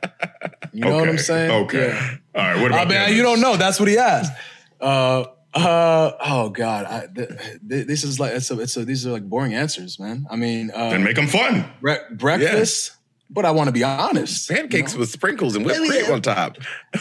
you 0.74 0.82
know 0.82 0.96
what 0.98 1.10
I'm 1.10 1.18
saying? 1.18 1.52
Okay. 1.66 1.90
Yeah. 1.90 2.16
All 2.36 2.42
right. 2.54 2.62
What 2.62 2.72
about 2.72 2.92
I 2.92 3.08
mean, 3.08 3.16
you 3.16 3.24
don't 3.24 3.42
know. 3.42 3.58
That's 3.58 3.80
what 3.80 3.90
he 3.90 3.98
asked. 3.98 4.32
Uh, 4.82 5.26
uh, 5.54 6.12
oh 6.26 6.50
God, 6.50 6.86
I, 6.86 7.08
th- 7.16 7.30
th- 7.70 7.88
this 7.88 8.04
is 8.04 8.20
like 8.20 8.34
it's 8.34 8.52
a, 8.52 8.60
it's 8.60 8.76
a, 8.76 8.84
these 8.84 9.08
are 9.08 9.12
like 9.12 9.24
boring 9.24 9.54
answers, 9.54 9.98
man. 10.00 10.26
I 10.30 10.36
mean, 10.36 10.70
uh, 10.74 10.90
Then 10.90 11.04
make 11.04 11.16
them 11.16 11.28
fun. 11.28 11.72
bre- 11.82 11.94
breakfast. 12.12 12.92
But 13.30 13.46
I 13.46 13.52
want 13.52 13.68
to 13.68 13.72
be 13.72 13.84
honest. 13.84 14.50
you 14.50 14.56
Pancakes 14.56 14.94
know? 14.94 15.00
with 15.00 15.10
sprinkles 15.10 15.56
and 15.56 15.66
whipped 15.66 15.80
cream 15.80 16.12
on 16.12 16.22
top. 16.22 16.58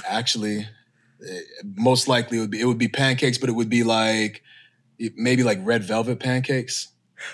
actually, 0.08 0.60
eh, 0.60 1.40
most 1.76 2.08
likely 2.08 2.38
it 2.38 2.40
would 2.40 2.50
be 2.50 2.60
it 2.60 2.64
would 2.64 2.78
be 2.78 2.88
pancakes, 2.88 3.36
but 3.38 3.48
it 3.50 3.52
would 3.52 3.68
be 3.68 3.82
like 3.82 4.42
maybe 5.16 5.42
like 5.42 5.58
red 5.62 5.82
velvet 5.82 6.20
pancakes. 6.20 6.88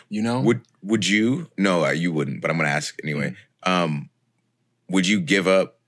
You 0.08 0.22
know, 0.22 0.40
Would 0.40 0.60
Would 0.82 1.06
you? 1.06 1.50
No, 1.58 1.84
uh, 1.84 1.90
you 1.90 2.12
wouldn't. 2.12 2.40
But 2.42 2.50
I'm 2.50 2.56
gonna 2.56 2.68
ask 2.68 2.96
anyway. 3.02 3.34
Um, 3.64 4.10
would 4.88 5.06
you 5.06 5.20
give 5.20 5.46
up 5.46 5.78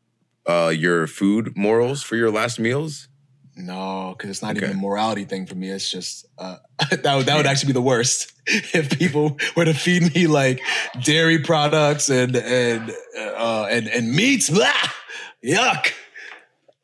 uh, 0.47 0.73
your 0.75 1.07
food 1.07 1.57
morals 1.57 2.03
for 2.03 2.17
your 2.17 2.31
last 2.31 2.59
meals? 2.59 3.09
No, 3.55 4.15
because 4.17 4.31
it's 4.31 4.43
not 4.43 4.57
Okay. 4.57 4.65
even 4.67 4.79
a 4.79 4.81
morality 4.81 5.25
thing 5.25 5.45
for 5.47 5.55
me. 5.55 5.69
It's 5.69 5.91
just 5.91 6.27
uh, 6.39 6.57
that 6.91 7.15
would 7.17 7.27
that 7.27 7.37
would 7.37 7.47
actually 7.47 7.69
be 7.69 7.73
the 7.75 7.83
worst 7.83 8.33
if 8.47 8.99
people 8.99 9.37
were 9.57 9.67
to 9.67 9.75
feed 9.75 10.15
me 10.15 10.27
like 10.27 10.61
dairy 11.03 11.39
products 11.39 12.09
and 12.09 12.35
and 12.37 12.91
uh, 13.19 13.67
and 13.71 13.89
and 13.89 14.11
meats. 14.13 14.49
Blah, 14.49 14.73
yuck. 15.45 15.93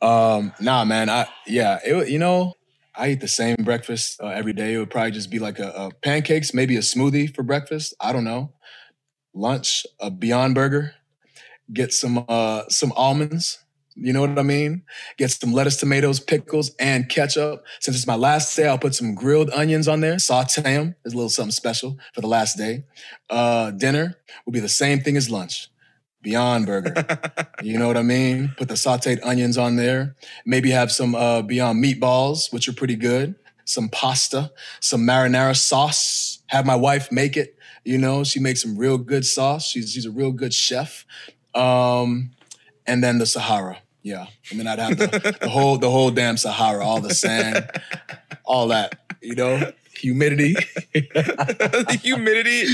Um, 0.00 0.52
nah, 0.60 0.84
man. 0.84 1.08
I 1.08 1.26
yeah. 1.46 1.78
It, 1.84 2.08
you 2.10 2.18
know, 2.18 2.54
I 2.98 3.10
eat 3.10 3.20
the 3.20 3.28
same 3.28 3.56
breakfast 3.60 4.20
uh, 4.20 4.26
every 4.26 4.52
day. 4.52 4.74
It 4.74 4.78
would 4.78 4.90
probably 4.90 5.12
just 5.12 5.30
be 5.30 5.38
like 5.38 5.60
a, 5.60 5.70
a 5.70 5.90
pancakes, 6.02 6.52
maybe 6.52 6.76
a 6.76 6.80
smoothie 6.80 7.32
for 7.34 7.44
breakfast. 7.44 7.94
I 8.00 8.12
don't 8.12 8.24
know. 8.24 8.52
Lunch, 9.32 9.86
a 10.00 10.10
Beyond 10.10 10.54
Burger. 10.56 10.94
Get 11.72 11.92
some 11.92 12.24
uh 12.28 12.64
some 12.68 12.92
almonds. 12.96 13.58
You 13.94 14.12
know 14.12 14.20
what 14.20 14.38
I 14.38 14.42
mean? 14.42 14.82
Get 15.16 15.30
some 15.30 15.52
lettuce, 15.52 15.76
tomatoes, 15.76 16.20
pickles, 16.20 16.70
and 16.78 17.08
ketchup. 17.08 17.64
Since 17.80 17.96
it's 17.96 18.06
my 18.06 18.14
last 18.14 18.56
day, 18.56 18.68
I'll 18.68 18.78
put 18.78 18.94
some 18.94 19.14
grilled 19.14 19.50
onions 19.50 19.88
on 19.88 20.00
there, 20.00 20.18
saute 20.20 20.62
them. 20.62 20.94
There's 21.02 21.14
a 21.14 21.16
little 21.16 21.28
something 21.28 21.50
special 21.50 21.98
for 22.14 22.20
the 22.20 22.28
last 22.28 22.56
day. 22.56 22.84
Uh, 23.28 23.72
dinner 23.72 24.16
will 24.46 24.52
be 24.52 24.60
the 24.60 24.68
same 24.68 25.00
thing 25.00 25.16
as 25.16 25.30
lunch. 25.30 25.68
Beyond 26.28 26.66
Burger. 26.66 26.92
you 27.62 27.78
know 27.78 27.86
what 27.86 27.96
I 27.96 28.02
mean? 28.02 28.52
Put 28.58 28.68
the 28.68 28.74
sauteed 28.74 29.18
onions 29.22 29.56
on 29.56 29.76
there. 29.76 30.14
Maybe 30.44 30.70
have 30.72 30.92
some 30.92 31.14
uh, 31.14 31.40
Beyond 31.40 31.82
meatballs, 31.82 32.52
which 32.52 32.68
are 32.68 32.74
pretty 32.74 32.96
good. 32.96 33.34
Some 33.64 33.88
pasta, 33.88 34.52
some 34.80 35.06
marinara 35.06 35.56
sauce. 35.56 36.40
Have 36.48 36.66
my 36.66 36.76
wife 36.76 37.10
make 37.10 37.38
it. 37.38 37.56
You 37.82 37.96
know, 37.96 38.24
she 38.24 38.40
makes 38.40 38.60
some 38.60 38.76
real 38.76 38.98
good 38.98 39.24
sauce. 39.24 39.66
She's 39.66 39.90
she's 39.90 40.04
a 40.04 40.10
real 40.10 40.32
good 40.32 40.52
chef. 40.52 41.06
Um, 41.54 42.32
and 42.86 43.02
then 43.02 43.16
the 43.16 43.24
Sahara. 43.24 43.78
Yeah. 44.02 44.26
I 44.52 44.54
mean, 44.54 44.66
I'd 44.66 44.78
have 44.78 44.98
the, 44.98 45.38
the 45.40 45.48
whole 45.48 45.78
the 45.78 45.90
whole 45.90 46.10
damn 46.10 46.36
Sahara, 46.36 46.84
all 46.84 47.00
the 47.00 47.14
sand, 47.14 47.70
all 48.44 48.68
that. 48.68 49.00
You 49.22 49.34
know? 49.34 49.72
humidity. 49.98 50.54
humidity. 52.02 52.64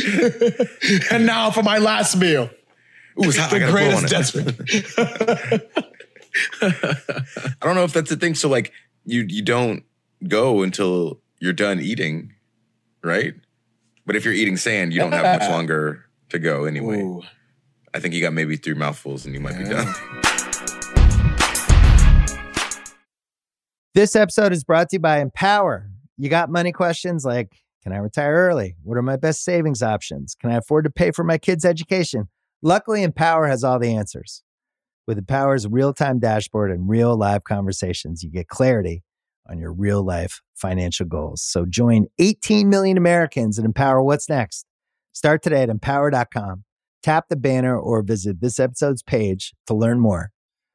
and 1.10 1.24
now 1.24 1.50
for 1.50 1.62
my 1.62 1.78
last 1.78 2.16
meal. 2.16 2.50
Ooh, 3.18 3.28
it's 3.28 3.36
hot. 3.36 3.52
I 3.52 3.58
The 3.58 3.66
gotta 3.66 3.72
blow 3.72 3.96
on 3.96 4.06
greatest 4.06 4.34
it. 4.36 5.66
desperate. 5.66 5.84
I 7.60 7.66
don't 7.66 7.74
know 7.76 7.84
if 7.84 7.92
that's 7.92 8.10
the 8.10 8.16
thing. 8.16 8.34
So 8.34 8.48
like 8.48 8.72
you 9.04 9.24
you 9.28 9.42
don't 9.42 9.84
go 10.26 10.62
until 10.62 11.20
you're 11.40 11.52
done 11.52 11.80
eating, 11.80 12.32
right? 13.02 13.34
But 14.06 14.16
if 14.16 14.24
you're 14.24 14.34
eating 14.34 14.56
sand, 14.56 14.92
you 14.92 14.98
don't 15.00 15.12
have 15.12 15.40
much 15.40 15.48
longer 15.56 16.04
to 16.30 16.38
go 16.38 16.64
anyway. 16.64 17.00
Ooh. 17.02 17.22
I 17.94 18.00
think 18.00 18.14
you 18.14 18.20
got 18.20 18.32
maybe 18.32 18.56
three 18.56 18.74
mouthfuls 18.74 19.24
and 19.24 19.34
you 19.34 19.40
might 19.40 19.56
be 19.56 19.64
done. 19.64 19.86
This 23.94 24.16
episode 24.16 24.52
is 24.52 24.64
brought 24.64 24.88
to 24.90 24.96
you 24.96 25.00
by 25.00 25.20
Empower. 25.20 25.88
You 26.18 26.28
got 26.28 26.50
money 26.50 26.72
questions 26.72 27.24
like 27.24 27.52
Can 27.84 27.92
I 27.92 27.98
retire 27.98 28.34
early? 28.34 28.74
What 28.82 28.98
are 28.98 29.02
my 29.02 29.16
best 29.16 29.44
savings 29.44 29.82
options? 29.82 30.34
Can 30.34 30.50
I 30.50 30.56
afford 30.56 30.84
to 30.84 30.90
pay 30.90 31.12
for 31.12 31.22
my 31.22 31.38
kids' 31.38 31.64
education? 31.64 32.28
Luckily, 32.66 33.02
Empower 33.02 33.46
has 33.46 33.62
all 33.62 33.78
the 33.78 33.94
answers. 33.94 34.42
With 35.06 35.18
Empower's 35.18 35.68
real 35.68 35.92
time 35.92 36.18
dashboard 36.18 36.70
and 36.70 36.88
real 36.88 37.14
live 37.14 37.44
conversations, 37.44 38.22
you 38.22 38.30
get 38.30 38.48
clarity 38.48 39.02
on 39.46 39.58
your 39.58 39.70
real 39.70 40.02
life 40.02 40.40
financial 40.54 41.04
goals. 41.04 41.42
So 41.42 41.66
join 41.66 42.06
18 42.18 42.70
million 42.70 42.96
Americans 42.96 43.58
and 43.58 43.66
empower 43.66 44.02
what's 44.02 44.30
next. 44.30 44.64
Start 45.12 45.42
today 45.42 45.64
at 45.64 45.68
empower.com. 45.68 46.64
Tap 47.02 47.26
the 47.28 47.36
banner 47.36 47.78
or 47.78 48.02
visit 48.02 48.40
this 48.40 48.58
episode's 48.58 49.02
page 49.02 49.52
to 49.66 49.74
learn 49.74 50.00
more. 50.00 50.30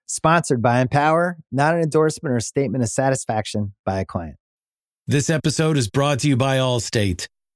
Sponsored 0.06 0.62
by 0.62 0.82
Empower, 0.82 1.40
not 1.52 1.74
an 1.74 1.82
endorsement 1.82 2.36
or 2.36 2.40
statement 2.40 2.84
of 2.84 2.92
satisfaction 2.92 3.74
by 3.84 4.00
a 4.00 4.06
client. 4.06 4.36
This 5.08 5.32
episode 5.32 5.76
is 5.76 5.90
brought 5.90 6.20
to 6.20 6.28
you 6.28 6.38
by 6.38 6.58
Allstate. 6.58 7.28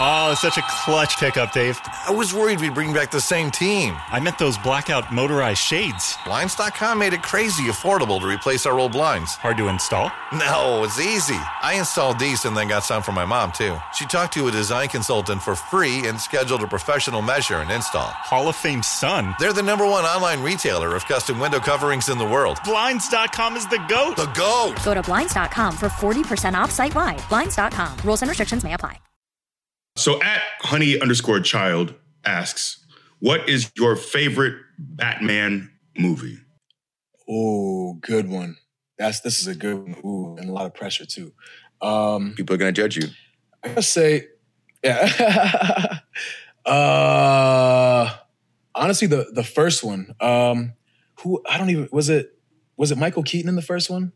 Oh, 0.00 0.32
such 0.34 0.58
a 0.58 0.62
clutch 0.68 1.16
pickup, 1.18 1.50
Dave. 1.50 1.80
I 2.06 2.12
was 2.12 2.32
worried 2.32 2.60
we'd 2.60 2.72
bring 2.72 2.92
back 2.92 3.10
the 3.10 3.20
same 3.20 3.50
team. 3.50 3.96
I 3.96 4.20
meant 4.20 4.38
those 4.38 4.56
blackout 4.56 5.12
motorized 5.12 5.58
shades. 5.58 6.16
Blinds.com 6.24 7.00
made 7.00 7.14
it 7.14 7.22
crazy 7.24 7.64
affordable 7.64 8.20
to 8.20 8.28
replace 8.28 8.64
our 8.64 8.78
old 8.78 8.92
blinds. 8.92 9.34
Hard 9.34 9.56
to 9.56 9.66
install? 9.66 10.12
No, 10.32 10.84
it's 10.84 11.00
easy. 11.00 11.34
I 11.62 11.74
installed 11.78 12.20
these 12.20 12.44
and 12.44 12.56
then 12.56 12.68
got 12.68 12.84
some 12.84 13.02
for 13.02 13.10
my 13.10 13.24
mom, 13.24 13.50
too. 13.50 13.76
She 13.92 14.06
talked 14.06 14.34
to 14.34 14.46
a 14.46 14.52
design 14.52 14.86
consultant 14.86 15.42
for 15.42 15.56
free 15.56 16.06
and 16.06 16.20
scheduled 16.20 16.62
a 16.62 16.68
professional 16.68 17.20
measure 17.20 17.56
and 17.56 17.70
install. 17.72 18.10
Hall 18.10 18.48
of 18.48 18.54
Fame 18.54 18.84
son. 18.84 19.34
They're 19.40 19.52
the 19.52 19.64
number 19.64 19.84
one 19.84 20.04
online 20.04 20.40
retailer 20.44 20.94
of 20.94 21.06
custom 21.06 21.40
window 21.40 21.58
coverings 21.58 22.08
in 22.08 22.18
the 22.18 22.24
world. 22.24 22.60
Blinds.com 22.62 23.56
is 23.56 23.66
the 23.66 23.84
GOAT. 23.88 24.14
The 24.14 24.26
GOAT! 24.26 24.76
Go 24.84 24.94
to 24.94 25.02
Blinds.com 25.02 25.76
for 25.76 25.88
40% 25.88 26.54
off 26.54 26.70
site 26.70 26.94
wide. 26.94 27.20
Blinds.com. 27.28 27.98
Rules 28.04 28.22
and 28.22 28.28
restrictions 28.28 28.62
may 28.62 28.74
apply. 28.74 29.00
So 29.98 30.22
at 30.22 30.40
honey 30.60 31.00
underscore 31.00 31.40
child 31.40 31.92
asks, 32.24 32.86
what 33.18 33.48
is 33.48 33.72
your 33.76 33.96
favorite 33.96 34.54
Batman 34.78 35.72
movie? 35.98 36.38
Oh, 37.28 37.94
good 37.94 38.28
one. 38.28 38.56
That's 38.96 39.20
this 39.20 39.40
is 39.40 39.48
a 39.48 39.56
good 39.56 39.74
one. 39.74 39.96
Ooh, 40.04 40.36
and 40.38 40.48
a 40.48 40.52
lot 40.52 40.66
of 40.66 40.74
pressure 40.74 41.04
too. 41.04 41.32
Um, 41.80 42.34
People 42.36 42.54
are 42.54 42.58
gonna 42.58 42.70
judge 42.70 42.96
you. 42.96 43.08
I 43.64 43.68
gotta 43.68 43.82
say, 43.82 44.28
yeah. 44.84 45.98
uh, 46.64 48.08
honestly, 48.76 49.08
the 49.08 49.26
the 49.32 49.44
first 49.44 49.82
one. 49.82 50.14
Um, 50.20 50.74
who 51.22 51.42
I 51.48 51.58
don't 51.58 51.70
even 51.70 51.88
was 51.90 52.08
it 52.08 52.38
was 52.76 52.92
it 52.92 52.98
Michael 52.98 53.24
Keaton 53.24 53.48
in 53.48 53.56
the 53.56 53.62
first 53.62 53.90
one? 53.90 54.12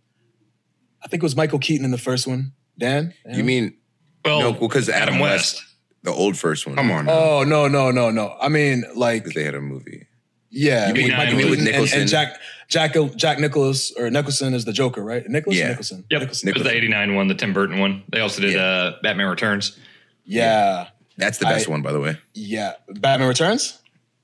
I 1.04 1.08
think 1.08 1.22
it 1.22 1.26
was 1.26 1.34
Michael 1.34 1.58
Keaton 1.58 1.84
in 1.84 1.90
the 1.90 1.98
first 1.98 2.28
one. 2.28 2.52
Dan, 2.78 3.14
You 3.28 3.42
mean 3.42 3.76
Well, 4.24 4.40
no? 4.40 4.52
Because 4.52 4.88
Adam, 4.88 5.18
West, 5.18 5.62
the 6.02 6.10
old 6.12 6.36
first 6.36 6.66
one. 6.66 6.76
Come 6.76 6.90
on. 6.90 7.06
now. 7.06 7.12
Oh 7.12 7.44
no 7.44 7.68
no 7.68 7.90
no 7.90 8.10
no! 8.10 8.36
I 8.40 8.48
mean 8.48 8.84
like 8.94 9.24
they 9.26 9.44
had 9.44 9.54
a 9.54 9.60
movie. 9.60 10.06
yeah, 10.50 10.88
You 10.88 10.94
mean- 10.94 11.04
with 11.08 11.16
Michael 11.16 11.36
with 11.36 11.44
Keaton 11.44 11.58
and- 11.58 11.64
Nicholson? 11.66 12.00
and, 12.00 12.08
Jack 12.10 12.38
Jack 12.68 12.96
Jack 13.16 13.38
Nicholas 13.38 13.92
or 13.96 14.10
Nicholson 14.10 14.54
is 14.54 14.64
the 14.64 14.72
Joker, 14.72 15.02
right? 15.04 15.26
Nicholas 15.28 15.56
Yeah. 15.58 15.68
Nicholson. 15.68 16.04
Yep, 16.10 16.20
Nicholson. 16.20 16.48
it 16.48 16.54
was 16.54 16.62
the 16.64 16.74
'89 16.74 17.14
one, 17.14 17.28
the 17.28 17.34
Tim 17.34 17.52
Burton 17.52 17.78
one. 17.78 18.02
They 18.10 18.20
also 18.20 18.40
did 18.42 18.52
Yeah. 18.54 18.60
uh, 18.62 18.96
Batman 19.02 19.28
Returns. 19.28 19.78
Yeah, 20.24 20.88
That's 21.18 21.38
the 21.38 21.44
best 21.46 21.68
I- 21.68 21.70
one, 21.70 21.82
by 21.82 21.92
the 21.92 22.00
way. 22.00 22.16
yeah. 22.34 22.74
Batman 22.88 23.28
Returns. 23.28 23.78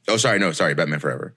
Oh, 0.07 0.17
sorry, 0.17 0.39
no, 0.39 0.53
sorry, 0.53 0.75
Batman 0.75 1.01
Forever. 1.01 1.35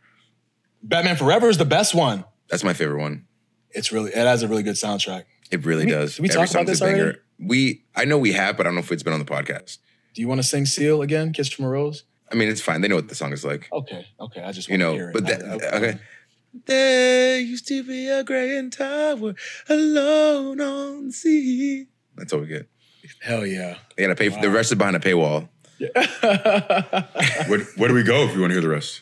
Batman 0.83 1.15
Forever 1.17 1.49
is 1.49 1.57
the 1.57 1.65
best 1.65 1.93
one. 1.93 2.23
That's 2.49 2.63
my 2.63 2.73
favorite 2.73 3.01
one. 3.01 3.25
It's 3.71 3.91
really 3.91 4.11
it 4.11 4.17
has 4.17 4.43
a 4.43 4.47
really 4.47 4.63
good 4.63 4.75
soundtrack. 4.75 5.23
It 5.51 5.65
really 5.65 5.85
we- 5.85 5.91
does. 5.91 6.15
did 6.15 6.21
we 6.23 6.29
Every 6.29 6.45
talk 6.45 6.51
about 6.51 6.65
this 6.67 6.79
banger. 6.79 7.01
already? 7.03 7.17
We, 7.39 7.83
I 7.95 8.05
know 8.05 8.17
we 8.17 8.33
have, 8.33 8.55
but 8.55 8.65
I 8.65 8.69
don't 8.69 8.75
know 8.75 8.81
if 8.81 8.91
it's 8.91 9.03
been 9.03 9.13
on 9.13 9.19
the 9.19 9.25
podcast. 9.25 9.79
Do 10.13 10.21
you 10.21 10.27
want 10.27 10.39
to 10.41 10.47
sing 10.47 10.65
Seal 10.65 11.01
again? 11.01 11.31
Kiss 11.33 11.49
from 11.49 11.65
a 11.65 11.69
Rose. 11.69 12.03
I 12.31 12.35
mean, 12.35 12.49
it's 12.49 12.61
fine. 12.61 12.81
They 12.81 12.87
know 12.87 12.95
what 12.95 13.07
the 13.09 13.15
song 13.15 13.33
is 13.33 13.43
like. 13.43 13.67
Okay, 13.71 14.05
okay. 14.19 14.41
I 14.43 14.51
just 14.51 14.69
You 14.69 14.73
want 14.73 14.81
to 14.81 14.85
know, 14.85 14.93
hear 14.93 15.09
it. 15.09 15.15
You 15.15 15.21
know, 15.21 15.27
but 15.27 15.59
that, 15.59 15.73
I- 15.73 15.75
I- 15.75 15.77
okay. 15.89 15.99
There 16.65 17.39
used 17.39 17.65
to 17.69 17.81
be 17.83 18.09
a 18.09 18.23
grand 18.25 18.73
tower 18.73 19.35
alone 19.69 20.59
on 20.59 21.07
the 21.07 21.13
sea. 21.13 21.87
That's 22.17 22.33
all 22.33 22.41
we 22.41 22.47
get. 22.47 22.67
Hell 23.21 23.45
yeah. 23.45 23.77
They 23.95 24.03
gotta 24.03 24.15
pay. 24.15 24.29
For, 24.29 24.41
The 24.41 24.49
rest 24.49 24.71
is 24.73 24.77
behind 24.77 24.97
a 24.97 24.99
paywall. 24.99 25.47
Where, 27.47 27.59
where 27.77 27.87
do 27.89 27.93
we 27.95 28.03
go 28.03 28.23
if 28.25 28.33
you 28.35 28.41
want 28.41 28.51
to 28.51 28.55
hear 28.55 28.61
the 28.61 28.69
rest? 28.69 29.01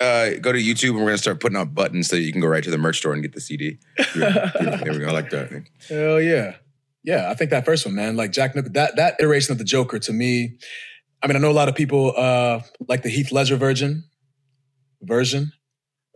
Uh, 0.00 0.30
go 0.40 0.52
to 0.52 0.58
YouTube 0.58 0.90
and 0.90 0.98
we're 1.00 1.06
gonna 1.06 1.18
start 1.18 1.40
putting 1.40 1.58
out 1.58 1.74
buttons 1.74 2.08
so 2.08 2.14
you 2.16 2.30
can 2.32 2.40
go 2.40 2.46
right 2.46 2.62
to 2.62 2.70
the 2.70 2.78
merch 2.78 2.98
store 2.98 3.12
and 3.12 3.22
get 3.22 3.32
the 3.34 3.40
CD. 3.40 3.78
There 4.14 4.92
we 4.92 4.98
go. 5.00 5.08
I 5.08 5.10
like 5.10 5.30
that. 5.30 5.64
Hell 5.88 6.20
yeah. 6.20 6.54
Yeah, 7.04 7.30
I 7.30 7.34
think 7.34 7.50
that 7.50 7.64
first 7.64 7.86
one, 7.86 7.94
man. 7.94 8.16
Like 8.16 8.32
Jack 8.32 8.54
Nicholson, 8.54 8.72
that 8.74 8.96
that 8.96 9.16
iteration 9.20 9.52
of 9.52 9.58
the 9.58 9.64
Joker 9.64 9.98
to 10.00 10.12
me. 10.12 10.58
I 11.22 11.26
mean, 11.26 11.36
I 11.36 11.40
know 11.40 11.50
a 11.50 11.52
lot 11.52 11.68
of 11.68 11.74
people 11.74 12.12
uh 12.16 12.60
like 12.88 13.02
the 13.02 13.08
Heath 13.08 13.32
Ledger 13.32 13.56
version 13.56 14.04
version. 15.02 15.52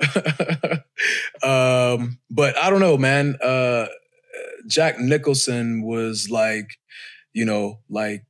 um, 1.43 2.19
but 2.31 2.57
I 2.59 2.71
don't 2.71 2.81
know, 2.81 2.97
man. 2.97 3.37
Uh 3.43 3.87
Jack 4.67 4.99
Nicholson 4.99 5.83
was 5.83 6.31
like, 6.31 6.79
you 7.33 7.45
know, 7.45 7.81
like 7.89 8.25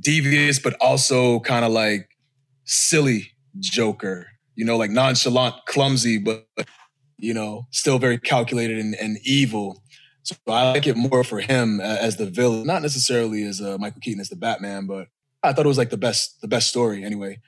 devious, 0.00 0.58
but 0.58 0.74
also 0.80 1.40
kind 1.40 1.64
of 1.64 1.72
like 1.72 2.08
silly 2.64 3.32
Joker, 3.58 4.26
you 4.54 4.64
know, 4.64 4.76
like 4.76 4.90
nonchalant, 4.90 5.54
clumsy, 5.66 6.18
but 6.18 6.46
you 7.18 7.32
know, 7.32 7.66
still 7.70 7.98
very 7.98 8.18
calculated 8.18 8.78
and, 8.78 8.94
and 8.96 9.18
evil. 9.24 9.81
So 10.24 10.36
I 10.46 10.70
like 10.72 10.86
it 10.86 10.96
more 10.96 11.24
for 11.24 11.40
him 11.40 11.80
as 11.80 12.16
the 12.16 12.26
villain, 12.26 12.66
not 12.66 12.82
necessarily 12.82 13.42
as 13.44 13.60
uh, 13.60 13.76
Michael 13.78 14.00
Keaton 14.00 14.20
as 14.20 14.28
the 14.28 14.36
Batman, 14.36 14.86
but 14.86 15.08
I 15.42 15.52
thought 15.52 15.64
it 15.64 15.68
was 15.68 15.78
like 15.78 15.90
the 15.90 15.96
best, 15.96 16.40
the 16.40 16.48
best 16.48 16.68
story 16.68 17.02
anyway. 17.04 17.40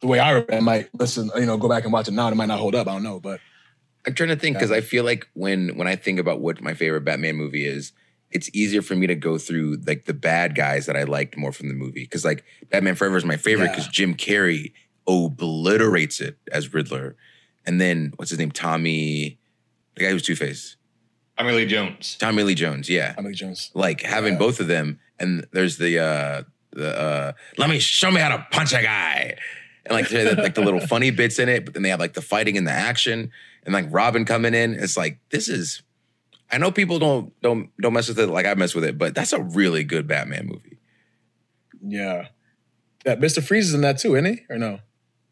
The 0.00 0.06
way 0.06 0.18
I 0.18 0.34
read 0.34 0.52
I 0.52 0.60
might 0.60 0.90
listen, 0.94 1.30
you 1.36 1.46
know, 1.46 1.56
go 1.56 1.68
back 1.68 1.84
and 1.84 1.92
watch 1.92 2.06
it 2.06 2.12
now. 2.12 2.28
It 2.28 2.34
might 2.34 2.46
not 2.46 2.58
hold 2.58 2.74
up. 2.74 2.86
I 2.86 2.92
don't 2.92 3.02
know, 3.02 3.18
but 3.18 3.40
I'm 4.06 4.14
trying 4.14 4.28
to 4.28 4.36
think 4.36 4.56
because 4.56 4.70
I 4.70 4.80
feel 4.80 5.04
like 5.04 5.26
when 5.34 5.76
when 5.76 5.88
I 5.88 5.96
think 5.96 6.20
about 6.20 6.40
what 6.40 6.60
my 6.60 6.74
favorite 6.74 7.00
Batman 7.04 7.34
movie 7.34 7.66
is, 7.66 7.92
it's 8.30 8.48
easier 8.54 8.80
for 8.82 8.94
me 8.94 9.06
to 9.08 9.14
go 9.16 9.38
through 9.38 9.78
like 9.86 10.04
the 10.04 10.14
bad 10.14 10.54
guys 10.54 10.86
that 10.86 10.96
I 10.96 11.02
liked 11.02 11.36
more 11.36 11.50
from 11.50 11.68
the 11.68 11.74
movie. 11.74 12.04
Because 12.04 12.24
like 12.24 12.44
Batman 12.70 12.94
Forever 12.94 13.16
is 13.16 13.24
my 13.24 13.36
favorite 13.36 13.66
Yeah. 13.66 13.72
because 13.72 13.88
Jim 13.88 14.14
Carrey 14.14 14.72
obliterates 15.08 16.20
it 16.20 16.38
as 16.52 16.72
Riddler, 16.72 17.16
and 17.66 17.80
then 17.80 18.12
what's 18.16 18.30
his 18.30 18.38
name, 18.38 18.50
Tommy, 18.52 19.38
the 19.96 20.04
guy 20.04 20.10
who's 20.10 20.22
Two 20.22 20.36
Face, 20.36 20.76
Tommy 21.38 21.52
Lee 21.52 21.66
Jones. 21.66 22.16
Tommy 22.18 22.42
Lee 22.42 22.54
Jones. 22.54 22.88
Yeah, 22.90 23.12
Tommy 23.12 23.28
Lee 23.30 23.34
Jones. 23.34 23.70
like 23.74 24.02
having 24.02 24.34
Yeah. 24.34 24.38
both 24.40 24.60
of 24.60 24.66
them, 24.66 24.98
and 25.18 25.46
there's 25.52 25.78
the 25.78 25.98
uh 25.98 26.42
the 26.72 26.98
uh 27.00 27.32
let 27.56 27.70
me 27.70 27.78
show 27.78 28.10
me 28.10 28.20
how 28.20 28.36
to 28.36 28.46
punch 28.50 28.72
a 28.72 28.82
guy. 28.82 29.36
And 29.86 29.94
like 29.94 30.08
the, 30.10 30.34
like 30.36 30.54
the 30.54 30.60
little 30.60 30.80
funny 30.86 31.10
bits 31.10 31.38
in 31.38 31.48
it, 31.48 31.64
but 31.64 31.72
then 31.72 31.82
they 31.82 31.88
have 31.88 32.00
like 32.00 32.12
the 32.12 32.20
fighting 32.20 32.58
and 32.58 32.66
the 32.66 32.72
action, 32.72 33.30
and 33.64 33.72
like 33.72 33.86
Robin 33.90 34.24
coming 34.26 34.52
in. 34.52 34.74
It's 34.74 34.96
like 34.96 35.18
this 35.30 35.48
is. 35.48 35.82
I 36.50 36.58
know 36.58 36.70
people 36.70 36.98
don't 36.98 37.32
don't 37.40 37.70
don't 37.80 37.92
mess 37.94 38.08
with 38.08 38.18
it 38.18 38.26
like 38.26 38.44
I 38.46 38.54
mess 38.54 38.74
with 38.74 38.84
it, 38.84 38.98
but 38.98 39.14
that's 39.14 39.32
a 39.32 39.40
really 39.40 39.84
good 39.84 40.06
Batman 40.06 40.46
movie. 40.46 40.78
Yeah. 41.82 42.28
That 43.04 43.20
Mr. 43.20 43.42
Freeze 43.42 43.68
is 43.68 43.74
in 43.74 43.80
that 43.82 43.98
too, 43.98 44.14
isn't 44.16 44.26
he? 44.26 44.40
Or 44.50 44.58
no? 44.58 44.80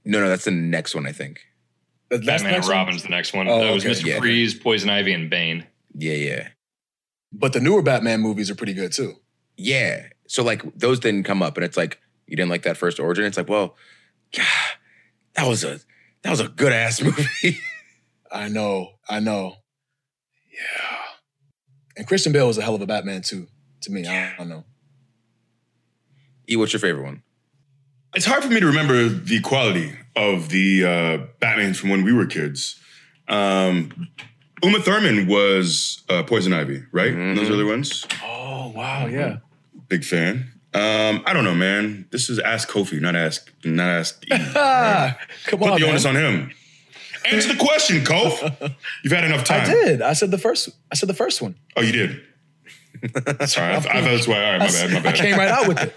No, 0.04 0.20
no, 0.20 0.28
that's 0.28 0.44
the 0.44 0.50
next 0.52 0.94
one 0.94 1.06
I 1.06 1.12
think. 1.12 1.40
That's 2.10 2.24
Batman 2.24 2.46
and 2.46 2.56
next 2.58 2.68
one? 2.68 2.76
Robin's 2.76 3.02
the 3.02 3.08
next 3.08 3.32
one. 3.34 3.48
Oh, 3.48 3.58
that 3.60 3.72
was 3.74 3.84
okay. 3.84 3.92
Mr. 3.94 4.04
Yeah. 4.06 4.18
Freeze, 4.18 4.54
Poison 4.54 4.88
Ivy, 4.88 5.12
and 5.12 5.28
Bane. 5.28 5.66
Yeah, 5.98 6.12
yeah, 6.14 6.48
But 7.32 7.52
the 7.54 7.60
newer 7.60 7.80
Batman 7.82 8.20
movies 8.20 8.50
are 8.50 8.54
pretty 8.54 8.74
good 8.74 8.92
too. 8.92 9.14
yeah. 9.56 10.08
So 10.28 10.42
like 10.42 10.62
those 10.76 10.98
didn't 11.00 11.22
come 11.24 11.40
up, 11.42 11.56
and 11.56 11.64
it's 11.64 11.76
like 11.76 12.00
You 12.26 12.36
didn't 12.36 12.50
like 12.50 12.62
that 12.64 12.76
first 12.76 12.98
origin. 13.00 13.24
It's 13.24 13.36
like, 13.36 13.48
well, 13.48 13.76
yeah, 14.32 14.44
that 15.34 15.46
was 15.46 15.62
a 15.64 15.78
that 16.22 16.30
was 16.30 16.40
a 16.40 16.48
good 16.48 16.72
ass 16.72 17.00
movie. 17.06 17.60
I 18.32 18.48
know, 18.48 18.90
I 19.08 19.20
know. 19.20 19.56
Yeah. 20.52 20.98
And 21.96 22.06
Christian 22.06 22.32
Bale 22.32 22.46
was 22.48 22.58
a 22.58 22.62
hell 22.62 22.74
of 22.74 22.82
a 22.82 22.86
Batman 22.86 23.22
too, 23.22 23.46
to 23.82 23.92
me. 23.92 24.06
I 24.06 24.34
don't 24.36 24.48
know. 24.48 24.64
E, 26.50 26.56
what's 26.56 26.72
your 26.72 26.80
favorite 26.80 27.04
one? 27.04 27.22
It's 28.14 28.26
hard 28.26 28.42
for 28.42 28.50
me 28.50 28.60
to 28.60 28.66
remember 28.66 29.08
the 29.08 29.40
quality 29.40 29.92
of 30.14 30.48
the 30.48 30.84
uh, 30.84 31.18
Batmans 31.40 31.76
from 31.76 31.90
when 31.90 32.02
we 32.04 32.12
were 32.12 32.26
kids. 32.26 32.80
Um, 33.28 34.08
Uma 34.62 34.80
Thurman 34.80 35.26
was 35.26 36.02
uh, 36.08 36.22
Poison 36.22 36.52
Ivy, 36.52 36.82
right? 36.92 37.14
Those 37.36 37.50
early 37.50 37.64
ones. 37.64 38.06
Oh 38.24 38.72
wow, 38.74 39.06
yeah. 39.06 39.38
Big 39.88 40.04
fan. 40.04 40.50
Um, 40.74 41.22
I 41.26 41.32
don't 41.32 41.44
know, 41.44 41.54
man. 41.54 42.06
This 42.10 42.28
is 42.28 42.38
ask 42.38 42.68
Kofi, 42.68 43.00
not 43.00 43.16
ask, 43.16 43.50
not 43.64 43.88
ask. 43.88 44.22
E. 44.24 44.28
Ah, 44.56 45.16
come 45.46 45.58
Put 45.60 45.70
on, 45.70 45.74
the 45.80 45.86
man. 45.86 45.90
onus 45.90 46.04
on 46.04 46.16
him. 46.16 46.50
Answer 47.26 47.52
the 47.54 47.58
question, 47.58 48.04
Kof. 48.04 48.74
You've 49.02 49.12
had 49.12 49.24
enough 49.24 49.44
time. 49.50 49.62
I 49.62 49.64
did. 49.72 50.02
I 50.02 50.12
said 50.12 50.30
the 50.30 50.38
first. 50.38 50.68
I 50.90 50.94
said 50.96 51.08
the 51.08 51.14
first 51.14 51.40
one. 51.42 51.54
Oh, 51.76 51.82
you 51.82 51.92
did. 51.92 52.20
Sorry, 53.48 53.72
I, 53.74 53.76
I 53.76 53.80
thought 53.80 53.92
that's 54.04 54.26
why. 54.28 54.42
All 54.42 54.58
right, 54.58 54.60
my 54.60 54.66
bad, 54.68 54.90
my 54.92 54.98
I 54.98 55.02
bad. 55.02 55.14
came 55.16 55.36
right 55.36 55.48
out 55.50 55.68
with 55.68 55.82
it. 55.82 55.94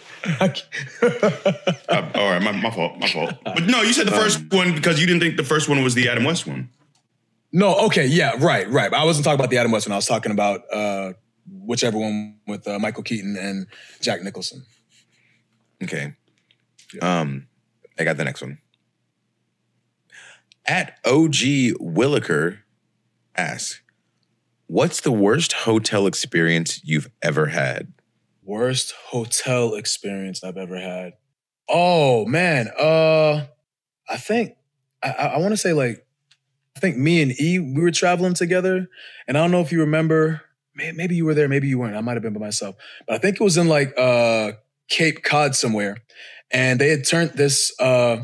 Uh, 1.90 2.10
all 2.16 2.30
right, 2.32 2.42
my, 2.42 2.52
my 2.52 2.72
fault, 2.72 2.98
my 3.00 3.08
fault. 3.08 3.34
But 3.44 3.64
no, 3.68 3.82
you 3.84 3.94
said 3.94 4.06
the 4.08 4.12
first 4.12 4.42
one 4.52 4.76
because 4.76 5.00
you 5.00 5.08
didn't 5.08 5.22
think 5.22 5.38
the 5.38 5.44
first 5.46 5.70
one 5.70 5.82
was 5.84 5.94
the 5.96 6.10
Adam 6.10 6.24
West 6.26 6.46
one. 6.46 6.70
No, 7.52 7.76
okay, 7.86 8.06
yeah, 8.06 8.34
right, 8.40 8.70
right. 8.70 8.94
I 8.94 9.04
wasn't 9.06 9.26
talking 9.26 9.40
about 9.40 9.50
the 9.50 9.58
Adam 9.58 9.72
West 9.72 9.88
one. 9.88 9.94
I 9.94 9.98
was 9.98 10.06
talking 10.06 10.32
about 10.32 10.62
uh, 10.72 11.14
whichever 11.52 11.98
one 11.98 12.38
with 12.48 12.68
uh, 12.68 12.78
Michael 12.78 13.04
Keaton 13.04 13.36
and 13.38 13.66
Jack 14.02 14.22
Nicholson. 14.22 14.66
Okay. 15.84 16.14
Um, 17.02 17.48
I 17.98 18.04
got 18.04 18.18
the 18.18 18.24
next 18.24 18.42
one. 18.42 18.60
At 20.66 21.00
OG 21.06 21.34
Williker 21.82 22.60
asks, 23.36 23.82
What's 24.68 25.02
the 25.02 25.12
worst 25.12 25.54
hotel 25.54 26.06
experience 26.06 26.82
you've 26.84 27.10
ever 27.24 27.48
had? 27.48 27.92
Worst 28.44 28.94
hotel 29.08 29.74
experience 29.74 30.44
I've 30.44 30.58
ever 30.58 30.80
had. 30.80 31.14
Oh 31.68 32.26
man, 32.26 32.70
uh, 32.80 33.46
I 34.08 34.18
think 34.18 34.58
I, 35.02 35.10
I 35.10 35.38
want 35.40 35.54
to 35.54 35.58
say 35.58 35.74
like 35.74 36.06
I 36.80 36.82
think 36.82 36.96
me 36.96 37.22
and 37.22 37.38
E 37.42 37.60
we 37.60 37.82
were 37.82 37.92
traveling 37.92 38.34
together, 38.34 38.88
and 39.28 39.38
I 39.38 39.42
don't 39.42 39.52
know 39.52 39.60
if 39.60 39.70
you 39.70 39.82
remember. 39.82 40.44
Maybe 40.74 41.14
you 41.14 41.26
were 41.26 41.34
there, 41.34 41.50
maybe 41.50 41.68
you 41.68 41.78
weren't. 41.78 41.98
I 41.98 42.00
might 42.00 42.14
have 42.14 42.24
been 42.24 42.32
by 42.32 42.40
myself, 42.40 42.78
but 43.06 43.16
I 43.16 43.18
think 43.18 43.36
it 43.36 43.44
was 43.44 43.58
in 43.58 43.68
like 43.68 43.94
uh 43.98 44.54
Cape 44.88 45.22
Cod 45.22 45.56
somewhere, 45.56 45.98
and 46.52 46.80
they 46.80 46.88
had 46.88 47.06
turned 47.06 47.32
this. 47.32 47.78
uh 47.82 48.24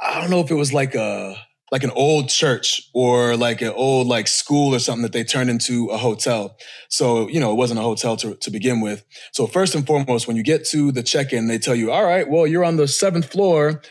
I 0.00 0.22
don't 0.22 0.30
know 0.30 0.40
if 0.40 0.50
it 0.50 0.54
was 0.54 0.72
like 0.72 0.94
a 0.94 1.36
like 1.70 1.84
an 1.84 1.90
old 1.90 2.30
church 2.30 2.88
or 2.94 3.36
like 3.36 3.60
an 3.60 3.74
old 3.74 4.06
like 4.06 4.26
school 4.26 4.74
or 4.74 4.78
something 4.78 5.02
that 5.02 5.12
they 5.12 5.22
turned 5.22 5.50
into 5.50 5.88
a 5.88 5.98
hotel. 5.98 6.56
So 6.88 7.28
you 7.28 7.40
know 7.40 7.52
it 7.52 7.56
wasn't 7.56 7.80
a 7.80 7.82
hotel 7.82 8.16
to 8.16 8.36
to 8.36 8.50
begin 8.50 8.80
with. 8.80 9.04
So 9.32 9.46
first 9.46 9.74
and 9.74 9.86
foremost, 9.86 10.26
when 10.26 10.38
you 10.38 10.42
get 10.42 10.64
to 10.68 10.92
the 10.92 11.02
check-in, 11.02 11.46
they 11.46 11.58
tell 11.58 11.74
you, 11.74 11.92
"All 11.92 12.06
right, 12.06 12.26
well, 12.26 12.46
you're 12.46 12.64
on 12.64 12.76
the 12.76 12.88
seventh 12.88 13.26
floor. 13.30 13.82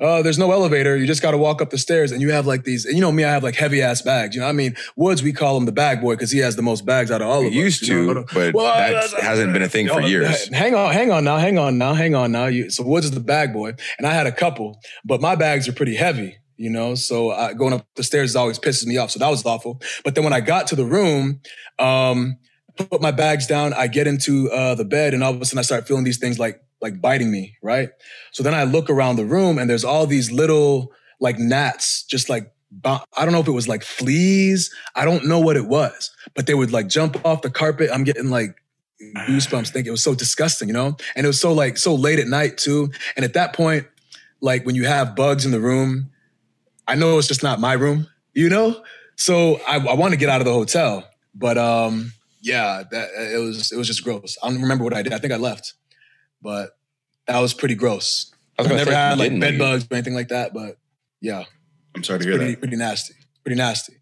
Uh, 0.00 0.20
there's 0.22 0.38
no 0.38 0.50
elevator. 0.50 0.96
You 0.96 1.06
just 1.06 1.22
got 1.22 1.30
to 1.32 1.38
walk 1.38 1.62
up 1.62 1.70
the 1.70 1.78
stairs, 1.78 2.10
and 2.12 2.20
you 2.20 2.30
have 2.32 2.46
like 2.46 2.64
these. 2.64 2.84
And 2.86 2.96
you 2.96 3.00
know 3.00 3.12
me, 3.12 3.24
I 3.24 3.30
have 3.30 3.44
like 3.44 3.54
heavy 3.54 3.82
ass 3.82 4.02
bags. 4.02 4.34
You 4.34 4.40
know, 4.40 4.48
I 4.48 4.52
mean, 4.52 4.74
Woods, 4.96 5.22
we 5.22 5.32
call 5.32 5.56
him 5.56 5.64
the 5.66 5.72
bag 5.72 6.00
boy 6.00 6.14
because 6.14 6.30
he 6.32 6.38
has 6.38 6.56
the 6.56 6.62
most 6.62 6.84
bags 6.84 7.10
out 7.10 7.22
of 7.22 7.28
all 7.28 7.40
We 7.40 7.46
of 7.48 7.52
us. 7.52 7.56
used 7.56 7.86
you 7.86 8.06
know? 8.06 8.14
to, 8.24 8.34
but 8.34 8.54
Well, 8.54 8.64
that 8.66 9.12
hasn't 9.22 9.52
been 9.52 9.62
a 9.62 9.68
thing 9.68 9.86
for 9.88 9.94
Oh, 10.02 10.06
years. 10.06 10.48
Hang 10.48 10.74
on, 10.74 10.92
hang 10.92 11.12
on 11.12 11.24
now, 11.24 11.36
hang 11.36 11.58
on 11.58 11.78
now, 11.78 11.94
hang 11.94 12.14
on 12.14 12.32
now. 12.32 12.46
You, 12.46 12.70
so 12.70 12.82
Woods 12.84 13.06
is 13.06 13.12
the 13.12 13.20
bag 13.20 13.52
boy, 13.52 13.74
and 13.98 14.06
I 14.06 14.12
had 14.12 14.26
a 14.26 14.32
couple, 14.32 14.78
but 15.04 15.20
my 15.20 15.36
bags 15.36 15.68
are 15.68 15.72
pretty 15.72 15.94
heavy, 15.94 16.36
you 16.56 16.70
know. 16.70 16.94
So 16.96 17.30
uh, 17.30 17.52
going 17.52 17.72
up 17.72 17.86
the 17.94 18.02
stairs 18.02 18.34
always 18.34 18.58
pisses 18.58 18.86
me 18.86 18.96
off. 18.96 19.10
So 19.12 19.18
that 19.20 19.28
was 19.28 19.44
awful. 19.46 19.80
But 20.04 20.14
then 20.16 20.24
when 20.24 20.32
I 20.32 20.40
got 20.40 20.66
to 20.68 20.74
the 20.76 20.84
room, 20.86 21.40
um, 21.78 22.38
put 22.76 23.00
my 23.02 23.12
bags 23.12 23.46
down, 23.46 23.72
I 23.74 23.86
get 23.86 24.06
into 24.08 24.50
uh, 24.50 24.74
the 24.74 24.84
bed, 24.84 25.14
and 25.14 25.22
all 25.22 25.32
of 25.34 25.40
a 25.40 25.44
sudden 25.44 25.58
I 25.60 25.62
start 25.62 25.86
feeling 25.86 26.02
these 26.04 26.18
things 26.18 26.38
like 26.40 26.60
like 26.82 27.00
biting 27.00 27.30
me, 27.30 27.56
right? 27.62 27.90
So 28.32 28.42
then 28.42 28.54
I 28.54 28.64
look 28.64 28.90
around 28.90 29.16
the 29.16 29.24
room, 29.24 29.58
and 29.58 29.70
there's 29.70 29.84
all 29.84 30.06
these 30.06 30.30
little 30.30 30.92
like 31.20 31.38
gnats, 31.38 32.02
just 32.02 32.28
like 32.28 32.52
I 32.84 33.24
don't 33.24 33.32
know 33.32 33.40
if 33.40 33.48
it 33.48 33.52
was 33.52 33.68
like 33.68 33.84
fleas. 33.84 34.74
I 34.94 35.04
don't 35.04 35.26
know 35.26 35.38
what 35.38 35.56
it 35.56 35.66
was, 35.66 36.10
but 36.34 36.46
they 36.46 36.54
would 36.54 36.72
like 36.72 36.88
jump 36.88 37.24
off 37.24 37.42
the 37.42 37.50
carpet. 37.50 37.90
I'm 37.92 38.04
getting 38.04 38.30
like 38.30 38.56
goosebumps. 39.00 39.70
Think 39.70 39.86
it 39.86 39.90
was 39.90 40.02
so 40.02 40.14
disgusting, 40.14 40.68
you 40.68 40.74
know. 40.74 40.96
And 41.14 41.24
it 41.24 41.28
was 41.28 41.40
so 41.40 41.52
like 41.52 41.76
so 41.76 41.94
late 41.94 42.18
at 42.18 42.26
night 42.26 42.58
too. 42.58 42.90
And 43.16 43.24
at 43.24 43.34
that 43.34 43.52
point, 43.54 43.86
like 44.40 44.64
when 44.66 44.74
you 44.74 44.86
have 44.86 45.14
bugs 45.14 45.44
in 45.44 45.52
the 45.52 45.60
room, 45.60 46.10
I 46.88 46.94
know 46.94 47.18
it's 47.18 47.28
just 47.28 47.42
not 47.42 47.60
my 47.60 47.74
room, 47.74 48.08
you 48.34 48.48
know. 48.48 48.82
So 49.16 49.60
I, 49.68 49.76
I 49.76 49.94
want 49.94 50.12
to 50.12 50.18
get 50.18 50.28
out 50.28 50.40
of 50.40 50.46
the 50.46 50.52
hotel, 50.52 51.08
but 51.34 51.58
um, 51.58 52.12
yeah, 52.40 52.82
that 52.90 53.10
it 53.16 53.38
was 53.38 53.70
it 53.70 53.76
was 53.76 53.86
just 53.86 54.02
gross. 54.02 54.36
I 54.42 54.48
don't 54.48 54.62
remember 54.62 54.84
what 54.84 54.94
I 54.94 55.02
did. 55.02 55.12
I 55.12 55.18
think 55.18 55.32
I 55.32 55.36
left, 55.36 55.74
but 56.42 56.76
that 57.26 57.38
was 57.40 57.54
pretty 57.54 57.74
gross. 57.74 58.32
I 58.58 58.62
was 58.62 58.70
I've 58.70 58.76
never 58.78 58.90
say, 58.90 58.96
had 58.96 59.18
like 59.18 59.30
didn't 59.30 59.40
bed 59.40 59.58
bugs 59.58 59.84
or 59.90 59.94
anything 59.94 60.14
like 60.14 60.28
that, 60.28 60.52
but 60.52 60.76
yeah, 61.20 61.44
I'm 61.94 62.02
sorry 62.02 62.18
to 62.18 62.22
it's 62.22 62.26
hear 62.26 62.36
pretty 62.36 62.52
that. 62.52 62.60
pretty 62.60 62.76
nasty, 62.76 63.14
pretty 63.44 63.56
nasty. 63.56 63.94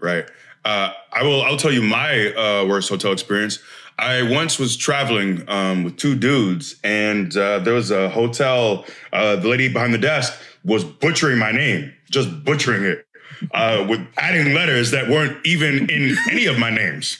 Right. 0.00 0.28
Uh, 0.64 0.92
I 1.12 1.22
will. 1.22 1.42
I'll 1.42 1.56
tell 1.56 1.72
you 1.72 1.82
my 1.82 2.32
uh, 2.32 2.66
worst 2.66 2.88
hotel 2.88 3.12
experience. 3.12 3.58
I 3.98 4.22
once 4.22 4.58
was 4.58 4.76
traveling 4.76 5.48
um, 5.48 5.82
with 5.82 5.96
two 5.96 6.14
dudes, 6.14 6.76
and 6.84 7.36
uh, 7.36 7.58
there 7.60 7.74
was 7.74 7.90
a 7.90 8.08
hotel. 8.08 8.84
Uh, 9.12 9.36
the 9.36 9.48
lady 9.48 9.72
behind 9.72 9.92
the 9.92 9.98
desk 9.98 10.38
was 10.64 10.84
butchering 10.84 11.38
my 11.38 11.50
name, 11.52 11.92
just 12.10 12.44
butchering 12.44 12.84
it, 12.84 13.06
uh, 13.52 13.86
with 13.88 14.06
adding 14.16 14.54
letters 14.54 14.90
that 14.92 15.08
weren't 15.08 15.44
even 15.44 15.90
in 15.90 16.16
any 16.30 16.46
of 16.46 16.58
my 16.58 16.70
names. 16.70 17.18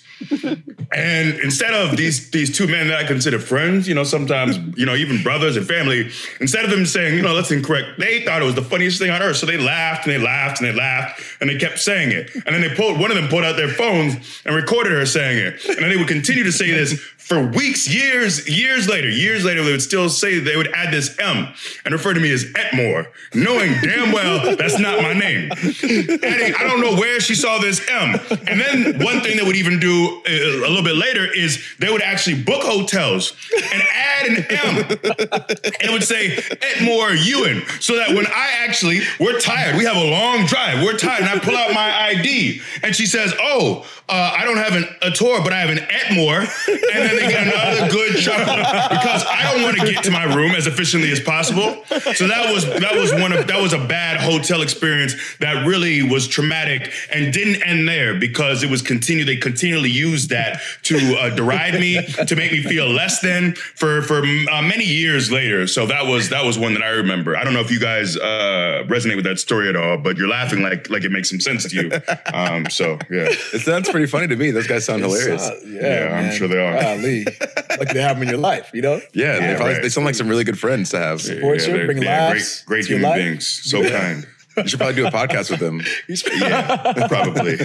And 0.91 1.39
instead 1.41 1.75
of 1.75 1.97
these 1.97 2.31
these 2.31 2.57
two 2.57 2.67
men 2.67 2.89
that 2.89 2.99
I 2.99 3.05
consider 3.05 3.39
friends, 3.39 3.87
you 3.87 3.95
know, 3.95 4.05
sometimes 4.05 4.59
you 4.77 4.87
know 4.87 4.95
even 4.95 5.23
brothers 5.23 5.57
and 5.57 5.67
family, 5.67 6.11
instead 6.41 6.65
of 6.65 6.71
them 6.71 6.87
saying, 6.87 7.15
you 7.15 7.23
know, 7.23 7.35
that's 7.35 7.51
incorrect, 7.51 7.99
they 7.99 8.25
thought 8.25 8.41
it 8.43 8.45
was 8.45 8.55
the 8.55 8.63
funniest 8.63 8.99
thing 8.99 9.11
on 9.11 9.23
earth. 9.23 9.37
So 9.37 9.47
they 9.47 9.59
laughed 9.59 10.07
and 10.07 10.15
they 10.15 10.25
laughed 10.25 10.61
and 10.61 10.69
they 10.69 10.73
laughed 10.73 11.23
and 11.41 11.51
they 11.51 11.57
kept 11.57 11.79
saying 11.79 12.13
it. 12.13 12.35
And 12.35 12.55
then 12.55 12.61
they 12.63 12.75
pulled 12.75 12.99
one 12.99 13.11
of 13.11 13.17
them 13.17 13.29
pulled 13.29 13.45
out 13.45 13.57
their 13.57 13.69
phones 13.69 14.43
and 14.45 14.55
recorded 14.55 14.93
her 14.93 15.05
saying 15.05 15.39
it. 15.39 15.65
And 15.67 15.79
then 15.79 15.91
they 15.91 15.97
would 15.97 16.09
continue 16.09 16.45
to 16.45 16.53
say 16.53 16.71
this 16.71 16.99
for 17.29 17.47
weeks, 17.47 17.87
years, 17.87 18.49
years 18.49 18.89
later. 18.89 19.11
Years 19.11 19.45
later, 19.45 19.63
they 19.63 19.73
would 19.73 19.83
still 19.83 20.09
say 20.09 20.39
they 20.39 20.57
would 20.57 20.73
add 20.73 20.95
this 20.95 21.15
M 21.19 21.49
and 21.85 21.93
refer 21.93 22.15
to 22.15 22.21
me 22.21 22.33
as 22.33 22.45
Etmore, 22.55 23.07
knowing 23.35 23.75
damn 23.83 24.13
well 24.13 24.57
that's 24.57 24.79
not 24.79 25.03
my 25.03 25.13
name. 25.13 25.53
Adding, 25.53 26.55
I 26.55 26.65
don't 26.67 26.81
know 26.81 26.97
where 26.97 27.21
she 27.21 27.35
saw 27.35 27.59
this 27.59 27.87
M. 27.91 28.19
And 28.47 28.59
then 28.59 29.05
one 29.05 29.21
thing 29.21 29.37
they 29.37 29.43
would 29.43 29.57
even 29.57 29.79
do 29.79 30.08
a 30.27 30.61
little 30.61 30.83
bit 30.83 30.97
later 30.97 31.25
is 31.25 31.65
they 31.79 31.91
would 31.91 32.03
actually 32.03 32.43
book 32.43 32.63
hotels 32.63 33.37
and 33.73 33.83
add 33.93 34.27
an 34.27 34.37
M. 34.51 34.77
and 34.79 35.81
it 35.81 35.93
would 35.93 36.05
say 36.05 36.37
Etmore 36.37 37.17
Ewen. 37.27 37.63
So 37.81 37.97
that 37.97 38.11
when 38.11 38.27
I 38.27 38.51
actually, 38.65 39.01
we're 39.21 39.39
tired, 39.41 39.77
we 39.77 39.85
have 39.85 39.97
a 39.97 40.11
long 40.11 40.47
drive, 40.47 40.85
we're 40.85 40.97
tired, 40.97 41.21
and 41.23 41.29
I 41.29 41.39
pull 41.39 41.57
out 41.57 41.73
my 41.73 42.07
ID 42.09 42.61
and 42.83 42.95
she 42.95 43.07
says, 43.07 43.33
Oh, 43.41 43.87
uh, 44.09 44.35
I 44.37 44.45
don't 44.45 44.57
have 44.57 44.75
an, 44.75 44.85
Ettore, 45.03 45.43
but 45.45 45.53
I 45.53 45.61
have 45.61 45.71
an 45.71 45.79
Etmore. 45.79 46.41
And 46.69 47.09
then 47.09 47.17
they 47.17 47.29
get 47.29 47.47
another 47.47 47.91
good 47.93 48.17
chuckle 48.17 48.57
because 48.57 49.25
I 49.29 49.53
don't 49.53 49.63
want 49.63 49.79
to 49.79 49.87
get 49.93 50.03
to 50.05 50.11
my 50.11 50.25
room 50.25 50.53
as 50.53 50.67
efficiently 50.67 51.13
as 51.13 51.21
possible. 51.21 51.85
So 52.15 52.27
that 52.27 52.53
was 52.53 52.65
that 52.65 52.97
was 52.97 53.13
one 53.13 53.33
of 53.33 53.47
that 53.47 53.61
was 53.61 53.73
a 53.73 53.79
bad 53.79 54.21
hotel 54.21 54.63
experience 54.63 55.15
that 55.41 55.67
really 55.67 56.03
was 56.03 56.27
traumatic 56.27 56.93
and 57.13 57.33
didn't 57.33 57.63
end 57.63 57.87
there 57.89 58.19
because 58.19 58.63
it 58.63 58.71
was 58.71 58.83
continued. 58.83 59.29
they 59.29 59.37
continually 59.37 59.91
used 59.99 60.31
that 60.31 60.61
to 60.85 60.97
uh, 61.19 61.35
deride 61.35 61.75
me 61.81 62.01
to 62.27 62.37
make 62.37 62.53
me 62.53 62.63
feel 62.63 62.89
less 62.89 63.21
than 63.21 63.55
for 63.55 64.03
for 64.03 64.19
uh, 64.21 64.63
many 64.63 64.85
years 64.85 65.31
later. 65.31 65.67
So 65.67 65.87
that 65.87 66.07
was 66.07 66.29
that 66.31 66.45
was 66.45 66.59
one 66.59 66.75
that 66.75 66.83
I 66.83 66.91
remember. 66.91 67.37
I 67.37 67.45
don't 67.45 67.55
know 67.55 67.61
if 67.61 67.71
you 67.71 67.81
guys 67.81 68.17
uh, 68.17 68.85
resonate 68.89 69.17
with 69.17 69.25
that 69.25 69.39
story 69.39 69.69
at 69.69 69.77
all, 69.77 69.99
but 69.99 70.17
you're 70.17 70.29
laughing 70.29 70.63
like 70.63 70.89
like 70.91 71.05
it 71.05 71.11
makes 71.13 71.31
some 71.31 71.41
sense 71.41 71.69
to 71.71 71.75
you. 71.77 71.91
Um, 72.33 72.67
so 72.71 72.99
yeah, 73.11 73.29
It 73.53 73.61
sounds 73.63 73.89
pretty 73.91 74.07
funny 74.07 74.29
to 74.29 74.37
me. 74.37 74.51
Those 74.51 74.67
guys 74.67 74.85
sound 74.85 75.03
hilarious. 75.03 75.43
Uh, 75.43 75.59
yeah, 75.67 75.81
Yeah, 76.11 76.17
I'm 76.19 76.33
sure 76.33 76.49
they 76.49 76.59
are. 76.65 76.81
Golly. 76.81 77.25
Lucky 77.25 77.95
to 77.95 78.03
have 78.03 78.17
them 78.17 78.23
in 78.23 78.29
your 78.29 78.39
life, 78.39 78.71
you 78.75 78.83
know. 78.83 79.01
yeah, 79.15 79.39
they, 79.39 79.55
probably, 79.55 79.75
right. 79.75 79.83
they 79.83 79.89
sound 79.89 80.05
like 80.05 80.15
some 80.15 80.29
really 80.29 80.45
good 80.45 80.59
friends 80.59 80.91
to 80.91 80.99
have. 80.99 81.21
Support 81.21 81.67
you, 81.67 81.85
bring 81.87 82.03
yeah, 82.03 82.29
laughs 82.29 82.63
great, 82.65 82.67
great 82.67 82.85
to 82.87 82.91
your 82.91 82.99
human 82.99 83.11
life. 83.11 83.19
beings, 83.25 83.47
so 83.47 83.89
kind. 83.89 84.27
You 84.63 84.69
should 84.69 84.79
probably 84.79 84.97
do 84.97 85.07
a 85.07 85.11
podcast 85.11 85.51
with 85.51 85.61
them. 85.61 85.81
Yeah, 86.41 87.07
probably. 87.09 87.57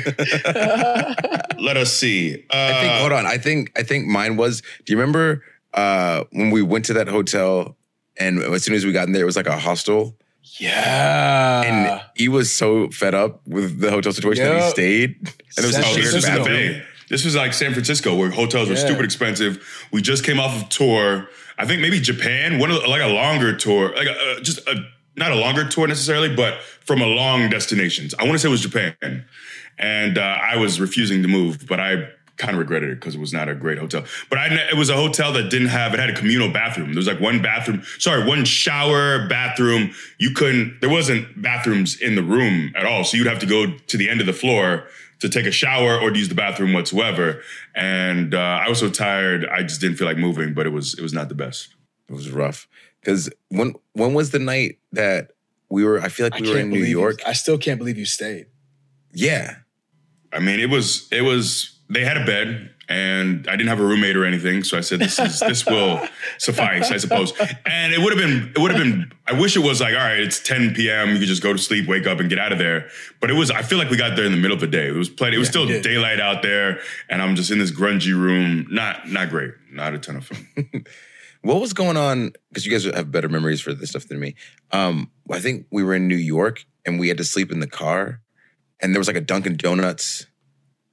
Let 1.60 1.78
us 1.78 1.94
see. 1.94 2.44
Uh, 2.50 2.72
I 2.76 2.82
think. 2.82 2.94
Hold 3.00 3.12
on. 3.14 3.26
I 3.26 3.38
think. 3.38 3.72
I 3.78 3.84
think 3.84 4.08
mine 4.08 4.36
was. 4.38 4.62
Do 4.86 4.94
you 4.94 4.98
remember 5.00 5.44
uh, 5.74 6.24
when 6.32 6.52
we 6.52 6.62
went 6.62 6.86
to 6.86 6.94
that 6.94 7.08
hotel 7.08 7.78
and 8.18 8.39
as 8.39 8.64
soon 8.64 8.76
as 8.76 8.86
we 8.86 8.91
got 8.91 9.08
in 9.08 9.14
there, 9.14 9.24
it 9.24 9.26
was 9.26 9.36
like 9.36 9.48
a 9.48 9.58
hostel, 9.58 10.16
Yeah. 10.60 11.62
and 11.64 12.02
he 12.16 12.30
was 12.30 12.52
so 12.52 12.89
fed 12.89 13.16
up 13.16 13.41
with 13.48 13.80
the 13.80 13.89
hotel 13.89 14.12
situation 14.14 14.44
that 14.46 14.62
he 14.64 14.70
stayed, 14.70 15.16
and 15.18 15.28
it 15.58 15.66
was 15.66 15.78
a 15.78 15.82
San 15.82 15.84
Oh, 15.84 15.96
this 15.96 16.04
shared 16.04 16.14
was 16.16 16.26
in 16.26 16.34
the 16.34 16.39
bathroom. 16.39 16.82
This 17.10 17.26
was 17.26 17.36
like 17.36 17.54
San 17.54 17.74
Francisco, 17.74 18.16
where 18.16 18.30
hotels 18.30 18.70
were 18.70 18.76
Yeah. 18.76 18.86
stupid 18.86 19.06
expensive. 19.06 19.64
We 19.91 20.02
just 20.02 20.24
came 20.24 20.39
off 20.39 20.56
of 20.56 20.68
a 20.68 20.70
tour. 20.70 21.28
I 21.58 21.64
I 21.64 21.66
think 21.68 21.82
maybe 21.82 22.00
Japan, 22.00 22.58
one 22.60 22.72
of 22.72 22.82
the, 22.82 22.88
like 22.88 23.02
a 23.02 23.08
longer 23.08 23.56
tour, 23.56 23.94
like 23.96 24.08
a, 24.08 24.41
just 24.41 24.60
a 24.68 24.76
not 25.16 25.32
a 25.32 25.36
longer 25.36 25.68
tour 25.68 25.88
necessarily, 25.88 26.36
but 26.36 26.61
from 26.61 27.01
a 27.01 27.07
long 27.07 27.49
destinations. 27.49 28.14
I 28.16 28.24
want 28.24 28.34
to 28.34 28.39
say 28.39 28.47
it 28.47 28.51
was 28.51 28.61
Japan, 28.61 29.26
and 29.78 30.18
uh, 30.18 30.22
I 30.22 30.57
was 30.57 30.80
refusing 30.80 31.22
to 31.22 31.28
move, 31.28 31.68
but 31.68 31.80
I 31.80 32.09
kind 32.38 32.53
of 32.53 32.59
regretted 32.59 32.89
it 32.89 32.95
because 32.95 33.16
it 33.16 33.20
was 33.20 33.32
not 33.32 33.47
a 33.47 33.55
great 33.55 33.78
hotel. 33.78 34.03
But 34.30 34.39
I, 34.39 34.47
it 34.72 34.76
was 34.76 34.89
a 34.89 34.95
hotel 34.95 35.32
that 35.34 35.49
didn't 35.49 35.68
have 35.68 35.93
it 35.93 35.99
had 35.99 36.09
a 36.09 36.16
communal 36.16 36.51
bathroom. 36.51 36.88
There 36.88 36.97
was 36.97 37.07
like 37.07 37.20
one 37.20 37.41
bathroom, 37.41 37.84
sorry, 37.99 38.26
one 38.26 38.45
shower 38.45 39.28
bathroom. 39.28 39.91
You 40.20 40.32
couldn't. 40.32 40.80
There 40.82 40.89
wasn't 40.89 41.41
bathrooms 41.41 41.99
in 41.99 42.16
the 42.16 42.24
room 42.24 42.74
at 42.76 42.86
all, 42.86 43.03
so 43.03 43.18
you'd 43.18 43.28
have 43.28 43.39
to 43.39 43.45
go 43.45 43.78
to 43.78 43.97
the 43.97 44.09
end 44.09 44.20
of 44.20 44.26
the 44.26 44.34
floor 44.34 44.88
to 45.20 45.30
take 45.30 45.45
a 45.45 45.51
shower 45.51 45.97
or 45.99 46.09
to 46.09 46.20
use 46.20 46.28
the 46.28 46.36
bathroom 46.36 46.74
whatsoever. 46.74 47.41
And 47.76 48.34
uh, 48.34 48.38
I 48.38 48.68
was 48.68 48.80
so 48.80 48.89
tired, 48.89 49.47
I 49.47 49.64
just 49.64 49.80
didn't 49.80 49.97
feel 49.97 50.07
like 50.07 50.18
moving. 50.18 50.53
But 50.53 50.66
it 50.66 50.72
was 50.72 50.97
it 50.97 51.01
was 51.01 51.14
not 51.14 51.30
the 51.30 51.36
best. 51.36 51.74
It 52.09 52.14
was 52.14 52.30
rough. 52.30 52.68
Because 53.04 53.30
when 53.49 53.74
when 53.93 54.14
was 54.14 54.32
the 54.32 54.39
night 54.39 54.78
that 54.93 55.32
we 55.70 55.84
were? 55.84 55.99
I 55.99 56.08
feel 56.10 56.26
like 56.26 56.36
I 56.36 56.41
we 56.41 56.49
were 56.49 56.58
in 56.60 56.70
New 56.70 56.76
believe 56.76 56.89
you- 56.89 56.99
York. 56.99 57.20
I 57.26 57.34
still 57.34 57.58
can't 57.58 57.78
believe 57.80 57.97
you 57.97 58.06
stayed. 58.06 58.45
Yeah, 59.14 59.58
I 60.32 60.39
mean, 60.39 60.60
it 60.60 60.70
was 60.70 61.08
it 61.12 61.22
was 61.22 61.78
they 61.89 62.04
had 62.06 62.18
a 62.18 62.26
bed 62.26 62.70
and 62.89 63.47
I 63.47 63.51
didn't 63.56 63.70
have 63.70 63.80
a 63.80 63.86
roommate 63.86 64.16
or 64.18 64.26
anything, 64.26 64.64
so 64.64 64.78
I 64.78 64.82
said 64.82 64.99
this 64.99 65.20
is 65.20 65.39
this 65.39 65.66
will 65.66 66.01
suffice, 66.38 66.91
I 66.91 66.97
suppose. 66.97 67.32
And 67.66 67.93
it 67.93 67.99
would 68.01 68.12
have 68.12 68.20
been 68.22 68.51
it 68.56 68.60
would 68.60 68.72
have 68.72 68.82
been 68.82 69.12
I 69.28 69.34
wish 69.39 69.56
it 69.56 69.60
was 69.60 69.82
like, 69.82 69.93
all 69.93 69.99
right, 69.99 70.20
it's 70.20 70.39
10 70.41 70.74
p.m. 70.74 71.10
You 71.10 71.20
could 71.20 71.28
just 71.28 71.43
go 71.43 71.54
to 71.54 71.60
sleep, 71.60 71.88
wake 71.88 72.08
up, 72.08 72.20
and 72.20 72.30
get 72.30 72.39
out 72.39 72.51
of 72.51 72.58
there. 72.58 72.89
But 73.22 73.30
it 73.30 73.34
was 73.34 73.51
I 73.51 73.62
feel 73.62 73.78
like 73.78 73.89
we 73.89 73.97
got 73.97 74.16
there 74.16 74.26
in 74.26 74.32
the 74.32 74.38
middle 74.38 74.56
of 74.56 74.62
the 74.62 74.68
day. 74.68 74.88
It 74.88 74.95
was 74.95 75.10
plenty, 75.10 75.36
it 75.36 75.39
was 75.39 75.47
Yeah, 75.49 75.51
still 75.51 75.68
we 75.68 75.80
daylight 75.82 76.20
out 76.20 76.41
there, 76.41 76.80
and 77.10 77.22
I'm 77.22 77.36
just 77.36 77.51
in 77.51 77.60
this 77.60 77.72
grungy 77.72 78.14
room. 78.20 78.66
Not 78.72 79.10
not 79.10 79.30
great. 79.30 79.51
Not 79.72 79.93
a 79.93 79.99
ton 79.99 80.16
of 80.16 80.26
fun. 80.26 80.47
What 81.44 81.60
was 81.62 81.74
going 81.74 81.98
on? 81.98 82.34
Because 82.50 82.66
you 82.66 82.72
guys 82.72 82.86
have 82.86 83.12
better 83.12 83.30
memories 83.30 83.62
for 83.62 83.74
this 83.74 83.89
stuff 83.91 84.08
than 84.08 84.20
me. 84.20 84.36
Um, 84.72 85.12
I 85.30 85.39
think 85.39 85.68
we 85.72 85.84
were 85.84 85.94
in 85.94 86.08
New 86.08 86.16
York 86.16 86.66
and 86.86 87.00
we 87.00 87.10
had 87.10 87.18
to 87.18 87.24
sleep 87.24 87.52
in 87.52 87.60
the 87.60 87.68
car, 87.68 88.22
and 88.82 88.94
there 88.94 89.00
was 89.00 89.08
like 89.08 89.18
a 89.18 89.22
Dunkin' 89.22 89.58
Donuts. 89.58 90.26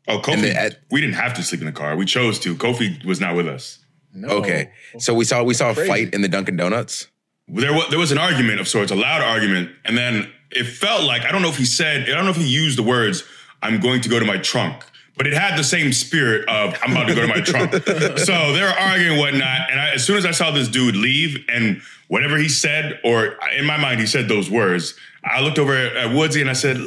Oh, 0.09 0.18
Kofi, 0.18 0.34
And 0.34 0.42
they 0.44 0.70
we 0.90 1.01
didn't 1.01 1.14
have 1.16 1.34
to 1.34 1.42
sleep 1.42 1.61
in 1.61 1.66
the 1.66 1.72
car. 1.72 1.94
We 1.96 2.05
chose 2.05 2.38
to. 2.40 2.55
Kofi 2.57 3.05
was 3.05 3.20
not 3.20 3.36
with 3.36 3.46
us. 3.46 3.78
No. 4.12 4.28
Okay, 4.28 4.70
so 4.98 5.14
we 5.14 5.24
saw 5.24 5.42
we 5.44 5.55
saw 5.55 5.70
a 5.70 5.74
Crazy. 5.74 5.88
fight 5.88 6.14
in 6.14 6.20
the 6.22 6.28
Dunkin' 6.28 6.57
Donuts. 6.57 7.07
there 7.46 7.72
was, 7.72 7.88
there 7.90 7.98
was 7.98 8.11
an 8.11 8.18
argument 8.18 8.59
of 8.61 8.66
sorts, 8.66 8.90
a 8.90 8.96
loud 8.96 9.22
argument, 9.22 9.70
and 9.84 9.96
then 9.96 10.28
it 10.51 10.64
felt 10.64 11.05
like 11.05 11.22
I 11.22 11.30
don't 11.30 11.42
know 11.42 11.48
if 11.48 11.59
he 11.59 11.64
said, 11.64 12.03
I 12.09 12.14
don't 12.14 12.24
know 12.24 12.30
if 12.32 12.36
he 12.36 12.48
used 12.48 12.76
the 12.76 12.82
words, 12.82 13.22
"I'm 13.62 13.78
going 13.78 14.01
to 14.01 14.09
go 14.09 14.18
to 14.18 14.24
my 14.26 14.38
trunk," 14.38 14.84
but 15.20 15.26
it 15.26 15.34
had 15.34 15.54
the 15.58 15.62
same 15.62 15.92
spirit 15.92 16.48
of 16.48 16.74
"I'm 16.82 16.92
about 16.92 17.08
to 17.08 17.14
go 17.14 17.20
to 17.20 17.26
my 17.26 17.42
trunk." 17.42 17.72
So 18.20 18.54
they're 18.54 18.68
arguing 18.68 19.12
and 19.12 19.20
whatnot, 19.20 19.70
and 19.70 19.78
I, 19.78 19.92
as 19.92 20.02
soon 20.02 20.16
as 20.16 20.24
I 20.24 20.30
saw 20.30 20.50
this 20.50 20.66
dude 20.66 20.96
leave, 20.96 21.44
and 21.46 21.82
whatever 22.08 22.38
he 22.38 22.48
said, 22.48 22.98
or 23.04 23.36
in 23.54 23.66
my 23.66 23.76
mind 23.76 24.00
he 24.00 24.06
said 24.06 24.28
those 24.28 24.50
words, 24.50 24.94
I 25.24 25.40
looked 25.40 25.58
over 25.58 25.74
at, 25.74 26.14
Woodsy 26.14 26.40
and 26.40 26.50
I 26.50 26.54
said. 26.54 26.78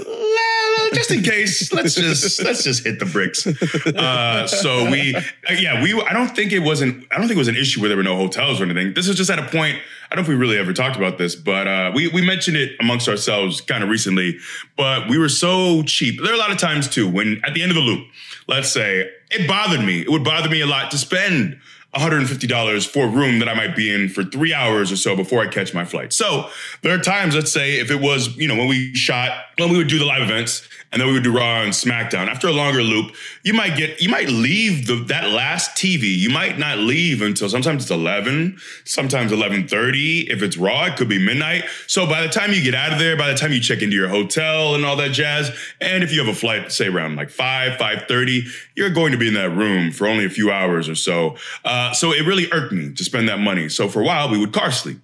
Just 0.93 1.11
in 1.11 1.23
case, 1.23 1.73
let's 1.73 1.95
just 1.95 2.43
let's 2.43 2.63
just 2.63 2.84
hit 2.84 2.99
the 2.99 3.05
bricks. 3.05 3.47
Uh, 3.47 4.45
so 4.45 4.89
we, 4.91 5.15
uh, 5.15 5.21
yeah, 5.57 5.81
we. 5.81 5.99
I 6.03 6.13
don't 6.13 6.36
think 6.36 6.51
it 6.51 6.59
wasn't. 6.59 7.05
I 7.11 7.17
don't 7.17 7.27
think 7.27 7.36
it 7.36 7.39
was 7.39 7.47
an 7.47 7.55
issue 7.55 7.79
where 7.79 7.89
there 7.89 7.97
were 7.97 8.03
no 8.03 8.15
hotels 8.15 8.61
or 8.61 8.65
anything. 8.65 8.93
This 8.93 9.07
was 9.07 9.17
just 9.17 9.29
at 9.31 9.39
a 9.39 9.43
point. 9.43 9.77
I 10.11 10.15
don't 10.15 10.17
know 10.17 10.21
if 10.21 10.27
we 10.27 10.36
really 10.36 10.57
ever 10.57 10.71
talked 10.73 10.95
about 10.95 11.17
this, 11.17 11.36
but 11.36 11.67
uh, 11.67 11.91
we 11.95 12.09
we 12.09 12.23
mentioned 12.23 12.57
it 12.57 12.75
amongst 12.79 13.07
ourselves 13.09 13.59
kind 13.61 13.84
of 13.84 13.89
recently. 13.89 14.38
But 14.77 15.09
we 15.09 15.17
were 15.17 15.29
so 15.29 15.81
cheap. 15.84 16.21
There 16.21 16.31
are 16.31 16.36
a 16.36 16.39
lot 16.39 16.51
of 16.51 16.57
times 16.57 16.88
too 16.88 17.09
when 17.09 17.41
at 17.43 17.55
the 17.55 17.63
end 17.63 17.71
of 17.71 17.75
the 17.75 17.81
loop, 17.81 18.07
let's 18.47 18.71
say 18.71 19.09
it 19.31 19.47
bothered 19.47 19.84
me. 19.84 20.01
It 20.01 20.11
would 20.11 20.23
bother 20.23 20.49
me 20.49 20.61
a 20.61 20.67
lot 20.67 20.91
to 20.91 20.97
spend. 20.97 21.59
$150 21.95 22.87
for 22.87 23.05
a 23.05 23.09
room 23.09 23.39
that 23.39 23.47
I 23.47 23.53
might 23.53 23.75
be 23.75 23.93
in 23.93 24.09
for 24.09 24.23
three 24.23 24.53
hours 24.53 24.91
or 24.91 24.97
so 24.97 25.15
before 25.15 25.41
I 25.41 25.47
catch 25.47 25.73
my 25.73 25.85
flight. 25.85 26.11
So 26.11 26.49
there 26.81 26.93
are 26.93 27.01
times, 27.01 27.35
let's 27.35 27.51
say, 27.51 27.79
if 27.79 27.91
it 27.91 28.01
was, 28.01 28.35
you 28.37 28.47
know, 28.47 28.55
when 28.55 28.67
we 28.67 28.93
shot, 28.95 29.31
when 29.57 29.71
we 29.71 29.77
would 29.77 29.87
do 29.87 29.99
the 29.99 30.05
live 30.05 30.23
events 30.23 30.67
and 30.93 31.01
then 31.01 31.07
we 31.07 31.13
would 31.15 31.23
do 31.23 31.35
Raw 31.35 31.63
and 31.63 31.73
SmackDown, 31.73 32.27
after 32.27 32.47
a 32.47 32.51
longer 32.51 32.83
loop, 32.83 33.15
you 33.41 33.51
might 33.51 33.75
get, 33.75 33.99
you 33.99 34.09
might 34.09 34.29
leave 34.29 34.85
the, 34.85 35.03
that 35.05 35.31
last 35.31 35.75
TV. 35.75 36.15
You 36.15 36.29
might 36.29 36.59
not 36.59 36.77
leave 36.77 37.23
until 37.23 37.49
sometimes 37.49 37.81
it's 37.81 37.91
11, 37.91 38.59
sometimes 38.85 39.31
11.30. 39.31 40.29
If 40.29 40.43
it's 40.43 40.55
Raw, 40.55 40.85
it 40.85 40.95
could 40.95 41.09
be 41.09 41.17
midnight. 41.17 41.63
So 41.87 42.05
by 42.05 42.21
the 42.21 42.29
time 42.29 42.53
you 42.53 42.61
get 42.61 42.75
out 42.75 42.93
of 42.93 42.99
there, 42.99 43.17
by 43.17 43.31
the 43.31 43.35
time 43.35 43.51
you 43.51 43.59
check 43.59 43.81
into 43.81 43.95
your 43.95 44.07
hotel 44.07 44.75
and 44.75 44.85
all 44.85 44.95
that 44.97 45.13
jazz, 45.13 45.49
and 45.81 46.03
if 46.03 46.13
you 46.13 46.23
have 46.23 46.29
a 46.29 46.37
flight, 46.37 46.71
say 46.71 46.89
around 46.89 47.15
like 47.15 47.31
5, 47.31 47.79
5.30, 47.79 48.45
you're 48.75 48.91
going 48.91 49.13
to 49.13 49.17
be 49.17 49.27
in 49.27 49.33
that 49.33 49.49
room 49.49 49.91
for 49.91 50.05
only 50.05 50.25
a 50.25 50.29
few 50.29 50.51
hours 50.51 50.87
or 50.87 50.95
so. 50.95 51.37
Uh, 51.65 51.91
so 51.93 52.11
it 52.11 52.21
really 52.21 52.51
irked 52.51 52.71
me 52.71 52.93
to 52.93 53.03
spend 53.03 53.27
that 53.29 53.39
money. 53.39 53.67
So 53.67 53.89
for 53.89 54.01
a 54.01 54.05
while, 54.05 54.29
we 54.29 54.37
would 54.37 54.53
car 54.53 54.71
sleep. 54.71 54.99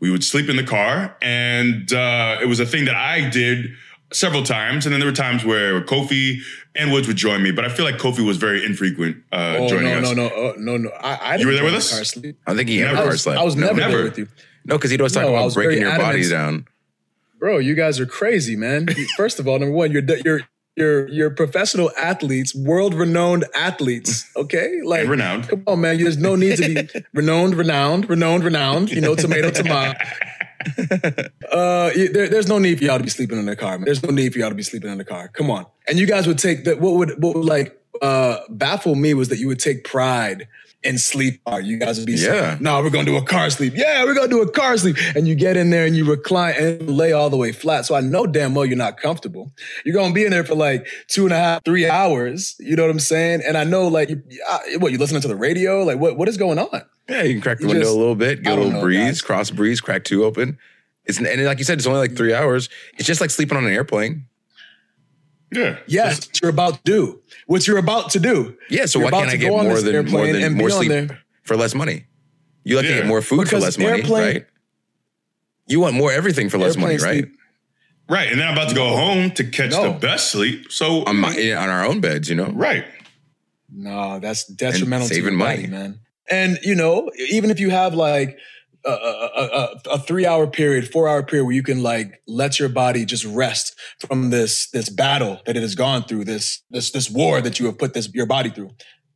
We 0.00 0.10
would 0.10 0.24
sleep 0.24 0.48
in 0.48 0.56
the 0.56 0.64
car, 0.64 1.16
and 1.22 1.90
uh, 1.92 2.38
it 2.42 2.46
was 2.46 2.60
a 2.60 2.66
thing 2.66 2.86
that 2.86 2.96
I 2.96 3.28
did 3.28 3.74
several 4.14 4.42
times. 4.42 4.86
And 4.86 4.92
then 4.92 5.00
there 5.00 5.08
were 5.08 5.14
times 5.14 5.44
where 5.44 5.80
Kofi 5.82 6.38
and 6.74 6.92
Woods 6.92 7.06
would 7.08 7.16
join 7.16 7.42
me, 7.42 7.50
but 7.52 7.64
I 7.64 7.68
feel 7.68 7.84
like 7.84 7.96
Kofi 7.96 8.24
was 8.26 8.36
very 8.36 8.64
infrequent 8.64 9.16
uh, 9.32 9.56
Oh 9.58 9.68
joining 9.68 9.92
no, 9.92 9.98
us. 9.98 10.02
no, 10.04 10.12
no, 10.14 10.30
oh, 10.34 10.54
no, 10.56 10.76
no. 10.76 10.90
I, 10.90 11.14
I 11.14 11.36
You 11.36 11.46
were 11.46 11.52
there 11.54 11.64
with 11.64 11.74
us? 11.74 11.90
the 11.90 11.96
car 11.96 12.04
sleep. 12.04 12.38
I 12.46 12.54
think 12.54 12.68
he 12.68 12.78
Never. 12.80 12.90
ever 12.92 12.96
I 12.96 13.02
car 13.02 13.10
was, 13.12 13.22
slept. 13.22 13.38
I 13.40 13.42
was 13.44 13.56
never, 13.56 13.74
never. 13.80 13.92
there 13.96 14.04
with 14.04 14.18
you, 14.18 14.28
no, 14.64 14.76
because 14.78 14.90
he'd 14.90 15.00
always 15.00 15.12
talk 15.12 15.22
No, 15.22 15.28
I 15.28 15.32
about 15.32 15.44
was 15.44 15.54
breaking 15.54 15.80
very 15.82 15.90
your 15.90 15.98
body 15.98 16.28
down. 16.28 16.66
bro. 17.38 17.58
You 17.58 17.74
guys 17.74 18.00
are 18.00 18.06
crazy, 18.06 18.56
man. 18.56 18.86
First 19.16 19.38
of 19.40 19.46
all, 19.48 19.58
number 19.58 19.74
one, 19.74 19.92
you're 19.92 20.02
you're 20.24 20.40
you're 20.76 21.08
you're 21.08 21.30
professional 21.30 21.90
athletes, 21.96 22.54
world 22.54 22.94
renowned 22.94 23.44
athletes. 23.54 24.28
Okay, 24.36 24.80
like 24.82 25.02
And 25.02 25.10
renowned. 25.10 25.48
Come 25.48 25.62
on, 25.66 25.80
man. 25.82 25.98
There's 25.98 26.16
no 26.18 26.34
need 26.34 26.56
to 26.56 26.74
be 26.74 27.00
renowned, 27.12 27.54
renowned, 27.64 28.08
renowned, 28.10 28.42
renowned. 28.44 28.90
You 28.90 29.00
know, 29.00 29.14
tomato, 29.14 29.50
tomato. 29.50 29.96
Uh, 31.50 31.90
there, 32.12 32.28
there's 32.28 32.48
no 32.48 32.58
need 32.58 32.78
for 32.78 32.84
y'all 32.84 32.98
to 32.98 33.04
be 33.04 33.10
sleeping 33.10 33.38
in 33.38 33.46
the 33.46 33.56
car. 33.56 33.78
Man. 33.78 33.84
There's 33.84 34.02
no 34.02 34.10
need 34.10 34.32
for 34.32 34.38
y'all 34.40 34.48
to 34.48 34.54
be 34.54 34.62
sleeping 34.62 34.90
in 34.90 34.98
the 34.98 35.04
car. 35.04 35.28
Come 35.28 35.50
on. 35.50 35.66
And 35.88 35.98
you 35.98 36.06
guys 36.06 36.26
would 36.26 36.38
take 36.38 36.64
that. 36.64 36.80
What 36.80 36.94
would 36.94 37.22
what 37.22 37.36
would 37.36 37.44
like 37.44 37.78
uh, 38.02 38.38
baffle 38.48 38.94
me 38.94 39.14
was 39.14 39.28
that 39.28 39.38
you 39.38 39.46
would 39.46 39.60
take 39.60 39.84
pride 39.84 40.48
in 40.82 40.98
sleep 40.98 41.42
car. 41.46 41.60
You 41.60 41.78
guys 41.78 41.96
would 41.98 42.06
be 42.06 42.12
Yeah. 42.12 42.18
saying, 42.56 42.58
"No, 42.60 42.82
we're 42.82 42.90
gonna 42.90 43.04
do 43.06 43.16
a 43.16 43.22
car 43.24 43.48
sleep. 43.50 43.74
Yeah, 43.76 44.04
we're 44.04 44.14
gonna 44.14 44.28
do 44.28 44.42
a 44.42 44.50
car 44.50 44.76
sleep." 44.76 44.96
And 45.14 45.26
you 45.28 45.34
get 45.34 45.56
in 45.56 45.70
there 45.70 45.86
and 45.86 45.96
you 45.96 46.04
recline 46.04 46.54
and 46.58 46.90
lay 46.90 47.12
all 47.12 47.30
the 47.30 47.36
way 47.38 47.52
flat. 47.52 47.86
So 47.86 47.94
I 47.94 48.00
know 48.00 48.26
damn 48.26 48.54
well 48.54 48.66
you're 48.66 48.76
not 48.76 48.98
comfortable. 49.00 49.52
You're 49.84 49.94
gonna 49.94 50.12
be 50.12 50.24
in 50.24 50.30
there 50.30 50.44
for 50.44 50.54
like 50.54 50.86
two 51.08 51.24
and 51.24 51.32
a 51.32 51.36
half, 51.38 51.64
three 51.64 51.88
hours. 51.88 52.54
You 52.58 52.76
know 52.76 52.82
what 52.82 52.90
I'm 52.90 53.00
saying? 53.00 53.42
And 53.46 53.56
I 53.56 53.64
know 53.64 53.86
like, 53.88 54.10
you, 54.10 54.22
uh, 54.48 54.58
what 54.78 54.92
you 54.92 54.98
listening 54.98 55.22
to 55.22 55.28
the 55.28 55.36
radio? 55.36 55.84
Like, 55.84 55.98
what 55.98 56.18
what 56.18 56.28
is 56.28 56.36
going 56.36 56.58
on? 56.58 56.82
Yeah, 57.08 57.22
you 57.22 57.34
can 57.34 57.42
crack 57.42 57.58
the 57.58 57.64
You 57.64 57.68
window 57.68 57.82
just- 57.84 57.94
a 57.94 57.98
little 57.98 58.14
bit, 58.14 58.42
get 58.42 58.52
a 58.52 58.56
little 58.56 58.72
know, 58.72 58.80
breeze, 58.80 58.98
guys. 58.98 59.22
cross 59.22 59.50
breeze, 59.50 59.80
crack 59.80 60.04
two 60.04 60.24
open. 60.24 60.58
It's 61.04 61.18
and 61.18 61.44
like 61.44 61.58
you 61.58 61.64
said, 61.64 61.76
it's 61.78 61.86
only 61.86 61.98
like 62.00 62.16
three 62.16 62.32
hours. 62.32 62.68
It's 62.96 63.06
just 63.06 63.20
like 63.20 63.30
sleeping 63.30 63.56
on 63.58 63.64
an 63.66 63.72
airplane. 63.72 64.24
Yeah. 65.52 65.78
Yes, 65.86 66.26
what 66.26 66.40
you're 66.42 66.50
about 66.50 66.74
to 66.76 66.80
do. 66.84 67.20
What 67.46 67.66
you're 67.66 67.78
about 67.78 68.10
to 68.12 68.18
do. 68.20 68.56
Yeah, 68.70 68.86
so 68.86 68.98
You're 68.98 69.10
why 69.10 69.20
can't 69.20 69.30
I 69.32 69.36
get 69.36 69.50
more 69.50 69.62
than 69.80 70.10
more 70.10 70.26
than 70.26 70.42
and 70.42 70.56
more 70.56 70.70
sleep 70.70 70.88
there. 70.88 71.18
for 71.42 71.56
less 71.56 71.74
money? 71.74 72.06
You 72.64 72.76
like 72.76 72.86
to 72.86 72.90
Yeah. 72.90 72.96
get 73.00 73.06
more 73.06 73.20
food 73.22 73.48
for 73.48 73.58
less 73.58 73.76
money, 73.78 74.00
airplane- 74.00 74.22
right? 74.36 74.46
You 75.66 75.80
want 75.80 75.94
more 75.94 76.10
everything 76.10 76.48
for 76.48 76.58
less 76.58 76.76
money, 76.76 76.94
Airplane 76.94 77.14
right? 77.14 77.24
sleep- 77.24 77.38
Right. 78.08 78.30
And 78.30 78.40
then 78.40 78.48
I'm 78.48 78.54
about 78.54 78.68
to 78.70 78.74
go 78.74 78.88
home 78.96 79.30
to 79.32 79.44
catch 79.44 79.70
No. 79.70 79.92
the 79.92 79.98
best 79.98 80.30
sleep. 80.30 80.70
So, 80.70 81.04
On 81.04 81.16
my 81.16 81.30
on 81.52 81.68
our 81.68 81.84
own 81.86 82.00
beds, 82.00 82.28
you 82.28 82.34
know. 82.34 82.46
right. 82.46 82.84
No, 83.70 84.18
that's 84.20 84.44
detrimental 84.44 85.08
to 85.08 85.14
saving 85.14 85.30
your 85.32 85.38
money. 85.38 85.56
body, 85.62 85.66
man. 85.68 85.98
And 86.30 86.58
you 86.62 86.74
know, 86.74 87.10
even 87.30 87.50
if 87.50 87.60
you 87.60 87.70
have 87.70 87.94
like 87.94 88.38
a, 88.84 88.90
a, 88.90 88.94
a, 88.94 89.80
a- 89.92 89.98
three 89.98 90.26
hour 90.26 90.46
period, 90.46 90.88
four 90.90 91.08
hour 91.08 91.22
period 91.22 91.44
where 91.44 91.54
you 91.54 91.62
can 91.62 91.82
like 91.82 92.20
let 92.26 92.58
your 92.58 92.68
body 92.68 93.04
just 93.04 93.24
rest 93.24 93.74
from 93.98 94.30
this 94.30 94.68
this 94.70 94.88
battle 94.88 95.40
that 95.46 95.56
it 95.56 95.62
has 95.62 95.74
gone 95.74 96.04
through, 96.04 96.24
this 96.24 96.62
this 96.70 96.90
this 96.90 97.10
war 97.10 97.40
that 97.40 97.58
you 97.58 97.66
have 97.66 97.78
put 97.78 97.94
this 97.94 98.12
your 98.14 98.26
body 98.26 98.50
through. 98.50 98.70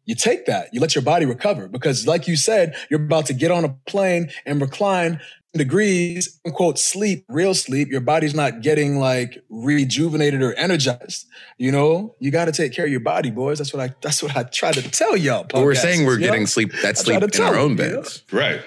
You 0.07 0.15
take 0.15 0.47
that, 0.47 0.73
you 0.73 0.81
let 0.81 0.95
your 0.95 1.03
body 1.03 1.27
recover 1.27 1.69
because, 1.69 2.07
like 2.07 2.27
you 2.27 2.35
said, 2.35 2.75
you're 2.91 3.03
about 3.03 3.27
to 3.27 3.35
get 3.35 3.51
on 3.51 3.65
a 3.67 3.77
plane 3.87 4.31
and 4.47 4.59
recline 4.59 5.21
degrees, 5.55 6.41
unquote, 6.45 6.79
sleep, 6.79 7.25
real 7.29 7.55
sleep. 7.55 7.89
Your 7.89 8.01
body's 8.01 8.35
not 8.35 8.61
getting 8.63 8.99
like 8.99 9.43
rejuvenated 9.49 10.43
or 10.43 10.55
energized. 10.55 11.27
You 11.57 11.73
know, 11.73 12.15
you 12.19 12.31
got 12.31 12.47
to 12.47 12.53
take 12.53 12.73
care 12.73 12.85
of 12.85 12.91
your 12.91 13.01
body, 13.01 13.31
boys. 13.31 13.59
That's 13.59 13.73
what 13.73 13.83
I. 13.83 13.95
That's 14.03 14.23
what 14.23 14.37
I 14.37 14.45
try 14.45 14.73
to 14.73 14.83
tell 14.91 15.17
y'all. 15.17 15.47
But 15.51 15.63
we're 15.63 15.75
saying 15.75 16.07
we're 16.07 16.17
podcasters, 16.17 16.21
you 16.21 16.27
know? 16.27 16.33
getting 16.33 16.47
sleep 16.47 16.73
that 16.83 16.99
sleep 16.99 17.23
in 17.23 17.43
our 17.43 17.55
you, 17.55 17.61
own 17.61 17.71
you 17.71 17.77
know? 17.77 17.97
beds. 17.97 18.23
Right. 18.33 18.61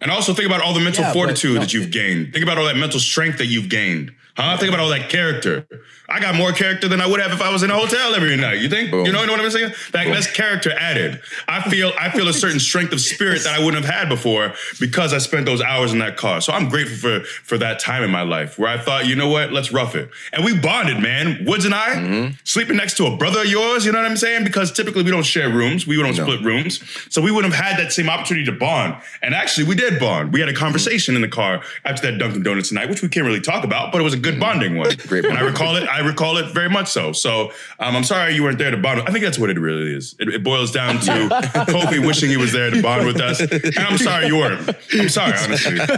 And 0.00 0.10
also 0.10 0.32
think 0.32 0.46
about 0.46 0.62
all 0.62 0.74
the 0.74 0.80
mental 0.80 1.02
Yeah, 1.02 1.10
but 1.10 1.14
fortitude 1.14 1.54
no. 1.54 1.60
that 1.60 1.72
you've 1.72 1.90
gained. 1.90 2.32
Think 2.32 2.44
about 2.44 2.56
all 2.56 2.66
that 2.66 2.76
mental 2.76 3.00
strength 3.00 3.38
that 3.38 3.46
you've 3.46 3.68
gained. 3.68 4.12
Huh? 4.38 4.56
Think 4.56 4.68
about 4.72 4.80
all 4.80 4.88
that 4.90 5.10
character. 5.10 5.66
I 6.08 6.20
got 6.20 6.36
more 6.36 6.52
character 6.52 6.86
than 6.88 7.00
I 7.02 7.06
would 7.06 7.20
have 7.20 7.32
if 7.32 7.42
I 7.42 7.50
was 7.52 7.62
in 7.64 7.70
a 7.70 7.74
hotel 7.74 8.14
every 8.14 8.36
night. 8.36 8.60
You 8.60 8.68
think? 8.70 8.90
Boom. 8.90 9.04
You 9.04 9.12
know, 9.12 9.20
you 9.20 9.26
know 9.26 9.32
what 9.34 9.42
I'm 9.44 9.50
saying? 9.50 9.72
That, 9.92 10.06
that's 10.06 10.30
character 10.30 10.72
added. 10.72 11.20
I 11.48 11.68
feel 11.68 11.92
I 11.98 12.08
feel 12.10 12.28
a 12.28 12.32
certain 12.32 12.60
strength 12.60 12.92
of 12.92 13.00
spirit 13.00 13.42
that 13.44 13.52
I 13.58 13.62
wouldn't 13.62 13.84
have 13.84 13.94
had 13.94 14.08
before 14.08 14.54
because 14.80 15.12
I 15.12 15.18
spent 15.18 15.44
those 15.44 15.60
hours 15.60 15.92
in 15.92 15.98
that 15.98 16.16
car. 16.16 16.40
So 16.40 16.52
I'm 16.52 16.68
grateful 16.68 16.96
for 17.20 17.24
for 17.26 17.58
that 17.58 17.78
time 17.80 18.02
in 18.04 18.10
my 18.10 18.22
life 18.22 18.58
where 18.58 18.70
I 18.70 18.78
thought, 18.78 19.06
you 19.06 19.16
know 19.16 19.28
what, 19.28 19.52
let's 19.52 19.72
rough 19.72 19.94
it. 19.96 20.08
And 20.32 20.44
we 20.44 20.56
bonded, 20.58 21.02
man. 21.02 21.44
Woods 21.44 21.64
and 21.64 21.74
I 21.74 21.88
Mm-hmm. 21.96 22.34
sleeping 22.44 22.76
next 22.76 22.96
to 22.98 23.06
a 23.06 23.16
brother 23.16 23.40
of 23.40 23.46
yours. 23.46 23.84
You 23.84 23.90
know 23.92 23.98
what 24.00 24.08
I'm 24.10 24.16
saying? 24.16 24.44
Because 24.44 24.70
typically 24.72 25.02
we 25.02 25.10
don't 25.10 25.26
share 25.26 25.50
rooms, 25.50 25.86
we 25.86 25.96
don't 25.96 26.16
No. 26.16 26.22
split 26.24 26.42
rooms, 26.42 26.80
so 27.10 27.20
we 27.20 27.32
wouldn't 27.32 27.52
have 27.52 27.64
had 27.66 27.78
that 27.84 27.92
same 27.92 28.08
opportunity 28.08 28.46
to 28.46 28.52
bond. 28.52 28.96
And 29.20 29.34
actually, 29.34 29.66
we 29.66 29.74
did 29.74 29.98
bond. 29.98 30.32
We 30.32 30.38
had 30.40 30.48
a 30.48 30.54
conversation 30.54 31.16
in 31.16 31.22
the 31.22 31.28
car 31.28 31.60
after 31.84 32.10
that 32.10 32.18
Dunkin' 32.18 32.44
Donuts 32.44 32.70
night, 32.72 32.88
which 32.88 33.02
we 33.02 33.08
can't 33.08 33.26
really 33.26 33.40
talk 33.40 33.64
about, 33.64 33.90
but 33.92 34.00
it 34.00 34.04
was 34.04 34.14
a 34.14 34.18
good 34.18 34.27
bonding 34.32 34.76
one. 34.76 34.94
Great 35.06 35.24
And 35.24 35.38
I 35.38 35.42
recall 35.42 35.76
it. 35.76 35.88
I 35.88 36.00
recall 36.00 36.36
it 36.36 36.52
very 36.52 36.68
much 36.68 36.88
so. 36.88 37.12
So 37.12 37.52
um, 37.78 37.96
I'm 37.96 38.04
sorry 38.04 38.34
you 38.34 38.42
weren't 38.42 38.58
there 38.58 38.70
to 38.70 38.76
bond. 38.76 39.02
I 39.02 39.12
think 39.12 39.24
that's 39.24 39.38
what 39.38 39.50
it 39.50 39.58
really 39.58 39.94
is. 39.94 40.14
It, 40.18 40.28
it 40.28 40.44
boils 40.44 40.72
down 40.72 41.00
to 41.00 41.10
Kofi 41.68 42.04
wishing 42.04 42.30
he 42.30 42.36
was 42.36 42.52
there 42.52 42.70
to 42.70 42.82
bond 42.82 43.06
with 43.06 43.20
us, 43.20 43.40
and 43.40 43.78
I'm 43.78 43.98
sorry 43.98 44.26
you 44.26 44.36
weren't. 44.36 44.68
I'm 44.94 45.08
sorry, 45.08 45.34
honestly. 45.38 45.78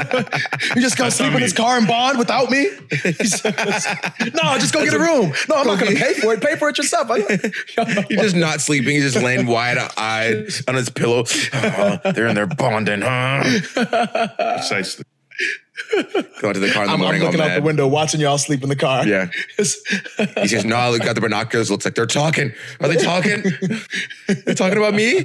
You 0.76 0.82
just 0.82 0.96
gonna 0.96 1.10
sleep 1.10 1.32
in 1.32 1.40
his 1.40 1.52
car 1.52 1.78
and 1.78 1.86
bond 1.86 2.18
without 2.18 2.50
me? 2.50 2.64
no, 2.70 4.58
just 4.58 4.72
go 4.72 4.84
get 4.84 4.94
a 4.94 4.98
room. 4.98 5.32
No, 5.48 5.56
I'm 5.56 5.66
not 5.66 5.78
gonna 5.80 5.96
pay 5.96 6.14
for 6.14 6.34
it. 6.34 6.40
Pay 6.40 6.56
for 6.56 6.68
it 6.68 6.78
yourself. 6.78 7.08
He's 8.08 8.20
just 8.20 8.36
not 8.36 8.60
sleeping. 8.60 8.94
He's 8.94 9.12
just 9.12 9.24
laying 9.24 9.46
wide 9.46 9.78
eyed 9.96 10.48
on 10.68 10.74
his 10.74 10.90
pillow. 10.90 11.24
Oh, 11.52 11.98
they're 12.12 12.28
in 12.28 12.34
there 12.34 12.46
bonding, 12.46 13.00
huh? 13.02 13.42
Precisely. 14.36 15.04
Go 16.40 16.52
to 16.52 16.58
the 16.58 16.70
car 16.70 16.84
in 16.84 16.88
the 16.88 16.94
I'm, 16.94 17.02
I'm 17.02 17.20
looking 17.20 17.40
out 17.40 17.54
the 17.54 17.62
window, 17.62 17.86
watching 17.86 18.20
y'all 18.20 18.38
sleep 18.38 18.62
in 18.62 18.68
the 18.68 18.76
car. 18.76 19.06
Yeah. 19.06 19.28
He 20.40 20.48
says, 20.48 20.64
"No, 20.64 20.76
I 20.76 20.98
got 20.98 21.14
the 21.14 21.20
binoculars. 21.20 21.70
Looks 21.70 21.84
like 21.84 21.94
they're 21.94 22.06
talking. 22.06 22.52
Are 22.80 22.88
they 22.88 22.96
talking? 22.96 23.42
they're 24.26 24.54
talking 24.54 24.78
about 24.78 24.94
me." 24.94 25.24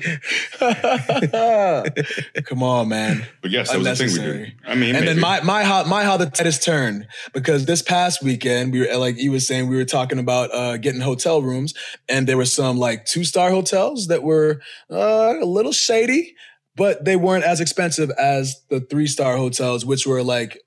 Come 2.44 2.64
on, 2.64 2.90
man. 2.90 3.26
But 3.42 3.52
yes, 3.52 3.72
that 3.72 3.80
was 3.80 3.88
the 3.88 4.08
thing 4.08 4.14
we 4.14 4.20
did. 4.20 4.54
I 4.66 4.76
mean, 4.76 4.96
and 4.96 5.08
then 5.08 5.20
my 5.20 5.42
my 5.42 5.64
how 5.64 5.84
my 5.86 6.04
how 6.04 6.18
the 6.18 6.26
tide 6.28 6.46
has 6.46 6.60
turned 6.60 7.08
because 7.34 7.66
this 7.66 7.82
past 7.82 8.24
weekend 8.24 8.72
we 8.72 8.82
were 8.82 8.98
like 8.98 9.16
he 9.16 9.30
was 9.30 9.48
saying 9.48 9.68
we 9.68 9.76
were 9.76 9.86
talking 9.86 10.20
about 10.20 10.54
uh, 10.54 10.78
getting 10.78 11.02
hotel 11.02 11.42
rooms 11.42 11.74
and 12.10 12.28
there 12.28 12.38
were 12.38 12.46
some 12.46 12.78
like 12.78 13.06
two 13.06 13.24
star 13.24 13.50
hotels 13.50 14.08
that 14.08 14.24
were 14.24 14.62
uh, 14.92 15.36
a 15.42 15.46
little 15.46 15.72
shady, 15.72 16.36
but 16.76 17.06
they 17.06 17.16
weren't 17.16 17.46
as 17.46 17.62
expensive 17.62 18.12
as 18.12 18.62
the 18.70 18.80
three 18.80 19.08
star 19.08 19.38
hotels, 19.38 19.86
which 19.86 20.06
were 20.06 20.24
like 20.24 20.62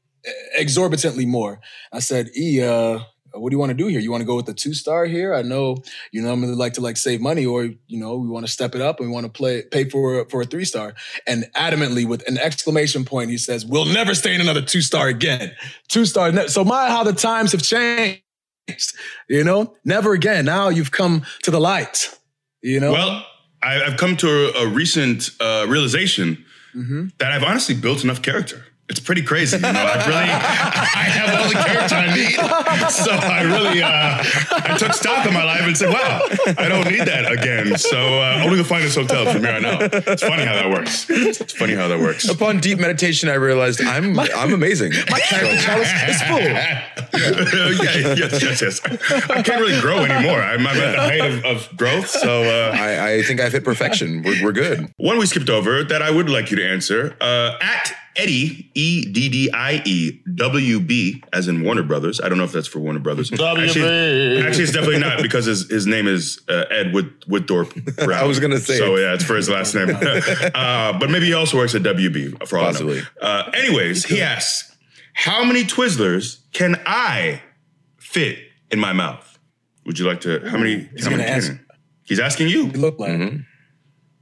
exorbitantly 0.57 1.27
more. 1.27 1.61
I 1.93 2.01
said, 2.01 2.31
E, 2.37 2.63
uh, 2.63 3.01
what 3.33 3.51
do 3.51 3.55
you 3.55 3.59
want 3.59 3.71
to 3.71 3.77
do 3.77 3.87
here? 3.87 4.01
You 4.01 4.11
want 4.11 4.23
to 4.23 4.27
go 4.27 4.37
with 4.37 4.47
the 4.47 4.55
two 4.55 4.75
star 4.75 5.05
here? 5.05 5.35
I 5.35 5.43
know 5.43 5.77
you 6.13 6.23
normally 6.23 6.55
like 6.55 6.75
to 6.75 6.81
like 6.81 6.97
save 6.97 7.21
money, 7.21 7.45
or 7.45 7.65
you 7.65 7.99
know, 7.99 8.17
we 8.17 8.29
want 8.29 8.47
to 8.47 8.53
step 8.53 8.75
it 8.75 8.81
up 8.81 9.01
and 9.01 9.09
we 9.09 9.15
want 9.15 9.27
to 9.27 9.33
play 9.33 9.63
pay 9.63 9.85
for 9.85 10.25
for 10.29 10.43
a 10.43 10.45
three 10.45 10.65
star. 10.65 10.95
And 11.27 11.45
adamantly, 11.55 12.07
with 12.07 12.27
an 12.29 12.39
exclamation 12.39 13.05
point, 13.05 13.31
he 13.31 13.39
says, 13.39 13.67
"We'll 13.67 13.85
never 13.85 14.15
stay 14.15 14.35
in 14.35 14.41
another 14.41 14.63
two 14.63 14.81
star 14.81 15.09
again. 15.09 15.53
Two 15.89 16.07
star." 16.07 16.33
Ne- 16.33 16.49
so 16.49 16.65
my 16.65 16.89
how 16.89 17.05
the 17.05 17.13
times 17.13 17.53
have 17.53 17.63
changed. 17.63 18.23
You 19.29 19.45
know, 19.45 19.75
never 19.85 20.13
again. 20.13 20.45
Now 20.45 20.69
you've 20.69 20.91
come 20.91 21.23
to 21.43 21.51
the 21.51 21.61
light. 21.61 22.15
You 22.63 22.81
know. 22.81 22.93
Well, 22.93 23.27
I, 23.63 23.83
I've 23.83 23.97
come 23.97 24.17
to 24.19 24.29
a, 24.29 24.65
a 24.65 24.69
recent 24.69 25.31
uh, 25.41 25.67
realization 25.69 26.45
that 27.19 27.33
I've 27.33 27.43
honestly 27.43 27.75
built 27.75 28.05
enough 28.05 28.23
character. 28.23 28.65
It's 28.89 29.01
pretty 29.01 29.21
crazy. 29.23 29.57
You 29.57 29.63
know, 29.63 29.69
I've 29.69 30.07
really, 30.07 30.17
I 30.17 31.05
have 31.13 31.43
all 31.43 31.49
the 31.49 31.55
character 31.57 31.95
I 31.95 32.15
need. 32.17 32.91
So 32.91 33.11
I 33.11 33.43
really, 33.43 33.83
uh, 33.83 34.23
I 34.73 34.77
took 34.79 34.95
stock 34.95 35.27
of 35.27 35.33
my 35.35 35.45
life 35.45 35.61
and 35.63 35.77
said, 35.77 35.93
wow, 35.93 36.21
I 36.57 36.69
don't 36.69 36.89
need 36.91 37.01
that 37.07 37.31
again. 37.31 37.77
So 37.77 37.99
uh, 37.99 38.43
only 38.45 38.57
the 38.57 38.65
finest 38.65 38.97
hotels 38.97 39.33
from 39.33 39.43
here 39.43 39.53
on 39.57 39.65
out. 39.67 39.83
It's 39.93 40.23
funny 40.23 40.45
how 40.47 40.55
that 40.55 40.71
works. 40.71 41.05
It's 41.11 41.53
funny 41.53 41.75
how 41.75 41.89
that 41.89 41.99
works. 42.01 42.27
Upon 42.31 42.61
deep 42.61 42.79
meditation, 42.79 43.29
I 43.29 43.35
realized 43.35 43.83
I'm 43.83 44.19
I'm 44.19 44.55
amazing. 44.55 44.93
my 45.11 45.21
character 45.21 45.83
is 46.09 46.23
full. 46.23 46.39
yeah, 47.83 48.15
yes, 48.15 48.43
yes, 48.43 48.63
yes. 48.63 48.81
I 49.31 49.43
can't 49.43 49.61
really 49.61 49.81
grow 49.81 50.05
anymore. 50.05 50.41
I'm, 50.41 50.67
I'm 50.67 50.77
at 50.77 50.93
the 50.93 51.01
height 51.01 51.21
of, 51.21 51.45
of 51.45 51.77
growth. 51.77 52.09
So 52.09 52.45
uh, 52.45 52.77
I, 52.77 53.15
I 53.15 53.23
think 53.23 53.41
I've 53.41 53.53
hit 53.53 53.65
perfection. 53.65 54.23
We're, 54.23 54.45
we're 54.45 54.53
good. 54.53 54.93
One 54.97 55.19
we 55.19 55.27
skipped 55.27 55.51
over 55.51 55.85
that 55.85 56.03
I 56.03 56.11
would 56.11 56.29
like 56.29 56.51
you 56.51 56.57
to 56.57 56.67
answer 56.67 57.17
uh, 57.21 57.59
at 57.61 57.95
Eddie 58.19 58.69
E 58.75 59.05
D 59.05 59.29
D 59.29 59.51
I 59.53 59.81
E 59.85 60.21
W 60.35 60.81
B 60.81 61.23
as 61.33 61.47
in 61.47 61.63
Warner 61.63 61.85
Brothers. 61.85 62.21
I 62.21 62.29
don't 62.29 62.37
know 62.37 62.45
if 62.45 62.53
that's 62.53 62.67
for 62.67 62.81
Warner 62.81 62.99
Brothers. 62.99 63.33
Actually, 63.33 64.43
actually, 64.43 64.65
it's 64.65 64.73
definitely 64.73 64.99
not 64.99 65.23
because 65.23 65.47
his, 65.47 65.71
his 65.71 65.87
name 65.87 66.09
is 66.09 66.41
uh, 66.49 66.65
Ed 66.69 66.93
Wood, 66.93 67.21
Woodthorpe. 67.27 67.97
Brown. 68.05 68.13
I 68.25 68.25
was 68.25 68.41
gonna 68.41 68.59
say 68.59 68.77
so. 68.77 68.97
it. 68.97 69.03
Yeah, 69.03 69.15
it's 69.15 69.25
for 69.25 69.37
his 69.37 69.49
last 69.49 69.75
name. 69.75 69.91
uh, 70.55 70.99
but 70.99 71.11
maybe 71.11 71.27
he 71.27 71.35
also 71.35 71.57
works 71.57 71.77
at 71.77 71.83
WB 71.83 72.47
for 72.49 72.59
all 72.59 72.65
I 72.65 72.67
know. 72.67 72.73
Possibly. 72.73 73.03
Uh, 73.23 73.51
anyways, 73.55 74.05
he 74.05 74.21
asks, 74.21 74.77
"How 75.15 75.45
many 75.45 75.63
Twizzlers 75.63 76.41
can 76.59 76.81
I 76.87 77.41
fit 77.99 78.39
in 78.71 78.79
my 78.79 78.93
mouth?" 78.93 79.25
Would 79.87 79.99
you 79.99 80.07
like 80.07 80.21
to? 80.23 80.41
How 80.51 80.59
many? 80.59 80.89
He's 80.95 81.05
how 81.05 81.11
many 81.11 81.23
gonna 81.23 81.37
ask- 81.37 81.47
can? 81.49 81.61
He's 82.05 82.21
asking 82.21 82.49
you. 82.49 82.67
You 82.67 82.73
look 82.73 82.99
like. 82.99 83.11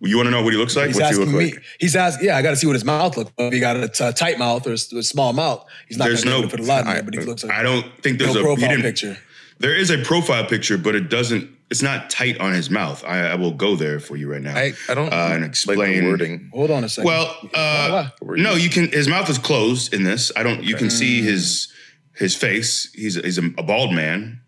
You 0.00 0.16
want 0.18 0.26
to 0.26 0.30
know 0.30 0.42
what 0.42 0.52
he 0.52 0.58
looks 0.58 0.76
like? 0.76 0.88
He's 0.88 0.96
What's 0.96 1.16
he 1.16 1.22
asking 1.22 1.32
look 1.32 1.42
me. 1.42 1.52
like? 1.54 1.62
He's 1.80 1.96
asking. 1.96 2.26
Yeah, 2.26 2.36
I 2.36 2.42
got 2.42 2.50
to 2.50 2.56
see 2.56 2.66
what 2.66 2.74
his 2.74 2.84
mouth 2.84 3.16
looks. 3.16 3.32
like. 3.38 3.46
If 3.48 3.54
he 3.54 3.60
got 3.60 3.76
a 3.76 3.88
t- 3.88 4.12
tight 4.12 4.38
mouth 4.38 4.66
or 4.66 4.70
a, 4.70 4.74
s- 4.74 4.92
a 4.92 5.02
small 5.02 5.32
mouth, 5.32 5.64
he's 5.88 5.96
not 5.96 6.06
going 6.06 6.18
to 6.18 6.22
be 6.24 6.28
no- 6.42 6.48
put 6.48 6.60
a 6.60 6.64
lot 6.64 6.80
in 6.82 6.86
there. 6.92 7.02
But 7.02 7.14
he 7.14 7.20
looks 7.20 7.42
like 7.44 7.52
I 7.52 7.62
don't 7.62 7.86
think 8.02 8.18
there's 8.18 8.34
no 8.34 8.40
a 8.40 8.44
profile 8.44 8.68
didn't- 8.68 8.82
picture. 8.82 9.16
There 9.58 9.74
is 9.74 9.90
a 9.90 9.96
profile 10.02 10.44
picture, 10.44 10.76
but 10.76 10.94
it 10.94 11.08
doesn't. 11.08 11.48
It's 11.70 11.80
not 11.82 12.10
tight 12.10 12.38
on 12.40 12.52
his 12.52 12.68
mouth. 12.70 13.02
I, 13.06 13.20
I 13.30 13.34
will 13.36 13.52
go 13.52 13.74
there 13.74 13.98
for 13.98 14.16
you 14.16 14.30
right 14.30 14.42
now. 14.42 14.54
I, 14.54 14.72
I 14.88 14.94
don't 14.94 15.10
uh, 15.12 15.30
and 15.32 15.40
like 15.40 15.48
explain 15.50 16.04
the 16.04 16.10
wording. 16.10 16.50
Hold 16.52 16.70
on 16.70 16.84
a 16.84 16.88
second. 16.90 17.06
Well, 17.08 17.34
uh, 17.54 18.10
no, 18.22 18.54
you 18.54 18.68
can. 18.68 18.88
His 18.92 19.08
mouth 19.08 19.30
is 19.30 19.38
closed 19.38 19.94
in 19.94 20.02
this. 20.04 20.30
I 20.36 20.42
don't. 20.42 20.62
You 20.62 20.76
can 20.76 20.90
see 20.90 21.22
his 21.22 21.68
his 22.16 22.34
face. 22.34 22.90
He's 22.94 23.14
he's 23.14 23.38
a, 23.38 23.46
a 23.58 23.62
bald 23.62 23.94
man 23.94 24.40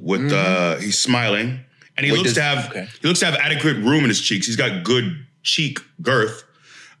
with. 0.00 0.32
uh 0.32 0.76
He's 0.78 0.98
smiling, 0.98 1.60
and 1.96 2.06
he 2.06 2.12
Wait, 2.12 2.18
looks 2.18 2.30
does- 2.34 2.36
to 2.36 2.42
have 2.42 2.70
okay. 2.70 2.88
he 3.00 3.08
looks 3.08 3.20
to 3.20 3.26
have 3.26 3.34
adequate 3.36 3.76
room 3.78 4.02
in 4.04 4.08
his 4.08 4.20
cheeks. 4.20 4.46
He's 4.46 4.56
got 4.56 4.84
good 4.84 5.26
cheek 5.42 5.78
girth. 6.02 6.44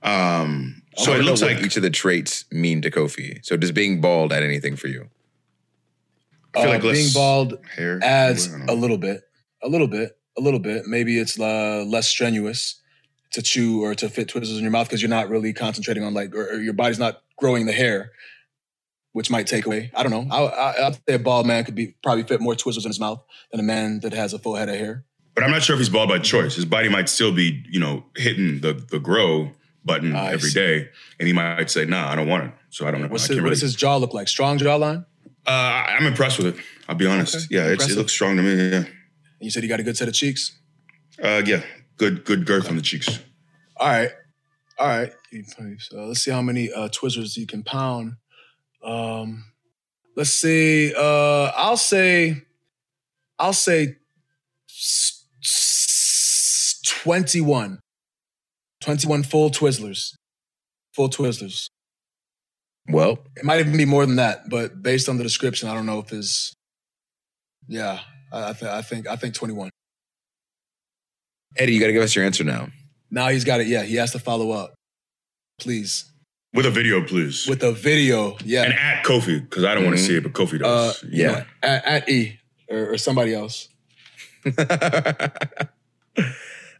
Um, 0.02 0.82
so 0.96 1.12
it 1.14 1.22
looks 1.24 1.42
like 1.42 1.58
each 1.62 1.76
of 1.76 1.82
the 1.82 1.90
traits 1.90 2.44
mean 2.52 2.80
to 2.82 2.90
Kofi. 2.90 3.44
So 3.44 3.56
does 3.56 3.72
being 3.72 4.00
bald 4.00 4.32
add 4.32 4.42
anything 4.42 4.76
for 4.76 4.88
you? 4.88 5.08
I 6.54 6.60
feel 6.62 6.70
Uh, 6.70 6.72
like 6.74 6.82
being 6.82 7.12
bald 7.12 7.58
hair 7.74 8.00
adds 8.02 8.46
a 8.68 8.74
little 8.74 8.96
bit, 8.96 9.22
a 9.62 9.68
little 9.68 9.88
bit, 9.88 10.16
a 10.38 10.40
little 10.40 10.60
bit. 10.60 10.86
Maybe 10.86 11.18
it's 11.18 11.38
uh, 11.38 11.84
less 11.86 12.08
strenuous 12.08 12.80
to 13.32 13.42
chew 13.42 13.82
or 13.82 13.94
to 13.96 14.08
fit 14.08 14.28
twizzles 14.28 14.56
in 14.56 14.62
your 14.62 14.70
mouth 14.70 14.88
because 14.88 15.02
you're 15.02 15.10
not 15.10 15.28
really 15.28 15.52
concentrating 15.52 16.02
on 16.04 16.14
like, 16.14 16.34
or, 16.34 16.46
or 16.54 16.60
your 16.60 16.72
body's 16.72 16.98
not 16.98 17.22
growing 17.36 17.66
the 17.66 17.72
hair, 17.72 18.12
which 19.16 19.30
might 19.30 19.46
take 19.46 19.64
away. 19.64 19.90
I 19.94 20.02
don't 20.02 20.12
know. 20.12 20.26
I, 20.30 20.44
I, 20.44 20.86
I'd 20.88 20.94
say 21.08 21.14
a 21.14 21.18
bald 21.18 21.46
man 21.46 21.64
could 21.64 21.74
be 21.74 21.94
probably 22.02 22.22
fit 22.24 22.38
more 22.38 22.52
Twizzlers 22.52 22.84
in 22.84 22.90
his 22.90 23.00
mouth 23.00 23.24
than 23.50 23.60
a 23.60 23.62
man 23.62 24.00
that 24.00 24.12
has 24.12 24.34
a 24.34 24.38
full 24.38 24.56
head 24.56 24.68
of 24.68 24.74
hair. 24.74 25.06
But 25.34 25.42
I'm 25.42 25.50
not 25.50 25.62
sure 25.62 25.72
if 25.72 25.80
he's 25.80 25.88
bald 25.88 26.10
by 26.10 26.18
choice. 26.18 26.54
His 26.54 26.66
body 26.66 26.90
might 26.90 27.08
still 27.08 27.32
be, 27.32 27.64
you 27.70 27.80
know, 27.80 28.04
hitting 28.14 28.60
the 28.60 28.74
the 28.74 28.98
grow 28.98 29.52
button 29.86 30.14
I 30.14 30.32
every 30.32 30.50
see. 30.50 30.60
day, 30.60 30.88
and 31.18 31.26
he 31.26 31.32
might 31.32 31.70
say, 31.70 31.86
"Nah, 31.86 32.10
I 32.12 32.14
don't 32.14 32.28
want 32.28 32.44
it." 32.44 32.50
So 32.68 32.86
I 32.86 32.90
don't 32.90 33.00
know. 33.00 33.08
What's 33.08 33.26
his, 33.26 33.36
what 33.38 33.44
really. 33.44 33.54
does 33.54 33.62
his 33.62 33.74
jaw 33.74 33.96
look 33.96 34.12
like? 34.12 34.28
Strong 34.28 34.58
jawline? 34.58 35.06
uh, 35.46 35.50
I'm 35.50 36.04
impressed 36.04 36.36
with 36.36 36.48
it. 36.48 36.64
I'll 36.86 36.94
be 36.94 37.06
honest. 37.06 37.36
Okay. 37.36 37.46
Yeah, 37.56 37.72
it's, 37.72 37.88
it 37.88 37.96
looks 37.96 38.12
strong 38.12 38.36
to 38.36 38.42
me. 38.42 38.54
Yeah, 38.54 38.76
And 38.76 38.86
you 39.40 39.50
said 39.50 39.62
he 39.62 39.68
got 39.70 39.80
a 39.80 39.82
good 39.82 39.96
set 39.96 40.08
of 40.08 40.14
cheeks. 40.14 40.58
uh, 41.24 41.40
yeah, 41.46 41.62
good 41.96 42.26
good 42.26 42.44
girth 42.44 42.68
on 42.68 42.76
the 42.76 42.82
cheeks. 42.82 43.18
All 43.78 43.88
right. 43.88 44.10
All 44.78 44.88
right. 44.88 45.12
So 45.78 46.04
let's 46.04 46.20
see 46.20 46.30
how 46.30 46.42
many 46.42 46.70
uh, 46.70 46.88
Twizzlers 46.90 47.38
you 47.38 47.46
can 47.46 47.62
pound. 47.62 48.16
Um, 48.86 49.44
let's 50.16 50.30
see. 50.30 50.94
Uh, 50.96 51.50
I'll 51.56 51.76
say, 51.76 52.42
I'll 53.38 53.52
say 53.52 53.96
s- 54.70 55.24
s- 55.42 56.80
21. 56.84 57.80
21 58.80 59.22
full 59.24 59.50
Twizzlers. 59.50 60.12
Full 60.94 61.10
Twizzlers. 61.10 61.66
Well, 62.88 63.18
It 63.36 63.44
might 63.44 63.58
even 63.58 63.76
be 63.76 63.84
more 63.84 64.06
than 64.06 64.16
that, 64.16 64.48
but 64.48 64.80
based 64.80 65.08
on 65.08 65.16
the 65.16 65.24
description, 65.24 65.68
I 65.68 65.74
don't 65.74 65.86
know 65.86 65.98
if 65.98 66.12
it's, 66.12 66.52
yeah, 67.66 67.98
I, 68.32 68.50
I, 68.50 68.52
th- 68.52 68.70
I 68.70 68.82
think, 68.82 69.08
I 69.08 69.16
think 69.16 69.34
21. 69.34 69.70
Eddie, 71.56 71.72
you 71.74 71.80
got 71.80 71.88
to 71.88 71.92
give 71.92 72.02
us 72.02 72.14
your 72.14 72.24
answer 72.24 72.44
now. 72.44 72.68
Now 73.10 73.28
he's 73.28 73.42
got 73.44 73.60
it. 73.60 73.66
Yeah, 73.66 73.82
he 73.82 73.96
has 73.96 74.12
to 74.12 74.20
follow 74.20 74.52
up. 74.52 74.74
Please. 75.58 76.04
With 76.54 76.66
a 76.66 76.70
video, 76.70 77.02
please. 77.04 77.46
With 77.46 77.62
a 77.62 77.72
video. 77.72 78.36
Yeah. 78.44 78.62
and 78.64 78.72
at 78.74 79.04
Kofi 79.04 79.40
because 79.42 79.64
I 79.64 79.74
don't 79.74 79.84
want 79.84 79.96
to 79.96 80.02
Mhm. 80.02 80.06
see 80.06 80.16
it, 80.16 80.22
but 80.22 80.32
Kofi 80.32 80.54
Uh, 80.54 80.58
does. 80.58 81.02
You 81.10 81.26
know 81.26 81.32
yeah. 81.32 81.44
at, 81.62 81.84
at 81.84 82.08
E 82.08 82.38
or, 82.68 82.92
or 82.92 82.98
somebody 82.98 83.34
else. 83.34 83.68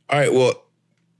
All 0.08 0.18
right. 0.20 0.32
Well, 0.32 0.64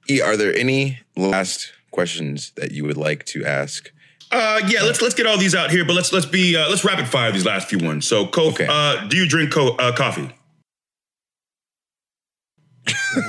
E, 0.09 0.21
are 0.21 0.37
there 0.37 0.55
any 0.57 1.01
last 1.17 1.73
questions 1.91 2.53
that 2.57 2.71
you 2.73 2.85
would 2.85 2.97
like 2.97 3.25
to 3.27 3.45
ask? 3.45 3.91
Uh, 4.31 4.37
Uh, 4.37 4.61
yeah, 4.69 4.83
let's 4.83 5.01
let's 5.03 5.15
get 5.15 5.27
all 5.27 5.37
these 5.39 5.55
out 5.55 5.71
here, 5.71 5.85
but 5.85 5.95
let's 5.95 6.13
let's 6.13 6.27
be 6.27 6.57
uh, 6.57 6.69
let's 6.69 6.85
rapid 6.85 7.07
fire 7.09 7.31
these 7.33 7.45
last 7.45 7.69
few 7.69 7.79
ones. 7.79 8.07
So, 8.09 8.27
Kof, 8.27 8.53
Okay. 8.55 8.67
uh, 8.69 9.07
do 9.09 9.17
you 9.17 9.29
drink 9.29 9.53
co- 9.53 9.77
uh, 9.77 9.93
coffee? 9.95 10.31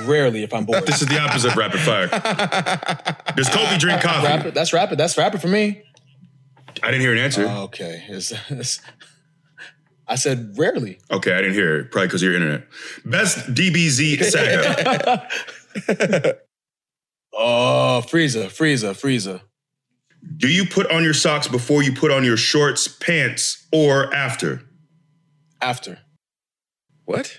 Rarely, 0.04 0.42
if 0.44 0.52
I'm 0.54 0.64
bored. 0.64 0.86
This 0.86 1.02
is 1.02 1.08
the 1.08 1.18
opposite 1.20 1.50
of 1.52 1.56
rapid 1.56 1.80
fire. 1.80 2.06
Does 3.34 3.48
Kofi 3.48 3.78
drink 3.78 4.00
coffee? 4.02 4.26
rapid. 4.26 4.54
That's 4.54 4.72
rapid. 4.72 4.98
That's 4.98 5.16
rapid 5.18 5.40
for 5.40 5.48
me. 5.48 5.82
I 6.82 6.90
didn't 6.90 7.00
hear 7.00 7.12
an 7.12 7.18
answer. 7.18 7.46
Okay. 7.46 8.04
It's- 8.08 8.32
it's- 8.50 8.80
I 10.10 10.14
said 10.14 10.54
rarely. 10.56 10.98
okay, 11.10 11.32
I 11.34 11.38
didn't 11.42 11.52
hear 11.54 11.80
it. 11.80 11.90
Probably 11.90 12.06
because 12.08 12.22
of 12.22 12.26
your 12.28 12.34
internet. 12.36 12.66
Best 13.04 13.52
DBZ 13.54 14.24
saga. 14.24 15.28
Oh, 17.40 18.02
Frieza, 18.04 18.46
Frieza, 18.46 18.94
Frieza. 18.94 19.40
do 20.38 20.48
you 20.48 20.64
put 20.66 20.90
on 20.90 21.04
your 21.04 21.14
socks 21.14 21.46
before 21.46 21.82
you 21.82 21.92
put 21.92 22.10
on 22.10 22.24
your 22.24 22.36
shorts, 22.36 22.88
pants, 22.88 23.68
or 23.72 24.12
after? 24.14 24.62
After. 25.60 25.98
What? 27.04 27.38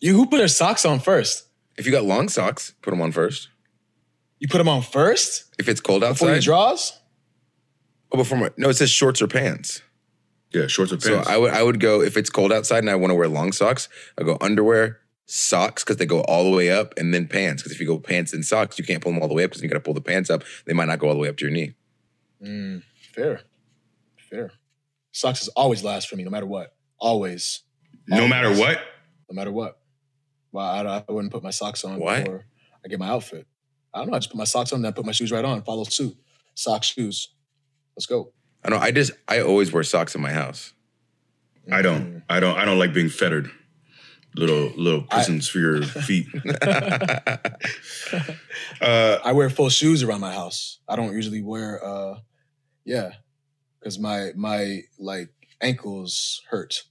You 0.00 0.14
who 0.14 0.26
put 0.26 0.38
their 0.38 0.48
socks 0.48 0.84
on 0.84 1.00
first? 1.00 1.44
If 1.76 1.86
you 1.86 1.92
got 1.92 2.04
long 2.04 2.28
socks, 2.28 2.74
put 2.82 2.90
them 2.90 3.00
on 3.00 3.12
first. 3.12 3.48
You 4.38 4.48
put 4.48 4.58
them 4.58 4.68
on 4.68 4.82
first 4.82 5.44
If 5.58 5.68
it's 5.68 5.80
cold 5.80 6.04
outside. 6.04 6.14
before 6.14 6.28
your 6.28 6.36
outside, 6.36 6.44
draws? 6.44 7.00
oh, 8.12 8.16
before 8.16 8.38
my, 8.38 8.50
no, 8.56 8.68
it 8.68 8.74
says 8.74 8.90
shorts 8.90 9.20
or 9.20 9.26
pants. 9.26 9.82
Yeah, 10.52 10.66
shorts 10.66 10.92
or 10.92 10.96
pants. 10.96 11.26
So. 11.28 11.32
I 11.32 11.36
would 11.36 11.52
I 11.52 11.62
would 11.62 11.80
go 11.80 12.00
if 12.00 12.16
it's 12.16 12.30
cold 12.30 12.52
outside 12.52 12.78
and 12.78 12.90
I 12.90 12.94
want 12.94 13.10
to 13.10 13.14
wear 13.14 13.28
long 13.28 13.52
socks. 13.52 13.88
I 14.18 14.22
go 14.22 14.38
underwear, 14.40 15.00
socks 15.26 15.84
because 15.84 15.96
they 15.98 16.06
go 16.06 16.20
all 16.22 16.44
the 16.44 16.56
way 16.56 16.70
up, 16.70 16.94
and 16.96 17.12
then 17.12 17.26
pants 17.26 17.62
because 17.62 17.72
if 17.72 17.80
you 17.80 17.86
go 17.86 17.98
pants 17.98 18.32
and 18.32 18.44
socks, 18.44 18.78
you 18.78 18.84
can't 18.84 19.02
pull 19.02 19.12
them 19.12 19.20
all 19.20 19.28
the 19.28 19.34
way 19.34 19.44
up 19.44 19.50
because 19.50 19.62
you 19.62 19.68
got 19.68 19.74
to 19.74 19.80
pull 19.80 19.94
the 19.94 20.00
pants 20.00 20.30
up. 20.30 20.42
They 20.66 20.72
might 20.72 20.86
not 20.86 21.00
go 21.00 21.08
all 21.08 21.14
the 21.14 21.20
way 21.20 21.28
up 21.28 21.36
to 21.38 21.44
your 21.44 21.52
knee. 21.52 21.74
Mm, 22.42 22.82
fair. 23.14 23.42
Fair. 24.30 24.52
Socks 25.12 25.42
is 25.42 25.48
always 25.48 25.82
last 25.84 26.08
for 26.08 26.16
me, 26.16 26.24
no 26.24 26.30
matter 26.30 26.46
what. 26.46 26.74
Always. 26.98 27.62
no 28.06 28.26
matter 28.28 28.50
what. 28.50 28.78
No 29.30 29.34
matter 29.34 29.52
what. 29.52 29.78
Well, 30.52 30.66
I, 30.66 31.04
I 31.08 31.12
wouldn't 31.12 31.32
put 31.32 31.42
my 31.42 31.50
socks 31.50 31.84
on 31.84 31.98
Why? 31.98 32.20
before 32.20 32.46
I 32.84 32.88
get 32.88 32.98
my 32.98 33.08
outfit. 33.08 33.46
I 33.92 33.98
don't 33.98 34.10
know. 34.10 34.16
I 34.16 34.18
just 34.18 34.30
put 34.30 34.38
my 34.38 34.44
socks 34.44 34.72
on, 34.72 34.82
then 34.82 34.92
I 34.92 34.94
put 34.94 35.04
my 35.04 35.12
shoes 35.12 35.32
right 35.32 35.44
on, 35.44 35.62
follow 35.62 35.84
suit. 35.84 36.16
Socks, 36.54 36.88
shoes. 36.88 37.28
Let's 37.96 38.06
go. 38.06 38.32
I 38.64 38.70
know. 38.70 38.78
I 38.78 38.90
just 38.90 39.12
I 39.26 39.40
always 39.40 39.72
wear 39.72 39.82
socks 39.82 40.14
in 40.14 40.20
my 40.20 40.32
house. 40.32 40.72
I 41.70 41.82
don't. 41.82 42.22
I 42.28 42.40
don't. 42.40 42.56
I 42.56 42.64
don't 42.64 42.78
like 42.78 42.92
being 42.92 43.08
fettered. 43.08 43.50
Little 44.34 44.72
little 44.76 45.02
prisons 45.02 45.48
for 45.48 45.58
your 45.58 45.82
feet. 46.06 46.26
uh, 48.80 49.18
I 49.24 49.32
wear 49.32 49.50
full 49.50 49.68
shoes 49.68 50.02
around 50.02 50.20
my 50.20 50.32
house. 50.32 50.78
I 50.88 50.96
don't 50.96 51.12
usually 51.12 51.42
wear 51.42 51.84
uh 51.84 52.18
yeah. 52.84 53.10
Because 53.78 53.98
my 53.98 54.30
my 54.36 54.82
like 54.98 55.30
ankles 55.60 56.42
hurt. 56.50 56.84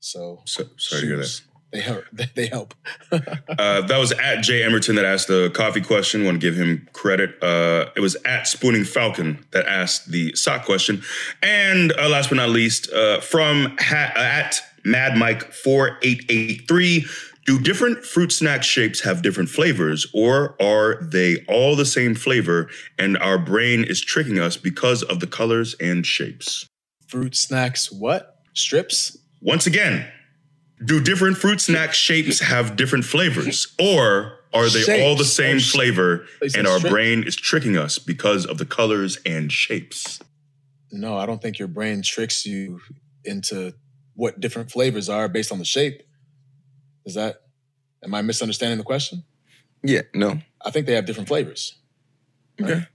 So, 0.00 0.42
so, 0.46 0.64
sorry 0.76 1.02
to 1.02 1.06
hear 1.06 1.16
that. 1.18 1.42
They 1.72 1.80
hurt. 1.80 2.06
They 2.34 2.46
help. 2.46 2.74
Uh, 3.58 3.82
that 3.82 3.98
was 3.98 4.12
at 4.12 4.42
Jay 4.42 4.62
Emerton 4.62 4.94
that 4.94 5.04
asked 5.04 5.28
the 5.28 5.50
coffee 5.50 5.80
question. 5.82 6.24
Want 6.24 6.40
to 6.40 6.50
give 6.50 6.56
him 6.56 6.88
credit. 6.92 7.36
Uh, 7.42 7.90
it 7.94 8.00
was 8.00 8.16
at 8.24 8.46
Spooning 8.46 8.84
Falcon 8.84 9.44
that 9.50 9.66
asked 9.66 10.10
the 10.10 10.34
sock 10.34 10.64
question. 10.64 11.02
And 11.42 11.92
uh, 11.92 12.08
last 12.08 12.30
but 12.30 12.36
not 12.36 12.48
least, 12.48 12.90
uh, 12.92 13.20
from 13.20 13.76
ha- 13.78 14.12
uh, 14.16 14.20
at 14.20 14.62
Mad 14.84 15.16
Mike 15.16 15.52
four 15.52 15.98
eight 16.02 16.24
eight 16.28 16.66
three. 16.68 17.04
Do 17.46 17.58
different 17.58 18.04
fruit 18.04 18.30
snack 18.32 18.62
shapes 18.62 19.00
have 19.00 19.22
different 19.22 19.48
flavors, 19.50 20.06
or 20.14 20.54
are 20.62 21.02
they 21.02 21.44
all 21.48 21.74
the 21.74 21.86
same 21.86 22.14
flavor 22.14 22.68
and 22.98 23.18
our 23.18 23.38
brain 23.38 23.82
is 23.82 24.00
tricking 24.00 24.38
us 24.38 24.56
because 24.56 25.02
of 25.02 25.20
the 25.20 25.26
colors 25.26 25.74
and 25.80 26.06
shapes? 26.06 26.66
Fruit 27.08 27.34
snacks, 27.34 27.90
what? 27.90 28.36
Strips? 28.54 29.18
Once 29.40 29.66
again, 29.66 30.06
do 30.84 31.00
different 31.00 31.36
fruit 31.36 31.60
snack 31.60 31.92
shapes 31.94 32.40
have 32.40 32.76
different 32.76 33.04
flavors, 33.04 33.74
or 33.78 34.38
are 34.52 34.68
they 34.68 35.04
all 35.04 35.16
the 35.16 35.24
same 35.24 35.60
flavor 35.60 36.26
and 36.56 36.66
our 36.66 36.78
strip. 36.78 36.90
brain 36.90 37.22
is 37.22 37.36
tricking 37.36 37.76
us 37.76 37.98
because 37.98 38.46
of 38.46 38.58
the 38.58 38.66
colors 38.66 39.18
and 39.24 39.52
shapes? 39.52 40.20
No, 40.90 41.16
I 41.16 41.26
don't 41.26 41.40
think 41.40 41.58
your 41.58 41.68
brain 41.68 42.02
tricks 42.02 42.44
you 42.44 42.80
into 43.24 43.74
what 44.14 44.40
different 44.40 44.70
flavors 44.70 45.08
are 45.08 45.28
based 45.28 45.52
on 45.52 45.58
the 45.58 45.64
shape. 45.64 46.02
Is 47.04 47.14
that 47.14 47.42
am 48.04 48.14
I 48.14 48.22
misunderstanding 48.22 48.78
the 48.78 48.84
question? 48.84 49.24
Yeah. 49.82 50.02
No. 50.14 50.40
I 50.64 50.70
think 50.70 50.86
they 50.86 50.94
have 50.94 51.06
different 51.06 51.28
flavors. 51.28 51.78
Okay. 52.60 52.86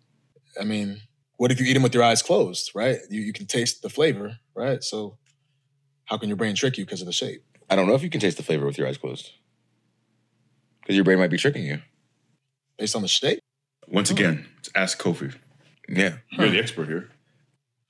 I 0.59 0.63
mean, 0.63 1.01
what 1.37 1.51
if 1.51 1.59
you 1.59 1.65
eat 1.65 1.73
them 1.73 1.83
with 1.83 1.93
your 1.93 2.03
eyes 2.03 2.21
closed, 2.21 2.71
right? 2.75 2.97
You, 3.09 3.21
you 3.21 3.33
can 3.33 3.45
taste 3.45 3.81
the 3.81 3.89
flavor, 3.89 4.37
right? 4.55 4.83
So 4.83 5.17
how 6.05 6.17
can 6.17 6.29
your 6.29 6.37
brain 6.37 6.55
trick 6.55 6.77
you 6.77 6.85
because 6.85 7.01
of 7.01 7.07
the 7.07 7.13
shape? 7.13 7.43
I 7.69 7.75
don't 7.75 7.87
know 7.87 7.95
if 7.95 8.03
you 8.03 8.09
can 8.09 8.19
taste 8.21 8.37
the 8.37 8.43
flavor 8.43 8.65
with 8.65 8.77
your 8.77 8.87
eyes 8.87 8.97
closed 8.97 9.31
because 10.81 10.95
your 10.95 11.03
brain 11.05 11.17
might 11.19 11.29
be 11.31 11.37
tricking 11.37 11.65
you. 11.65 11.81
Based 12.77 12.95
on 12.95 13.01
the 13.01 13.07
shape? 13.07 13.39
Once 13.87 14.09
again, 14.11 14.47
let's 14.57 14.69
ask 14.75 15.01
Kofi. 15.01 15.33
Yeah. 15.87 16.15
You're 16.31 16.49
the 16.49 16.59
expert 16.59 16.87
here. 16.87 17.09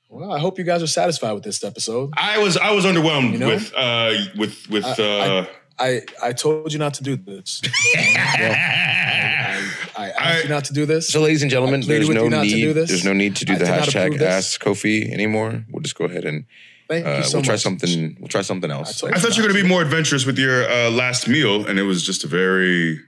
Well, 0.10 0.32
I 0.32 0.40
hope 0.40 0.58
you 0.58 0.64
guys 0.64 0.82
are 0.84 0.88
satisfied 0.88 1.34
with 1.34 1.44
this 1.44 1.64
episode. 1.64 2.12
I 2.16 2.38
was 2.38 2.56
I 2.58 2.72
was 2.72 2.86
underwhelmed 2.86 3.34
You 3.34 3.38
know? 3.40 3.48
with 3.48 3.74
uh 3.76 4.14
with 4.38 4.70
with 4.70 4.86
I- 4.86 4.92
uh 5.04 5.46
I, 5.78 6.04
I 6.24 6.32
told 6.32 6.72
you 6.72 6.80
not 6.80 6.94
to 6.94 7.04
do 7.04 7.18
this. 7.18 7.62
I, 7.98 9.60
I 9.98 10.10
asked 10.12 10.44
you 10.44 10.50
not 10.50 10.64
to 10.66 10.74
do 10.74 10.86
this. 10.86 11.10
So, 11.10 11.20
ladies 11.20 11.42
and 11.42 11.52
gentlemen, 11.52 11.82
I 11.82 11.86
pleaded 11.86 12.00
there's 12.00 12.08
with 12.08 12.16
no 12.18 12.24
you 12.24 12.30
not 12.30 12.44
to 12.44 12.48
need. 12.48 12.62
do 12.62 12.74
this. 12.74 12.90
There's 12.90 13.04
no 13.04 13.12
need 13.12 13.36
to 13.38 13.46
do 13.46 13.54
I 13.54 13.58
the 13.58 13.66
did 13.66 13.72
not 13.72 13.80
hashtag 13.82 14.06
approve 14.06 14.20
this. 14.20 14.34
Ask 14.56 14.62
Kofi 14.64 15.12
anymore. 15.12 15.66
We'll 15.70 15.82
just 15.82 15.96
go 15.98 16.06
ahead 16.06 16.24
and 16.24 16.46
Thank 16.88 17.06
uh, 17.06 17.18
you 17.18 17.24
so 17.24 17.38
we'll 17.38 17.44
try 17.46 17.56
something. 17.56 18.18
We'll 18.20 18.28
try 18.28 18.42
something 18.42 18.70
else. 18.70 19.00
told 19.00 19.14
I 19.14 19.18
thought 19.20 19.36
you 19.36 19.44
were 19.44 19.50
gonna 19.50 19.62
be 19.62 19.68
more 19.68 19.82
adventurous 19.82 20.26
with 20.26 20.38
your 20.38 20.70
uh, 20.70 20.90
last 20.92 21.28
meal, 21.28 21.66
and 21.66 21.80
it 21.80 21.84
was 21.84 22.06
just 22.06 22.24
a 22.24 22.28
very 22.28 23.00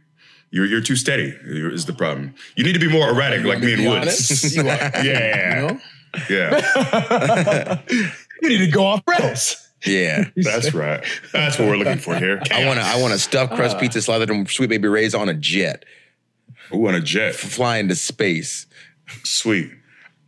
you're 0.51 0.65
you're 0.65 0.81
too 0.81 0.95
steady. 0.95 1.35
Is 1.45 1.85
the 1.85 1.93
problem? 1.93 2.33
You 2.55 2.63
need 2.63 2.73
to 2.73 2.79
be 2.79 2.89
more 2.91 3.09
erratic, 3.09 3.43
like 3.45 3.59
me 3.59 3.73
and 3.73 3.85
Woods. 3.85 4.01
honest? 4.31 4.55
You 4.55 4.61
are. 4.63 5.05
yeah, 5.05 5.61
You 5.61 5.67
know? 5.67 5.79
yeah, 6.29 7.81
You 8.41 8.49
need 8.49 8.57
to 8.65 8.71
go 8.71 8.85
off 8.85 9.01
rails. 9.07 9.63
Yeah. 9.85 10.25
that's 10.35 10.73
right. 10.73 11.03
That's 11.31 11.59
what 11.59 11.67
we're 11.67 11.77
looking 11.77 11.99
for 11.99 12.15
here. 12.15 12.41
I 12.51 12.65
want 12.65 12.79
to. 12.79 12.85
I 12.85 12.99
want 12.99 13.13
to 13.13 13.19
stuff 13.19 13.51
crust 13.51 13.75
Ah. 13.75 13.79
pizza 13.79 14.01
slathered 14.01 14.29
in 14.31 14.45
Sweet 14.47 14.69
Baby 14.69 14.87
Ray's 14.87 15.13
on 15.13 15.29
a 15.29 15.33
jet, 15.35 15.85
Ooh, 16.73 16.87
on 16.87 16.95
a 16.95 16.99
jet. 17.01 17.35
fly 17.35 17.77
into 17.77 17.95
space. 17.95 18.65
Sweet. 19.23 19.71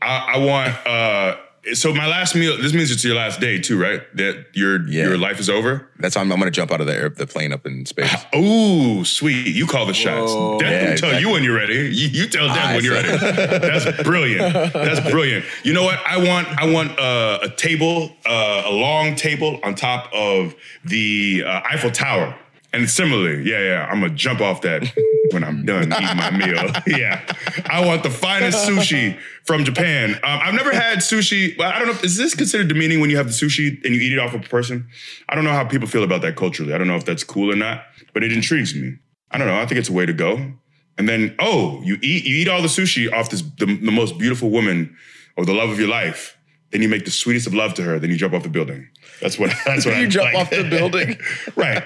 I, 0.02 0.34
I 0.36 0.38
want. 0.38 0.88
uh 0.88 1.38
So 1.74 1.94
my 1.94 2.08
last 2.08 2.36
meal. 2.36 2.58
This 2.58 2.74
means 2.74 2.92
it's 2.92 3.04
your 3.04 3.16
last 3.16 3.40
day 3.40 3.60
too, 3.60 3.80
right? 3.80 4.02
That 4.16 4.46
your 4.54 4.88
Yeah. 4.88 5.04
your 5.06 5.18
life 5.18 5.40
is 5.40 5.50
over. 5.50 5.88
That's 6.00 6.16
how 6.16 6.22
I'm, 6.22 6.32
I'm 6.32 6.40
going 6.40 6.52
to 6.52 6.56
jump 6.56 6.72
out 6.72 6.82
of 6.82 6.88
the 6.88 6.94
air, 6.96 7.10
the 7.10 7.28
plane 7.28 7.52
up 7.52 7.66
in 7.66 7.86
space. 7.86 8.14
oh, 8.34 9.04
sweet. 9.04 9.48
You 9.48 9.68
call 9.68 9.86
the 9.86 9.94
shots. 9.94 10.32
Whoa. 10.32 10.60
Death 10.60 10.72
Yeah, 10.72 10.90
will 10.92 10.98
tell 10.98 11.22
you 11.22 11.30
when 11.30 11.44
you're 11.44 11.56
ready. 11.56 11.74
You, 11.76 12.08
you 12.08 12.28
tell 12.28 12.48
Death 12.48 12.58
I 12.58 12.76
when 12.76 12.84
you're 12.84 12.94
ready. 12.94 13.10
That's 13.18 14.04
brilliant. 14.04 14.74
That's 14.74 15.10
brilliant. 15.12 15.46
You 15.64 15.74
know 15.74 15.84
what? 15.84 16.00
I 16.08 16.18
want 16.18 16.48
I 16.62 16.72
want 16.72 16.98
uh, 17.00 17.40
a 17.44 17.50
table, 17.50 18.12
uh, 18.26 18.64
a 18.66 18.72
long 18.72 19.16
table 19.16 19.60
on 19.64 19.76
top 19.76 20.10
of 20.14 20.56
the 20.86 21.44
uh, 21.46 21.62
Eiffel 21.70 21.92
Tower. 21.92 22.36
And 22.72 22.90
similarly, 22.90 23.50
yeah, 23.50 23.60
yeah, 23.60 23.88
I'm 23.90 24.02
gonna 24.02 24.14
jump 24.14 24.42
off 24.42 24.62
that 24.62 24.84
when 25.32 25.44
I'm 25.44 25.66
done 25.66 25.92
eating 25.92 26.18
my 26.18 26.32
meal. 26.32 26.72
yeah, 26.88 27.22
I 27.70 27.86
want 27.86 28.04
the 28.04 28.10
finest 28.10 28.68
sushi 28.68 29.18
from 29.46 29.64
Japan. 29.64 30.16
Um, 30.16 30.20
I've 30.24 30.54
never 30.54 30.72
had 30.72 31.00
sushi. 31.00 31.60
I 31.60 31.80
don't 31.80 31.88
know. 31.88 32.00
Is 32.04 32.16
this 32.16 32.36
considered 32.36 32.68
demeaning 32.68 33.00
when 33.00 33.10
you 33.10 33.18
have 33.18 33.28
the 33.28 33.34
sushi 33.34 33.84
and 33.84 33.96
you 33.96 34.02
eat 34.02 34.14
it 34.14 34.20
off 34.20 34.34
of 34.34 34.46
a 34.46 34.50
person? 34.50 34.88
I 35.28 35.36
don't 35.36 35.44
know 35.44 35.54
how 35.54 35.64
people 35.66 35.88
feel 35.88 36.04
about 36.04 36.22
that 36.22 36.36
culturally. 36.36 36.74
I 36.74 36.78
don't 36.78 36.88
know 36.88 36.96
if 36.96 37.06
that's 37.06 37.24
cool 37.24 37.52
or 37.52 37.56
not, 37.56 37.86
but 38.14 38.24
it 38.24 38.32
intrigues 38.32 38.76
me. 38.76 38.98
I 39.32 39.38
don't 39.38 39.48
know. 39.48 39.60
I 39.60 39.66
think 39.66 39.80
it's 39.80 39.90
a 39.90 39.94
way 39.94 40.06
to 40.06 40.14
go. 40.14 40.54
And 40.98 41.08
then, 41.08 41.36
oh, 41.40 41.82
you 41.84 41.98
eat 42.02 42.26
you 42.26 42.36
eat 42.42 42.48
all 42.48 42.62
the 42.62 42.68
sushi 42.68 43.12
off 43.12 43.30
this 43.30 43.42
the, 43.42 43.66
the 43.66 43.92
most 43.92 44.18
beautiful 44.18 44.50
woman 44.50 44.96
or 45.38 45.46
the 45.46 45.54
love 45.54 45.70
of 45.70 45.80
your 45.80 45.88
life. 45.88 46.38
Then 46.72 46.82
you 46.84 46.90
make 46.90 47.06
the 47.06 47.12
sweetest 47.12 47.48
of 47.48 47.54
love 47.54 47.74
to 47.76 47.82
her. 47.82 47.98
Then 48.00 48.10
you 48.12 48.18
jump 48.18 48.34
off 48.34 48.44
the 48.44 48.50
building. 48.50 48.88
That's 49.22 49.40
what. 49.40 49.52
That's 49.66 49.86
what 49.86 49.98
You 49.98 50.04
I 50.04 50.08
jump 50.08 50.34
like. 50.34 50.36
off 50.36 50.50
the 50.52 50.64
building? 50.70 51.18
right? 51.56 51.84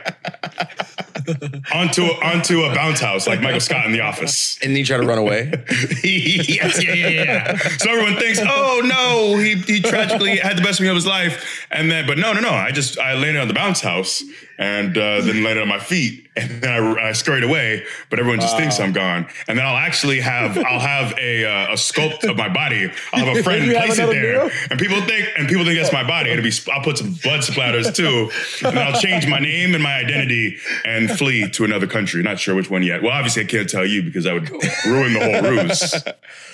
onto 1.74 2.04
onto 2.04 2.64
a 2.64 2.74
bounce 2.76 3.00
house 3.00 3.28
like 3.28 3.42
Michael 3.42 3.60
Scott 3.62 3.86
in 3.86 3.92
The 3.94 4.02
Office. 4.02 4.60
And 4.62 4.72
then 4.72 4.78
you 4.78 4.86
try 4.86 4.98
to 4.98 5.06
run 5.08 5.18
away. 5.18 5.52
yes, 6.04 6.84
yeah, 6.84 6.94
yeah, 6.94 7.10
yeah. 7.10 7.58
So 7.78 7.92
everyone 7.92 8.18
thinks, 8.18 8.40
oh 8.42 8.82
no, 8.84 9.38
he 9.38 9.56
he 9.56 9.82
tragically 9.82 10.38
had 10.38 10.58
the 10.58 10.62
best 10.62 10.82
meal 10.82 10.92
of 10.92 10.96
his 10.96 11.06
life, 11.08 11.66
And 11.72 11.90
then, 11.90 12.06
but 12.06 12.18
no, 12.18 12.34
no, 12.34 12.42
no. 12.42 12.50
I 12.50 12.72
just 12.72 13.00
I 13.00 13.14
landed 13.14 13.40
on 13.42 13.48
the 13.48 13.54
bounce 13.54 13.82
house 13.82 14.22
and 14.58 14.97
uh, 14.97 15.22
then 15.22 15.43
landed 15.43 15.62
on 15.62 15.68
my 15.68 15.80
feet, 15.80 16.28
and 16.36 16.62
then 16.62 16.97
I, 16.97 17.10
I 17.10 17.12
scurried 17.14 17.43
away. 17.43 17.84
But 18.10 18.20
everyone 18.20 18.39
just 18.39 18.58
thinks 18.58 18.80
I'm 18.80 18.93
gone. 18.93 19.28
And 19.47 19.58
then 19.58 19.66
I'll 19.66 19.78
actually 19.78 20.20
have 20.20 20.58
I'll 20.58 20.80
have 20.80 21.18
a 21.18 21.45
uh, 21.45 21.74
a 21.74 21.76
sculpt 21.76 22.30
of 22.30 22.38
my 22.38 22.49
body. 22.54 22.91
I'll 23.14 23.26
have 23.26 23.38
a 23.38 23.43
friend 23.43 23.72
place 23.72 23.99
it 23.99 24.10
there, 24.10 24.45
meal? 24.45 24.51
and 24.70 24.80
people 24.80 25.01
think 25.01 25.28
and 25.38 25.47
people 25.47 25.66
think 25.66 25.80
that's 25.80 25.93
my 25.93 26.08
body. 26.08 26.32
It'll 26.32 26.43
be 26.43 26.54
I'll 26.72 26.84
put 26.84 26.97
some 26.97 27.14
blood 27.24 27.41
splatters 27.41 27.93
too, 27.93 28.30
and 28.66 28.78
then 28.78 28.88
I'll 28.88 28.99
change 28.99 29.28
my 29.28 29.39
name 29.39 29.74
and 29.74 29.84
my 29.84 29.95
identity 29.95 30.58
and 30.86 31.10
flee 31.10 31.49
to 31.49 31.64
another 31.66 31.88
country. 31.88 32.22
Not 32.24 32.39
sure 32.39 32.56
which 32.56 32.70
one 32.70 32.84
yet. 32.84 33.01
Well, 33.01 33.12
obviously 33.12 33.43
I 33.43 33.45
can't 33.45 33.70
tell 33.70 33.86
you 33.86 34.04
because 34.04 34.26
I 34.26 34.34
would 34.34 34.49
ruin 34.86 35.14
the 35.14 35.20
whole 35.20 35.51
ruse. 35.51 36.04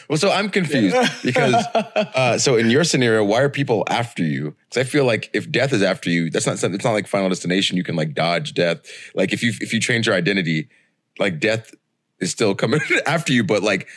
Well, 0.09 0.17
so 0.17 0.31
I'm 0.31 0.49
confused 0.49 0.97
because 1.23 1.53
uh, 1.75 2.37
so 2.39 2.55
in 2.55 2.71
your 2.71 2.83
scenario, 2.83 3.23
why 3.23 3.41
are 3.41 3.49
people 3.49 3.83
after 3.87 4.23
you? 4.23 4.55
Because 4.69 4.85
I 4.85 4.89
feel 4.89 5.05
like 5.05 5.29
if 5.33 5.51
death 5.51 5.73
is 5.73 5.81
after 5.81 6.09
you, 6.09 6.29
that's 6.29 6.45
not 6.45 6.59
something. 6.59 6.75
It's 6.75 6.85
not 6.85 6.93
like 6.93 7.07
Final 7.07 7.29
Destination. 7.29 7.75
You 7.75 7.83
can 7.83 7.95
like 7.95 8.13
dodge 8.13 8.53
death. 8.53 8.81
Like 9.15 9.33
if 9.33 9.41
you 9.41 9.53
if 9.59 9.73
you 9.73 9.79
change 9.79 10.05
your 10.07 10.15
identity, 10.15 10.69
like 11.17 11.39
death 11.39 11.73
is 12.19 12.31
still 12.31 12.53
coming 12.53 12.79
after 13.07 13.33
you, 13.33 13.43
but 13.43 13.63
like 13.63 13.87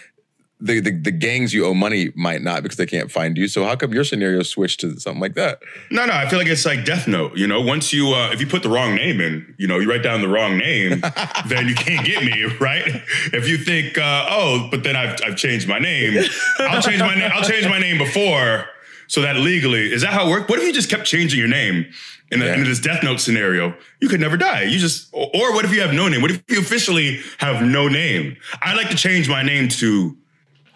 the, 0.62 0.78
the 0.78 0.92
the 0.92 1.10
gangs 1.10 1.52
you 1.52 1.66
owe 1.66 1.74
money 1.74 2.12
might 2.14 2.40
not 2.40 2.62
because 2.62 2.78
they 2.78 2.86
can't 2.86 3.10
find 3.10 3.36
you. 3.36 3.48
So 3.48 3.64
how 3.64 3.74
come 3.74 3.92
your 3.92 4.04
scenario 4.04 4.42
switched 4.44 4.80
to 4.80 4.98
something 4.98 5.20
like 5.20 5.34
that? 5.34 5.58
No, 5.90 6.06
no, 6.06 6.12
I 6.12 6.28
feel 6.28 6.38
like 6.38 6.48
it's 6.48 6.64
like 6.64 6.84
Death 6.84 7.08
Note. 7.08 7.36
You 7.36 7.48
know, 7.48 7.60
once 7.60 7.92
you 7.92 8.14
uh, 8.14 8.30
if 8.32 8.40
you 8.40 8.46
put 8.46 8.62
the 8.62 8.70
wrong 8.70 8.94
name 8.94 9.20
in, 9.20 9.54
you 9.58 9.66
know, 9.66 9.78
you 9.78 9.90
write 9.90 10.04
down 10.04 10.22
the 10.22 10.28
wrong 10.28 10.56
name, 10.56 11.00
then 11.48 11.66
you 11.66 11.74
can't 11.74 12.06
get 12.06 12.24
me, 12.24 12.44
right? 12.60 13.02
If 13.32 13.48
you 13.48 13.58
think, 13.58 13.98
uh, 13.98 14.26
oh, 14.30 14.68
but 14.70 14.84
then 14.84 14.94
I've 14.94 15.18
I've 15.26 15.36
changed 15.36 15.66
my 15.66 15.80
name, 15.80 16.22
I'll 16.60 16.80
change 16.80 17.00
my 17.00 17.14
name. 17.16 17.30
I'll 17.34 17.44
change 17.44 17.66
my 17.66 17.80
name 17.80 17.98
before, 17.98 18.66
so 19.12 19.20
that 19.20 19.36
legally 19.36 19.92
is 19.92 20.00
that 20.00 20.14
how 20.14 20.26
it 20.26 20.30
works? 20.30 20.48
What 20.48 20.58
if 20.58 20.64
you 20.64 20.72
just 20.72 20.88
kept 20.88 21.04
changing 21.04 21.38
your 21.38 21.48
name? 21.48 21.84
In, 22.30 22.40
the, 22.40 22.54
in 22.54 22.64
this 22.64 22.80
Death 22.80 23.02
Note 23.02 23.20
scenario, 23.20 23.74
you 24.00 24.08
could 24.08 24.20
never 24.20 24.38
die. 24.38 24.62
You 24.62 24.78
just, 24.78 25.12
or, 25.12 25.26
or 25.34 25.52
what 25.52 25.66
if 25.66 25.70
you 25.74 25.82
have 25.82 25.92
no 25.92 26.08
name? 26.08 26.22
What 26.22 26.30
if 26.30 26.42
you 26.48 26.60
officially 26.60 27.20
have 27.36 27.62
no 27.62 27.88
name? 27.88 28.38
I 28.62 28.74
like 28.74 28.88
to 28.88 28.96
change 28.96 29.28
my 29.28 29.42
name 29.42 29.68
to 29.68 30.16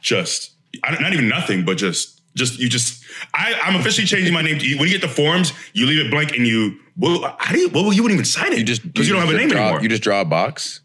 just 0.03 0.53
I 0.85 0.91
don't- 0.91 1.01
not 1.01 1.15
even 1.15 1.29
nothing, 1.29 1.65
but 1.65 1.79
just 1.79 2.21
just 2.35 2.59
you 2.59 2.69
just 2.69 3.03
I, 3.33 3.59
I'm 3.65 3.81
officially 3.81 4.07
changing 4.07 4.35
my 4.35 4.43
name 4.43 4.59
to 4.59 4.75
when 4.77 4.87
you 4.87 4.93
get 4.93 5.01
the 5.01 5.09
forms, 5.09 5.55
you 5.73 5.87
leave 5.87 6.05
it 6.05 6.11
blank 6.11 6.37
and 6.37 6.47
you 6.47 6.79
well, 6.99 7.35
how 7.39 7.55
do 7.55 7.59
you 7.59 7.71
well 7.71 7.91
you 7.91 8.03
wouldn't 8.03 8.19
even 8.19 8.27
sign 8.27 8.53
it. 8.53 8.59
You 8.59 8.65
just 8.65 8.83
because 8.83 9.09
you, 9.09 9.15
don't 9.15 9.25
have 9.25 9.35
a 9.35 9.39
name 9.39 9.49
draw, 9.49 9.63
anymore. 9.63 9.83
You 9.83 9.89
just 9.89 10.03
draw 10.03 10.21
a 10.21 10.27
box, 10.27 10.83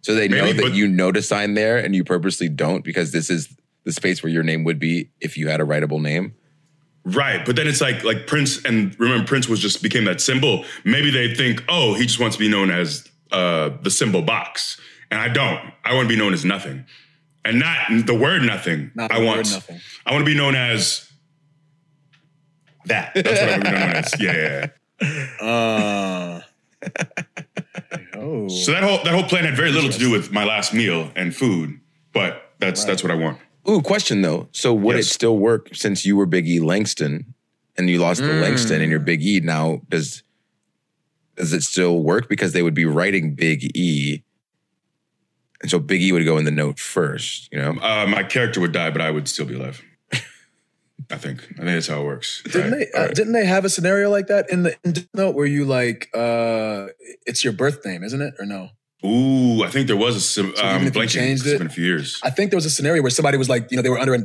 so 0.00 0.16
they 0.16 0.26
know 0.26 0.52
that 0.52 0.60
but- 0.60 0.74
you 0.74 0.88
know 0.88 1.12
to 1.12 1.22
sign 1.22 1.54
there, 1.54 1.78
and 1.78 1.94
you 1.94 2.02
purposely 2.02 2.48
don't 2.48 2.82
because 2.82 3.12
this 3.12 3.30
is 3.30 3.56
the 3.84 3.92
space 3.92 4.20
where 4.24 4.32
your 4.32 4.42
name 4.42 4.64
would 4.64 4.80
be 4.80 5.10
if 5.20 5.36
you 5.38 5.46
had 5.46 5.60
a 5.60 5.64
writable 5.64 6.02
name. 6.02 6.34
Right. 7.04 7.44
But 7.44 7.56
then 7.56 7.66
it's 7.66 7.80
like 7.80 8.04
like 8.04 8.26
Prince 8.26 8.64
and 8.64 8.98
remember 8.98 9.26
Prince 9.26 9.48
was 9.48 9.60
just 9.60 9.82
became 9.82 10.04
that 10.04 10.20
symbol. 10.20 10.64
Maybe 10.84 11.10
they 11.10 11.34
think, 11.34 11.64
oh, 11.68 11.94
he 11.94 12.06
just 12.06 12.20
wants 12.20 12.36
to 12.36 12.40
be 12.40 12.48
known 12.48 12.70
as 12.70 13.08
uh 13.30 13.70
the 13.82 13.90
symbol 13.90 14.22
box. 14.22 14.80
And 15.10 15.20
I 15.20 15.28
don't. 15.28 15.60
I 15.84 15.94
want 15.94 16.08
to 16.08 16.14
be 16.14 16.18
known 16.18 16.32
as 16.32 16.44
nothing. 16.44 16.86
And 17.44 17.58
not 17.58 18.06
the 18.06 18.14
word 18.14 18.42
nothing. 18.42 18.92
Not 18.94 19.10
I 19.10 19.22
want 19.22 19.50
nothing. 19.50 19.80
I 20.06 20.12
want 20.12 20.22
to 20.22 20.30
be 20.30 20.36
known 20.36 20.54
as 20.54 21.10
that. 22.86 23.12
That's 23.14 23.28
what 23.28 23.48
I 23.48 23.50
want 23.50 23.64
to 23.64 23.70
be 23.70 23.76
known 23.76 23.90
as. 23.90 24.20
Yeah, 24.20 24.32
yeah, 25.00 25.20
yeah. 25.40 25.46
Uh, 25.46 26.40
oh. 28.16 28.48
So 28.48 28.72
that 28.72 28.82
whole 28.82 29.02
that 29.04 29.12
whole 29.12 29.24
plan 29.24 29.44
had 29.44 29.56
very 29.56 29.72
little 29.72 29.90
to 29.90 29.98
do 29.98 30.10
with 30.10 30.32
my 30.32 30.44
last 30.44 30.72
meal 30.72 31.10
and 31.16 31.34
food, 31.34 31.80
but 32.12 32.52
that's 32.58 32.84
that's 32.84 33.02
what 33.02 33.10
I 33.10 33.16
want. 33.16 33.38
Ooh, 33.68 33.80
question 33.80 34.22
though. 34.22 34.48
So 34.52 34.74
would 34.74 34.96
Yes. 34.96 35.06
it 35.06 35.08
still 35.10 35.38
work 35.38 35.68
since 35.72 36.04
you 36.04 36.16
were 36.16 36.26
Big 36.26 36.48
E 36.48 36.58
Langston 36.60 37.34
and 37.76 37.88
you 37.88 37.98
lost 37.98 38.20
the 38.20 38.26
Langston 38.32 38.80
and 38.82 38.90
you're 38.90 39.00
Big 39.00 39.22
E 39.22 39.40
now? 39.40 39.82
Does 39.88 40.22
does 41.36 41.52
it 41.52 41.62
still 41.62 42.02
work 42.02 42.28
because 42.28 42.52
they 42.52 42.62
would 42.62 42.74
be 42.74 42.84
writing 42.84 43.34
Big 43.34 43.74
E, 43.76 44.22
and 45.62 45.70
so 45.70 45.78
Big 45.78 46.02
E 46.02 46.12
would 46.12 46.24
go 46.24 46.36
in 46.38 46.44
the 46.44 46.50
note 46.50 46.78
first? 46.78 47.48
You 47.52 47.58
know, 47.58 47.70
Uh, 47.80 48.06
my 48.06 48.22
character 48.22 48.60
would 48.60 48.72
die, 48.72 48.90
but 48.90 49.00
I 49.00 49.10
would 49.10 49.28
still 49.28 49.46
be 49.46 49.54
alive. 49.54 49.80
I 51.10 51.16
think. 51.16 51.42
I 51.42 51.46
think 51.56 51.66
that's 51.66 51.88
how 51.88 52.00
it 52.02 52.04
works. 52.04 52.42
Didn't 52.44 52.72
Right. 52.72 52.86
they? 52.92 52.98
Uh, 52.98 53.08
Didn't 53.08 53.32
they 53.32 53.44
have 53.44 53.64
a 53.64 53.68
scenario 53.68 54.08
like 54.10 54.28
that 54.28 54.50
in 54.50 54.62
the 54.62 54.76
in 54.84 54.92
Death 54.92 55.08
Note 55.14 55.34
where 55.34 55.46
you 55.46 55.64
like 55.64 56.08
uh 56.14 56.86
it's 57.26 57.42
your 57.44 57.52
birth 57.52 57.84
name, 57.84 58.02
isn't 58.04 58.20
it, 58.22 58.34
or 58.38 58.46
no? 58.46 58.70
Ooh, 59.04 59.62
I 59.64 59.68
think 59.70 59.86
there 59.88 59.96
was 59.96 60.16
a 60.16 60.20
sim- 60.20 60.54
So 60.56 60.62
even 60.64 60.76
um, 60.82 60.86
if 60.86 60.94
you 60.96 61.06
changed 61.06 61.42
It's 61.44 61.54
it- 61.54 61.58
been 61.58 61.66
a 61.66 61.70
few 61.70 61.84
years. 61.84 62.20
I 62.22 62.30
think 62.30 62.50
there 62.50 62.56
was 62.56 62.66
a 62.66 62.70
scenario 62.70 63.02
where 63.02 63.10
somebody 63.10 63.36
was 63.38 63.48
like, 63.48 63.70
you 63.70 63.76
know, 63.76 63.82
they 63.82 63.88
were 63.90 63.98
under 63.98 64.14
a 64.14 64.20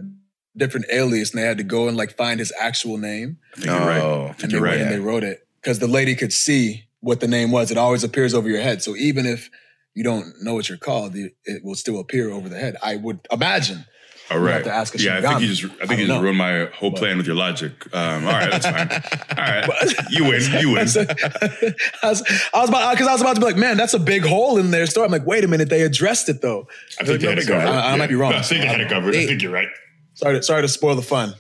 different 0.56 0.86
alias 0.92 1.32
and 1.32 1.42
they 1.42 1.46
had 1.48 1.58
to 1.58 1.64
go 1.64 1.88
and 1.88 1.96
like 1.98 2.16
find 2.18 2.40
his 2.40 2.52
actual 2.60 2.98
name 2.98 3.38
I 3.54 3.56
think 3.56 3.66
you're 3.68 3.80
right. 3.88 4.02
Oh, 4.02 4.24
I 4.24 4.28
and 4.30 4.38
think 4.38 4.52
they, 4.52 4.58
you're 4.58 4.66
right. 4.66 4.80
and 4.80 4.92
they 4.92 5.00
wrote 5.00 5.24
it 5.24 5.48
because 5.62 5.80
the 5.80 5.88
lady 5.88 6.16
could 6.16 6.34
see 6.34 6.86
what 7.00 7.20
the 7.20 7.28
name 7.28 7.52
was. 7.52 7.70
It 7.72 7.78
always 7.78 8.04
appears 8.04 8.34
over 8.34 8.50
your 8.50 8.62
head. 8.62 8.82
So 8.82 8.96
even 8.96 9.26
if 9.26 9.50
you 9.94 10.04
don't 10.04 10.34
know 10.44 10.54
what 10.54 10.68
you're 10.70 10.78
called, 10.78 11.16
it, 11.16 11.34
it 11.46 11.64
will 11.64 11.76
still 11.76 12.00
appear 12.00 12.30
over 12.32 12.50
the 12.50 12.58
head. 12.60 12.76
I 12.84 12.96
would 12.98 13.20
imagine. 13.32 13.86
All 14.30 14.40
You 14.40 14.46
have 14.48 14.64
to 14.64 14.74
ask 14.74 14.94
a 14.96 15.00
yeah, 15.00 15.18
I 15.18 15.22
think 15.22 15.42
you 15.42 15.48
just 15.54 15.64
I 15.80 15.84
I 15.84 15.88
think 15.88 16.00
you 16.02 16.08
just 16.08 16.18
know. 16.18 16.22
ruined 16.22 16.38
my 16.38 16.66
whole 16.74 16.92
plan 16.92 17.18
with 17.18 17.26
your 17.28 17.36
logic. 17.36 17.72
Um, 17.94 18.26
all 18.26 18.32
right, 18.34 18.52
that's 18.52 18.66
fine. 18.66 18.90
All 19.38 19.44
right, 19.44 19.94
you 20.10 20.24
win. 20.26 20.42
You 20.60 20.72
win. 20.72 20.80
I 20.88 22.10
was, 22.10 22.22
I 22.54 22.60
was 22.60 22.70
about 22.70 22.92
because 22.94 23.08
I 23.08 23.14
was 23.14 23.22
about 23.22 23.36
to 23.36 23.40
be 23.40 23.46
like, 23.46 23.56
man, 23.58 23.78
that's 23.78 23.94
a 23.94 24.00
big 24.00 24.26
hole 24.26 24.58
in 24.58 24.72
their 24.72 24.86
story. 24.86 25.06
I'm 25.06 25.12
like, 25.12 25.26
wait 25.26 25.44
a 25.44 25.48
minute, 25.48 25.70
they 25.70 25.82
addressed 25.84 26.28
it 26.30 26.42
though. 26.42 26.68
I 27.00 27.06
think 27.06 27.22
they 27.22 27.28
had 27.28 27.38
it 27.38 27.44
Sorry, 27.46 27.62
covered. 27.62 27.78
I, 27.78 27.94
I 27.94 27.98
might 27.98 28.10
be 28.10 28.16
wrong. 28.16 28.34
I 28.34 28.42
think 28.42 28.62
they 28.62 28.68
had 28.68 28.82
it 28.82 28.90
covered. 28.90 29.16
I 29.16 29.26
think 29.26 29.42
you're 29.42 29.52
right. 29.54 29.70
Sorry, 30.16 30.36
to, 30.38 30.44
sorry 30.44 30.62
to 30.64 30.68
spoil 30.68 30.96
the 30.96 31.02
fun. 31.02 31.34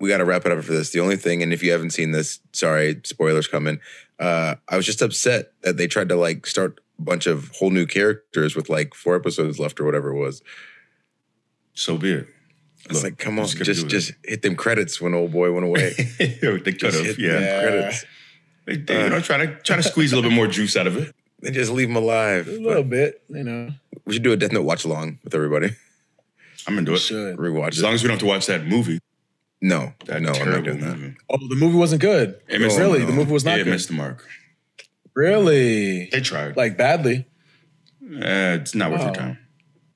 we 0.00 0.08
got 0.08 0.18
to 0.18 0.24
wrap 0.24 0.44
it 0.46 0.52
up 0.52 0.64
for 0.64 0.72
this. 0.72 0.90
The 0.90 1.00
only 1.00 1.16
thing, 1.16 1.42
and 1.42 1.52
if 1.52 1.62
you 1.62 1.70
haven't 1.72 1.90
seen 1.90 2.10
this, 2.12 2.40
sorry, 2.52 3.00
spoilers 3.04 3.46
coming. 3.46 3.80
Uh, 4.18 4.56
I 4.68 4.76
was 4.76 4.86
just 4.86 5.02
upset 5.02 5.52
that 5.62 5.76
they 5.76 5.86
tried 5.86 6.08
to 6.08 6.16
like 6.16 6.46
start 6.46 6.80
a 6.98 7.02
bunch 7.02 7.26
of 7.28 7.50
whole 7.56 7.70
new 7.70 7.86
characters 7.86 8.56
with 8.56 8.68
like 8.68 8.94
four 8.94 9.14
episodes 9.14 9.60
left 9.60 9.78
or 9.78 9.84
whatever 9.84 10.10
it 10.10 10.18
was. 10.18 10.42
So 11.78 11.96
be 11.96 12.12
it. 12.12 12.26
It's 12.86 12.94
Look, 12.94 13.04
like, 13.04 13.18
come 13.18 13.38
on, 13.38 13.46
just 13.46 13.62
just 13.62 13.86
just 13.88 14.12
hit 14.24 14.42
them 14.42 14.56
credits 14.56 15.00
when 15.00 15.14
old 15.14 15.30
boy 15.32 15.52
went 15.52 15.64
away. 15.64 15.92
they 16.18 16.28
could 16.38 16.78
Just 16.78 16.96
have. 16.98 17.06
hit 17.06 17.18
Yeah. 17.18 17.38
them 17.38 17.60
credits. 17.62 18.04
They, 18.66 18.76
they, 18.76 19.04
you 19.04 19.10
know, 19.10 19.20
trying 19.20 19.46
to 19.46 19.54
try 19.62 19.76
to 19.76 19.82
squeeze 19.82 20.12
a 20.12 20.16
little 20.16 20.30
bit 20.30 20.34
more 20.36 20.46
juice 20.48 20.76
out 20.76 20.86
of 20.86 20.96
it. 20.96 21.14
They 21.40 21.52
just 21.52 21.70
leave 21.70 21.86
them 21.86 21.94
alive. 21.96 22.48
A 22.48 22.50
little 22.58 22.82
bit, 22.82 23.22
you 23.28 23.44
know. 23.44 23.70
We 24.04 24.14
should 24.14 24.24
do 24.24 24.32
a 24.32 24.36
Death 24.36 24.50
Note 24.50 24.62
watch 24.64 24.84
along 24.84 25.20
with 25.22 25.32
everybody. 25.36 25.70
I'm 26.66 26.76
into 26.78 26.94
it. 26.94 26.98
Should. 26.98 27.36
Rewatch 27.36 27.68
As 27.74 27.78
it. 27.78 27.82
long 27.84 27.94
as 27.94 28.02
we 28.02 28.08
don't 28.08 28.14
have 28.16 28.20
to 28.22 28.26
watch 28.26 28.46
that 28.46 28.66
movie. 28.66 28.98
no, 29.62 29.92
That 30.06 30.20
no, 30.20 30.32
I'm 30.32 30.50
not 30.50 30.64
doing 30.64 30.80
that. 30.80 30.96
movie. 30.98 31.16
Oh, 31.30 31.38
the 31.48 31.54
movie 31.54 31.76
wasn't 31.78 32.00
good. 32.02 32.40
It 32.48 32.60
missed 32.60 32.76
really, 32.76 32.98
the, 33.00 33.06
the 33.06 33.12
movie 33.12 33.30
was 33.32 33.44
not 33.44 33.52
yeah, 33.52 33.60
it 33.60 33.64
good. 33.66 33.70
missed 33.70 33.86
the 33.86 33.94
mark. 33.94 34.26
Really, 35.14 36.08
They 36.10 36.20
tried. 36.20 36.56
like 36.56 36.76
badly. 36.76 37.26
Eh, 38.20 38.54
it's 38.54 38.74
not 38.74 38.90
worth 38.90 39.02
your 39.02 39.10
Oh. 39.10 39.14
time. 39.14 39.38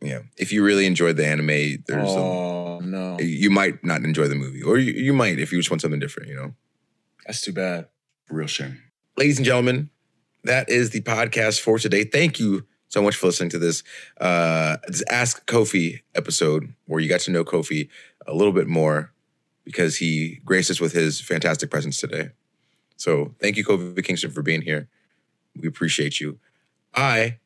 Yeah, 0.02 0.20
if 0.36 0.52
you 0.52 0.64
really 0.64 0.86
enjoyed 0.86 1.16
the 1.16 1.26
anime, 1.26 1.84
there's 1.86 2.10
Oh 2.10 2.80
no, 2.80 3.18
you 3.20 3.50
might 3.50 3.84
not 3.84 4.02
enjoy 4.02 4.26
the 4.26 4.34
movie, 4.34 4.62
or 4.62 4.76
you, 4.76 4.92
you 4.92 5.12
might 5.12 5.38
if 5.38 5.52
you 5.52 5.58
just 5.58 5.70
want 5.70 5.80
something 5.80 6.00
different. 6.00 6.28
You 6.28 6.34
know. 6.36 6.54
that's 7.24 7.40
too 7.40 7.52
bad. 7.52 7.86
Real 8.28 8.48
shame. 8.48 8.82
ladies 9.16 9.38
and 9.38 9.46
gentlemen, 9.46 9.90
that 10.44 10.68
is 10.68 10.90
the 10.90 11.02
podcast 11.02 11.60
for 11.60 11.78
today. 11.78 12.04
Thank 12.04 12.40
you 12.40 12.66
so 12.88 13.00
much 13.00 13.14
for 13.16 13.26
listening 13.26 13.50
to 13.50 13.58
this 13.58 13.84
uh, 14.20 14.76
this 14.88 15.04
Ask 15.08 15.46
Kofi 15.46 16.00
episode, 16.14 16.74
where 16.86 17.00
you 17.00 17.08
got 17.08 17.20
to 17.20 17.30
know 17.30 17.44
Kofi 17.44 17.88
a 18.26 18.34
little 18.34 18.52
bit 18.52 18.66
more 18.66 19.12
because 19.64 19.96
he 19.96 20.40
graced 20.44 20.70
us 20.70 20.80
with 20.80 20.92
his 20.92 21.20
fantastic 21.20 21.70
presence 21.70 21.98
today. 21.98 22.30
So 22.96 23.34
thank 23.40 23.56
you, 23.56 23.64
Kofi 23.64 24.04
Kingston, 24.04 24.30
for 24.30 24.42
being 24.42 24.62
here. 24.62 24.88
We 25.56 25.68
appreciate 25.68 26.18
you. 26.20 26.38
I 26.94 27.38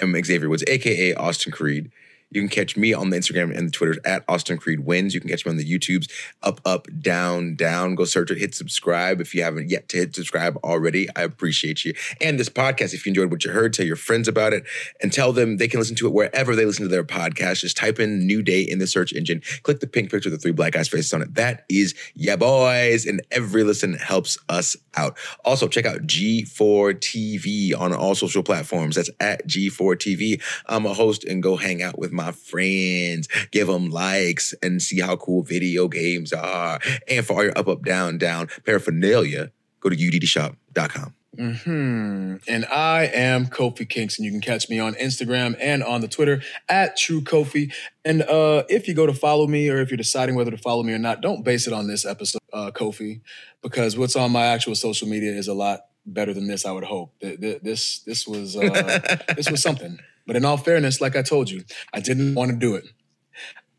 am 0.00 0.14
Xavier 0.22 0.48
Woods, 0.48 0.64
aka 0.68 1.14
Austin 1.14 1.52
Creed. 1.52 1.90
You 2.30 2.40
can 2.40 2.48
catch 2.48 2.76
me 2.76 2.92
on 2.92 3.10
the 3.10 3.16
Instagram 3.16 3.56
and 3.56 3.68
the 3.68 3.72
Twitters 3.72 3.98
at 4.04 4.24
Austin 4.28 4.58
Creed 4.58 4.80
Wins. 4.80 5.14
You 5.14 5.20
can 5.20 5.30
catch 5.30 5.46
me 5.46 5.50
on 5.50 5.56
the 5.56 5.64
YouTubes, 5.64 6.10
up, 6.42 6.60
up, 6.64 6.86
down, 7.00 7.54
down. 7.56 7.94
Go 7.94 8.04
search 8.04 8.30
it, 8.30 8.38
hit 8.38 8.54
subscribe 8.54 9.20
if 9.20 9.34
you 9.34 9.42
haven't 9.42 9.70
yet 9.70 9.88
to 9.90 9.96
hit 9.98 10.14
subscribe 10.14 10.56
already. 10.58 11.08
I 11.16 11.22
appreciate 11.22 11.84
you. 11.84 11.94
And 12.20 12.38
this 12.38 12.48
podcast, 12.48 12.94
if 12.94 13.06
you 13.06 13.10
enjoyed 13.10 13.30
what 13.30 13.44
you 13.44 13.52
heard, 13.52 13.72
tell 13.72 13.86
your 13.86 13.96
friends 13.96 14.28
about 14.28 14.52
it 14.52 14.64
and 15.00 15.12
tell 15.12 15.32
them 15.32 15.56
they 15.56 15.68
can 15.68 15.80
listen 15.80 15.96
to 15.96 16.06
it 16.06 16.12
wherever 16.12 16.54
they 16.54 16.64
listen 16.64 16.82
to 16.84 16.88
their 16.88 17.04
podcast. 17.04 17.60
Just 17.60 17.76
type 17.76 17.98
in 17.98 18.26
New 18.26 18.42
Day 18.42 18.60
in 18.60 18.78
the 18.78 18.86
search 18.86 19.12
engine, 19.12 19.42
click 19.62 19.80
the 19.80 19.86
pink 19.86 20.10
picture 20.10 20.30
with 20.30 20.38
the 20.38 20.42
three 20.42 20.52
black 20.52 20.72
guys' 20.72 20.88
faces 20.88 21.12
on 21.12 21.22
it. 21.22 21.34
That 21.34 21.64
is 21.70 21.94
yeah, 22.14 22.36
boys. 22.36 23.06
And 23.06 23.22
every 23.30 23.64
listen 23.64 23.94
helps 23.94 24.36
us 24.48 24.76
out. 24.96 25.16
Also, 25.44 25.68
check 25.68 25.86
out 25.86 26.00
G4 26.00 26.94
TV 26.94 27.78
on 27.78 27.94
all 27.94 28.14
social 28.14 28.42
platforms. 28.42 28.96
That's 28.96 29.10
at 29.20 29.46
G4 29.46 29.96
TV. 29.96 30.42
I'm 30.66 30.84
a 30.84 30.92
host 30.92 31.24
and 31.24 31.42
go 31.42 31.56
hang 31.56 31.82
out 31.82 31.98
with 31.98 32.12
my 32.12 32.17
friends, 32.32 33.28
give 33.50 33.66
them 33.68 33.90
likes, 33.90 34.54
and 34.62 34.80
see 34.82 35.00
how 35.00 35.16
cool 35.16 35.42
video 35.42 35.88
games 35.88 36.32
are. 36.32 36.78
And 37.08 37.24
for 37.26 37.34
all 37.34 37.44
your 37.44 37.58
up, 37.58 37.68
up, 37.68 37.84
down, 37.84 38.18
down 38.18 38.48
paraphernalia, 38.64 39.50
go 39.80 39.88
to 39.88 39.96
uddshop.com. 39.96 41.14
Hmm. 41.38 42.36
And 42.48 42.64
I 42.66 43.04
am 43.14 43.46
Kofi 43.46 43.88
Kingston. 43.88 44.24
You 44.24 44.32
can 44.32 44.40
catch 44.40 44.68
me 44.68 44.80
on 44.80 44.94
Instagram 44.94 45.56
and 45.60 45.84
on 45.84 46.00
the 46.00 46.08
Twitter 46.08 46.42
at 46.68 46.96
True 46.96 47.20
Kofi. 47.20 47.72
And 48.04 48.22
uh, 48.22 48.64
if 48.68 48.88
you 48.88 48.94
go 48.94 49.06
to 49.06 49.14
follow 49.14 49.46
me 49.46 49.68
or 49.68 49.80
if 49.80 49.90
you're 49.90 49.96
deciding 49.96 50.34
whether 50.34 50.50
to 50.50 50.56
follow 50.58 50.82
me 50.82 50.92
or 50.92 50.98
not, 50.98 51.20
don't 51.20 51.44
base 51.44 51.68
it 51.68 51.72
on 51.72 51.86
this 51.86 52.04
episode, 52.04 52.40
uh, 52.52 52.72
Kofi, 52.74 53.20
because 53.62 53.96
what's 53.96 54.16
on 54.16 54.32
my 54.32 54.46
actual 54.46 54.74
social 54.74 55.06
media 55.06 55.30
is 55.30 55.46
a 55.46 55.54
lot 55.54 55.80
better 56.04 56.34
than 56.34 56.48
this. 56.48 56.66
I 56.66 56.72
would 56.72 56.84
hope. 56.84 57.12
Th- 57.20 57.40
th- 57.40 57.62
This 57.62 58.00
this 58.00 58.26
was 58.26 58.56
uh, 58.56 59.18
this 59.36 59.48
was 59.48 59.62
something. 59.62 59.98
But 60.28 60.36
in 60.36 60.44
all 60.44 60.58
fairness, 60.58 61.00
like 61.00 61.16
I 61.16 61.22
told 61.22 61.50
you, 61.50 61.64
I 61.94 62.00
didn't 62.00 62.34
want 62.34 62.50
to 62.50 62.56
do 62.56 62.74
it. 62.74 62.84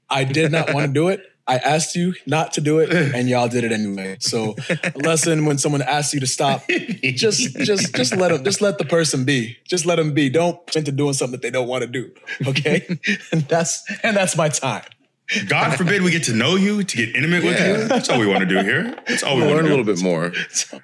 I 0.09 0.23
did 0.23 0.51
not 0.51 0.73
want 0.73 0.87
to 0.87 0.91
do 0.91 1.09
it. 1.09 1.21
I 1.47 1.57
asked 1.57 1.95
you 1.95 2.15
not 2.25 2.53
to 2.53 2.61
do 2.61 2.79
it, 2.79 2.91
and 2.91 3.29
y'all 3.29 3.47
did 3.47 3.63
it 3.63 3.71
anyway. 3.71 4.17
So, 4.19 4.55
a 4.69 4.97
lesson 4.97 5.45
when 5.45 5.59
someone 5.59 5.83
asks 5.83 6.13
you 6.13 6.19
to 6.19 6.27
stop, 6.27 6.67
just 6.67 7.55
just 7.57 7.95
just 7.95 8.15
let 8.15 8.29
them, 8.29 8.43
just 8.43 8.61
let 8.61 8.79
the 8.79 8.85
person 8.85 9.25
be. 9.25 9.57
Just 9.63 9.85
let 9.85 9.97
them 9.97 10.13
be. 10.13 10.29
Don't 10.29 10.63
push 10.65 10.75
into 10.75 10.91
doing 10.91 11.13
something 11.13 11.33
that 11.33 11.41
they 11.43 11.51
don't 11.51 11.67
want 11.67 11.83
to 11.83 11.87
do. 11.87 12.11
Okay, 12.47 12.85
and 13.31 13.41
that's 13.43 13.83
and 14.03 14.17
that's 14.17 14.35
my 14.35 14.49
time. 14.49 14.83
God 15.47 15.75
forbid 15.77 16.01
we 16.01 16.09
get 16.09 16.23
to 16.23 16.33
know 16.33 16.55
you, 16.55 16.83
to 16.83 16.97
get 16.97 17.15
intimate 17.15 17.43
with 17.43 17.59
you. 17.59 17.87
That's 17.87 18.09
all 18.09 18.19
we 18.19 18.25
want 18.25 18.39
to 18.39 18.47
do 18.47 18.59
here. 18.63 18.95
That's 19.07 19.21
all 19.21 19.35
we 19.35 19.43
want 19.43 19.57
to 19.57 19.57
do. 19.57 19.61
Learn 19.61 19.65
a 19.65 19.69
little 19.69 19.85
bit 19.85 20.01
more. 20.01 20.33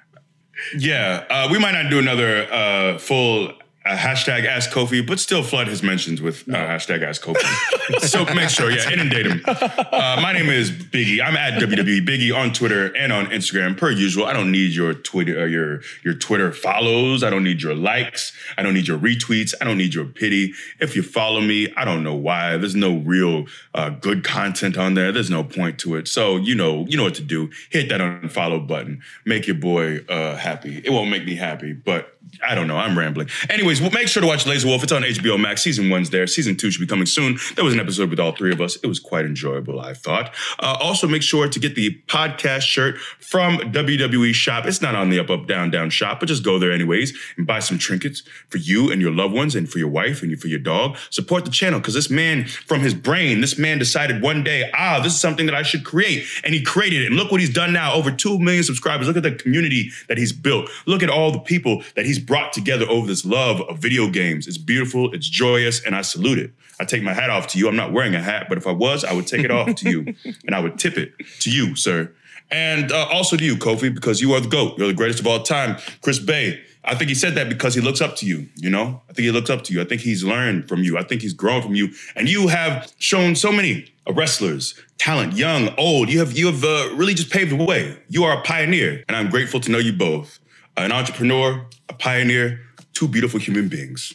Yeah, 0.76 1.24
uh, 1.28 1.48
we 1.52 1.58
might 1.58 1.72
not 1.72 1.90
do 1.90 1.98
another 1.98 2.50
uh, 2.50 2.98
full 2.98 3.52
uh, 3.86 3.96
hashtag 3.96 4.44
Ask 4.46 4.70
Kofi, 4.70 5.06
but 5.06 5.20
still 5.20 5.42
flood 5.42 5.68
his 5.68 5.82
mentions 5.82 6.20
with 6.20 6.48
uh, 6.48 6.52
hashtag 6.52 7.02
Ask 7.02 7.22
Kofi. 7.22 8.00
so 8.08 8.24
make 8.34 8.48
sure, 8.48 8.70
yeah, 8.70 8.90
inundate 8.90 9.26
him. 9.26 9.42
Uh, 9.46 10.18
my 10.20 10.32
name 10.32 10.48
is 10.48 10.70
Biggie. 10.70 11.22
I'm 11.22 11.36
at 11.36 11.60
WWE 11.60 12.06
Biggie 12.06 12.36
on 12.36 12.52
Twitter 12.52 12.94
and 12.96 13.12
on 13.12 13.26
Instagram, 13.26 13.76
per 13.76 13.90
usual. 13.90 14.26
I 14.26 14.32
don't 14.32 14.50
need 14.50 14.72
your 14.72 14.94
Twitter, 14.94 15.42
uh, 15.42 15.44
your 15.44 15.80
your 16.02 16.14
Twitter 16.14 16.52
follows. 16.52 17.22
I 17.22 17.30
don't 17.30 17.44
need 17.44 17.62
your 17.62 17.74
likes. 17.74 18.32
I 18.58 18.62
don't 18.62 18.74
need 18.74 18.88
your 18.88 18.98
retweets. 18.98 19.54
I 19.60 19.64
don't 19.64 19.78
need 19.78 19.94
your 19.94 20.06
pity. 20.06 20.52
If 20.80 20.96
you 20.96 21.02
follow 21.02 21.40
me, 21.40 21.72
I 21.76 21.84
don't 21.84 22.02
know 22.02 22.14
why. 22.14 22.56
There's 22.56 22.74
no 22.74 22.96
real 22.96 23.46
uh, 23.74 23.90
good 23.90 24.24
content 24.24 24.76
on 24.76 24.94
there. 24.94 25.12
There's 25.12 25.30
no 25.30 25.44
point 25.44 25.78
to 25.80 25.94
it. 25.96 26.08
So 26.08 26.36
you 26.36 26.54
know, 26.54 26.84
you 26.86 26.96
know 26.96 27.04
what 27.04 27.14
to 27.16 27.22
do. 27.22 27.50
Hit 27.70 27.88
that 27.90 28.00
unfollow 28.00 28.66
button. 28.66 29.02
Make 29.24 29.46
your 29.46 29.56
boy 29.56 30.00
uh, 30.08 30.36
happy. 30.36 30.82
It 30.84 30.90
won't 30.90 31.10
make 31.10 31.24
me 31.24 31.36
happy, 31.36 31.72
but 31.72 32.15
I 32.46 32.54
don't 32.54 32.66
know. 32.66 32.76
I'm 32.76 32.98
rambling. 32.98 33.28
Anyways, 33.48 33.80
well, 33.80 33.90
make 33.90 34.08
sure 34.08 34.20
to 34.20 34.26
watch 34.26 34.44
Lazor 34.44 34.66
Wulf. 34.66 34.82
It's 34.82 34.92
on 34.92 35.02
HBO 35.02 35.40
Max. 35.40 35.62
Season 35.62 35.88
one's 35.90 36.10
there. 36.10 36.26
Season 36.26 36.56
two 36.56 36.70
should 36.70 36.80
be 36.80 36.86
coming 36.86 37.06
soon. 37.06 37.38
There 37.54 37.64
was 37.64 37.74
an 37.74 37.80
episode 37.80 38.10
with 38.10 38.20
all 38.20 38.32
three 38.32 38.52
of 38.52 38.60
us. 38.60 38.76
It 38.76 38.86
was 38.86 38.98
quite 38.98 39.24
enjoyable, 39.24 39.80
I 39.80 39.94
thought. 39.94 40.34
Uh, 40.58 40.76
also, 40.80 41.06
make 41.06 41.22
sure 41.22 41.48
to 41.48 41.58
get 41.58 41.74
the 41.74 42.00
podcast 42.06 42.62
shirt 42.62 42.98
from 42.98 43.58
WWE 43.58 44.34
Shop. 44.34 44.66
It's 44.66 44.82
not 44.82 44.94
on 44.94 45.10
the 45.10 45.18
Up 45.18 45.30
Up 45.30 45.46
Down 45.46 45.70
Down 45.70 45.90
shop, 45.90 46.20
but 46.20 46.26
just 46.26 46.44
go 46.44 46.58
there 46.58 46.72
anyways 46.72 47.16
and 47.36 47.46
buy 47.46 47.60
some 47.60 47.78
trinkets 47.78 48.22
for 48.48 48.58
you 48.58 48.90
and 48.90 49.00
your 49.00 49.12
loved 49.12 49.34
ones 49.34 49.54
and 49.54 49.68
for 49.70 49.78
your 49.78 49.88
wife 49.88 50.22
and 50.22 50.38
for 50.40 50.48
your 50.48 50.58
dog. 50.58 50.96
Support 51.10 51.44
the 51.44 51.50
channel 51.50 51.80
because 51.80 51.94
this 51.94 52.10
man, 52.10 52.44
from 52.44 52.80
his 52.80 52.94
brain, 52.94 53.40
this 53.40 53.58
man 53.58 53.78
decided 53.78 54.22
one 54.22 54.44
day, 54.44 54.70
ah, 54.74 55.00
this 55.02 55.14
is 55.14 55.20
something 55.20 55.46
that 55.46 55.54
I 55.54 55.62
should 55.62 55.84
create. 55.84 56.26
And 56.44 56.54
he 56.54 56.62
created 56.62 57.02
it. 57.02 57.06
And 57.06 57.16
look 57.16 57.30
what 57.30 57.40
he's 57.40 57.52
done 57.52 57.72
now. 57.72 57.94
Over 57.94 58.10
2 58.10 58.38
million 58.38 58.64
subscribers. 58.64 59.06
Look 59.06 59.16
at 59.16 59.22
the 59.22 59.32
community 59.32 59.90
that 60.08 60.18
he's 60.18 60.32
built. 60.32 60.68
Look 60.86 61.02
at 61.02 61.10
all 61.10 61.30
the 61.30 61.38
people 61.38 61.82
that 61.94 62.04
he's 62.04 62.15
brought 62.18 62.52
together 62.52 62.86
over 62.88 63.06
this 63.06 63.24
love 63.24 63.60
of 63.62 63.78
video 63.78 64.08
games. 64.08 64.46
It's 64.46 64.58
beautiful, 64.58 65.12
it's 65.12 65.28
joyous, 65.28 65.84
and 65.84 65.94
I 65.94 66.02
salute 66.02 66.38
it. 66.38 66.52
I 66.78 66.84
take 66.84 67.02
my 67.02 67.14
hat 67.14 67.30
off 67.30 67.46
to 67.48 67.58
you. 67.58 67.68
I'm 67.68 67.76
not 67.76 67.92
wearing 67.92 68.14
a 68.14 68.22
hat, 68.22 68.46
but 68.48 68.58
if 68.58 68.66
I 68.66 68.72
was, 68.72 69.04
I 69.04 69.12
would 69.12 69.26
take 69.26 69.44
it 69.44 69.50
off 69.50 69.74
to 69.76 69.90
you 69.90 70.14
and 70.46 70.54
I 70.54 70.60
would 70.60 70.78
tip 70.78 70.98
it 70.98 71.14
to 71.40 71.50
you, 71.50 71.74
sir. 71.74 72.12
And 72.50 72.92
uh, 72.92 73.08
also 73.10 73.36
to 73.36 73.44
you, 73.44 73.56
Kofi, 73.56 73.92
because 73.92 74.20
you 74.20 74.32
are 74.34 74.40
the 74.40 74.48
GOAT. 74.48 74.78
You're 74.78 74.88
the 74.88 74.94
greatest 74.94 75.20
of 75.20 75.26
all 75.26 75.42
time. 75.42 75.78
Chris 76.02 76.18
Bey, 76.18 76.62
I 76.84 76.94
think 76.94 77.08
he 77.08 77.14
said 77.14 77.34
that 77.34 77.48
because 77.48 77.74
he 77.74 77.80
looks 77.80 78.00
up 78.00 78.14
to 78.16 78.26
you, 78.26 78.48
you 78.54 78.70
know? 78.70 79.02
I 79.10 79.12
think 79.12 79.24
he 79.24 79.32
looks 79.32 79.50
up 79.50 79.64
to 79.64 79.72
you. 79.72 79.80
I 79.80 79.84
think 79.84 80.02
he's 80.02 80.22
learned 80.22 80.68
from 80.68 80.84
you. 80.84 80.96
I 80.96 81.02
think 81.02 81.22
he's 81.22 81.32
grown 81.32 81.62
from 81.62 81.74
you. 81.74 81.88
And 82.14 82.28
you 82.28 82.46
have 82.46 82.92
shown 82.98 83.34
so 83.34 83.50
many 83.50 83.92
wrestlers, 84.08 84.80
talent, 84.98 85.34
young, 85.34 85.74
old. 85.76 86.08
You 86.08 86.20
have 86.20 86.36
you 86.38 86.46
have 86.46 86.62
uh, 86.62 86.94
really 86.94 87.14
just 87.14 87.30
paved 87.30 87.50
the 87.50 87.64
way. 87.64 87.96
You 88.08 88.24
are 88.24 88.38
a 88.38 88.42
pioneer, 88.42 89.02
and 89.08 89.16
I'm 89.16 89.30
grateful 89.30 89.60
to 89.60 89.70
know 89.70 89.78
you 89.78 89.92
both. 89.92 90.38
An 90.76 90.92
entrepreneur, 90.92 91.66
a 91.88 91.94
pioneer, 91.94 92.60
two 92.92 93.08
beautiful 93.08 93.40
human 93.40 93.68
beings. 93.68 94.12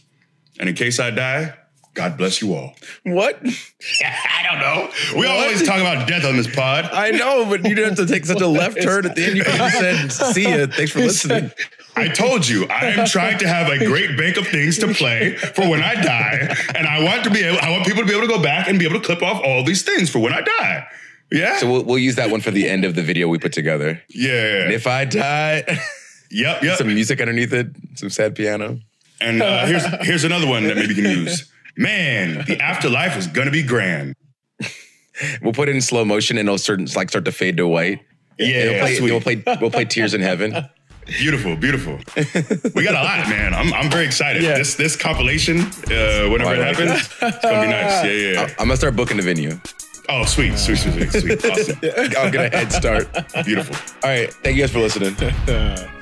And 0.60 0.70
in 0.70 0.76
case 0.76 1.00
I 1.00 1.10
die, 1.10 1.56
God 1.94 2.18
bless 2.18 2.42
you 2.42 2.54
all. 2.54 2.74
What? 3.04 3.36
I 4.04 4.48
don't 4.50 4.60
know. 4.60 4.90
We 5.20 5.26
always 5.26 5.66
talk 5.66 5.80
about 5.82 6.08
death 6.08 6.24
on 6.24 6.38
this 6.38 6.54
pod. 6.54 6.86
I 6.94 7.12
know, 7.12 7.46
but 7.50 7.64
you 7.68 7.76
didn't 7.76 7.98
have 7.98 8.08
to 8.08 8.14
take 8.14 8.26
such 8.26 8.42
a 8.42 8.48
left 8.62 8.82
turn 8.82 9.06
at 9.06 9.16
the 9.16 9.26
end. 9.26 9.38
You 9.38 9.44
could 9.44 9.56
have 9.56 9.72
just 9.72 10.18
said, 10.18 10.34
"See 10.34 10.44
ya. 10.44 10.68
Thanks 10.68 10.92
for 10.92 11.00
listening." 11.10 11.52
I 11.98 12.08
told 12.08 12.48
you, 12.48 12.66
I 12.68 12.86
am 12.92 13.06
trying 13.06 13.38
to 13.40 13.48
have 13.50 13.68
a 13.70 13.78
great 13.86 14.18
bank 14.18 14.38
of 14.38 14.48
things 14.48 14.78
to 14.78 14.94
play 14.94 15.36
for 15.36 15.68
when 15.68 15.84
I 15.84 15.96
die. 15.96 16.56
And 16.74 16.88
I 16.88 17.04
want 17.04 17.26
to 17.26 17.30
be 17.30 17.44
able, 17.44 17.60
I 17.60 17.70
want 17.72 17.86
people 17.86 18.02
to 18.04 18.08
be 18.08 18.16
able 18.16 18.26
to 18.26 18.34
go 18.34 18.42
back 18.42 18.70
and 18.70 18.80
be 18.80 18.86
able 18.86 18.98
to 18.98 19.06
clip 19.06 19.22
off 19.22 19.42
all 19.44 19.66
these 19.66 19.82
things 19.82 20.10
for 20.10 20.20
when 20.20 20.32
I 20.32 20.40
die. 20.40 20.88
Yeah. 21.30 21.58
So 21.58 21.70
we'll, 21.70 21.84
we'll 21.84 21.98
use 22.00 22.16
that 22.16 22.30
one 22.32 22.40
for 22.40 22.52
the 22.52 22.70
end 22.70 22.86
of 22.86 22.96
the 22.96 23.04
video 23.04 23.28
we 23.28 23.40
put 23.40 23.52
together. 23.52 24.02
yeah. 24.08 24.64
And 24.64 24.72
if 24.72 24.88
I 24.88 25.04
die, 25.04 25.64
yep. 26.32 26.64
Yep. 26.64 26.78
some 26.78 26.88
music 26.88 27.20
underneath 27.22 27.54
it, 27.54 27.68
some 27.96 28.10
sad 28.10 28.36
piano. 28.36 28.80
And 29.20 29.42
uh, 29.42 29.66
here's 29.68 29.86
here's 30.06 30.24
another 30.24 30.48
one 30.48 30.64
that 30.64 30.76
maybe 30.78 30.96
you 30.96 31.02
can 31.04 31.12
use. 31.12 31.52
Man, 31.78 32.44
the 32.48 32.60
afterlife 32.62 33.18
is 33.18 33.28
gonna 33.28 33.52
be 33.52 33.64
grand. 33.64 34.16
We'll 35.42 35.54
put 35.54 35.70
it 35.70 35.76
in 35.76 35.82
slow 35.82 36.04
motion 36.04 36.38
and 36.38 36.48
it'll 36.50 36.58
certain 36.58 36.88
like 36.96 37.10
start 37.10 37.26
to 37.26 37.32
fade 37.32 37.58
to 37.58 37.68
white. 37.68 38.00
Yeah, 38.40 38.48
And 38.48 38.70
we'll 38.72 38.80
play, 38.80 38.96
sweet. 38.96 39.12
we'll 39.12 39.22
play 39.22 39.58
we'll 39.62 39.72
play 39.72 39.86
Tears 39.86 40.14
in 40.16 40.22
Heaven. 40.22 40.56
Beautiful, 41.06 41.56
beautiful. 41.56 42.00
we 42.74 42.84
got 42.84 42.94
a 42.96 43.04
lot, 43.04 43.28
man. 43.30 43.54
I'm, 43.54 43.74
I'm 43.74 43.90
very 43.92 44.06
excited. 44.06 44.42
Yeah. 44.44 44.58
This 44.58 44.76
this 44.76 44.96
compilation, 44.96 45.60
uh, 45.60 46.28
whenever 46.30 46.50
I 46.52 46.56
it 46.56 46.60
like 46.60 46.78
happens, 46.78 47.10
it's 47.22 47.44
gonna 47.44 47.62
be 47.62 47.68
nice. 47.68 48.04
Yeah, 48.06 48.12
yeah. 48.12 48.42
I'm 48.58 48.66
gonna 48.68 48.78
start 48.78 48.96
booking 48.96 49.18
the 49.18 49.24
venue. 49.24 49.60
Oh, 50.10 50.26
sweet, 50.26 50.58
sweet, 50.58 50.78
sweet, 50.78 51.12
sweet, 51.12 51.22
sweet. 51.22 51.46
Awesome. 51.46 51.80
I'll 52.18 52.32
get 52.32 52.54
a 52.54 52.58
head 52.58 52.72
start. 52.72 53.08
Beautiful. 53.46 53.76
All 54.04 54.10
right. 54.10 54.34
Thank 54.34 54.58
you 54.58 54.64
guys 54.64 54.72
for 54.72 54.80
listening. 54.80 55.16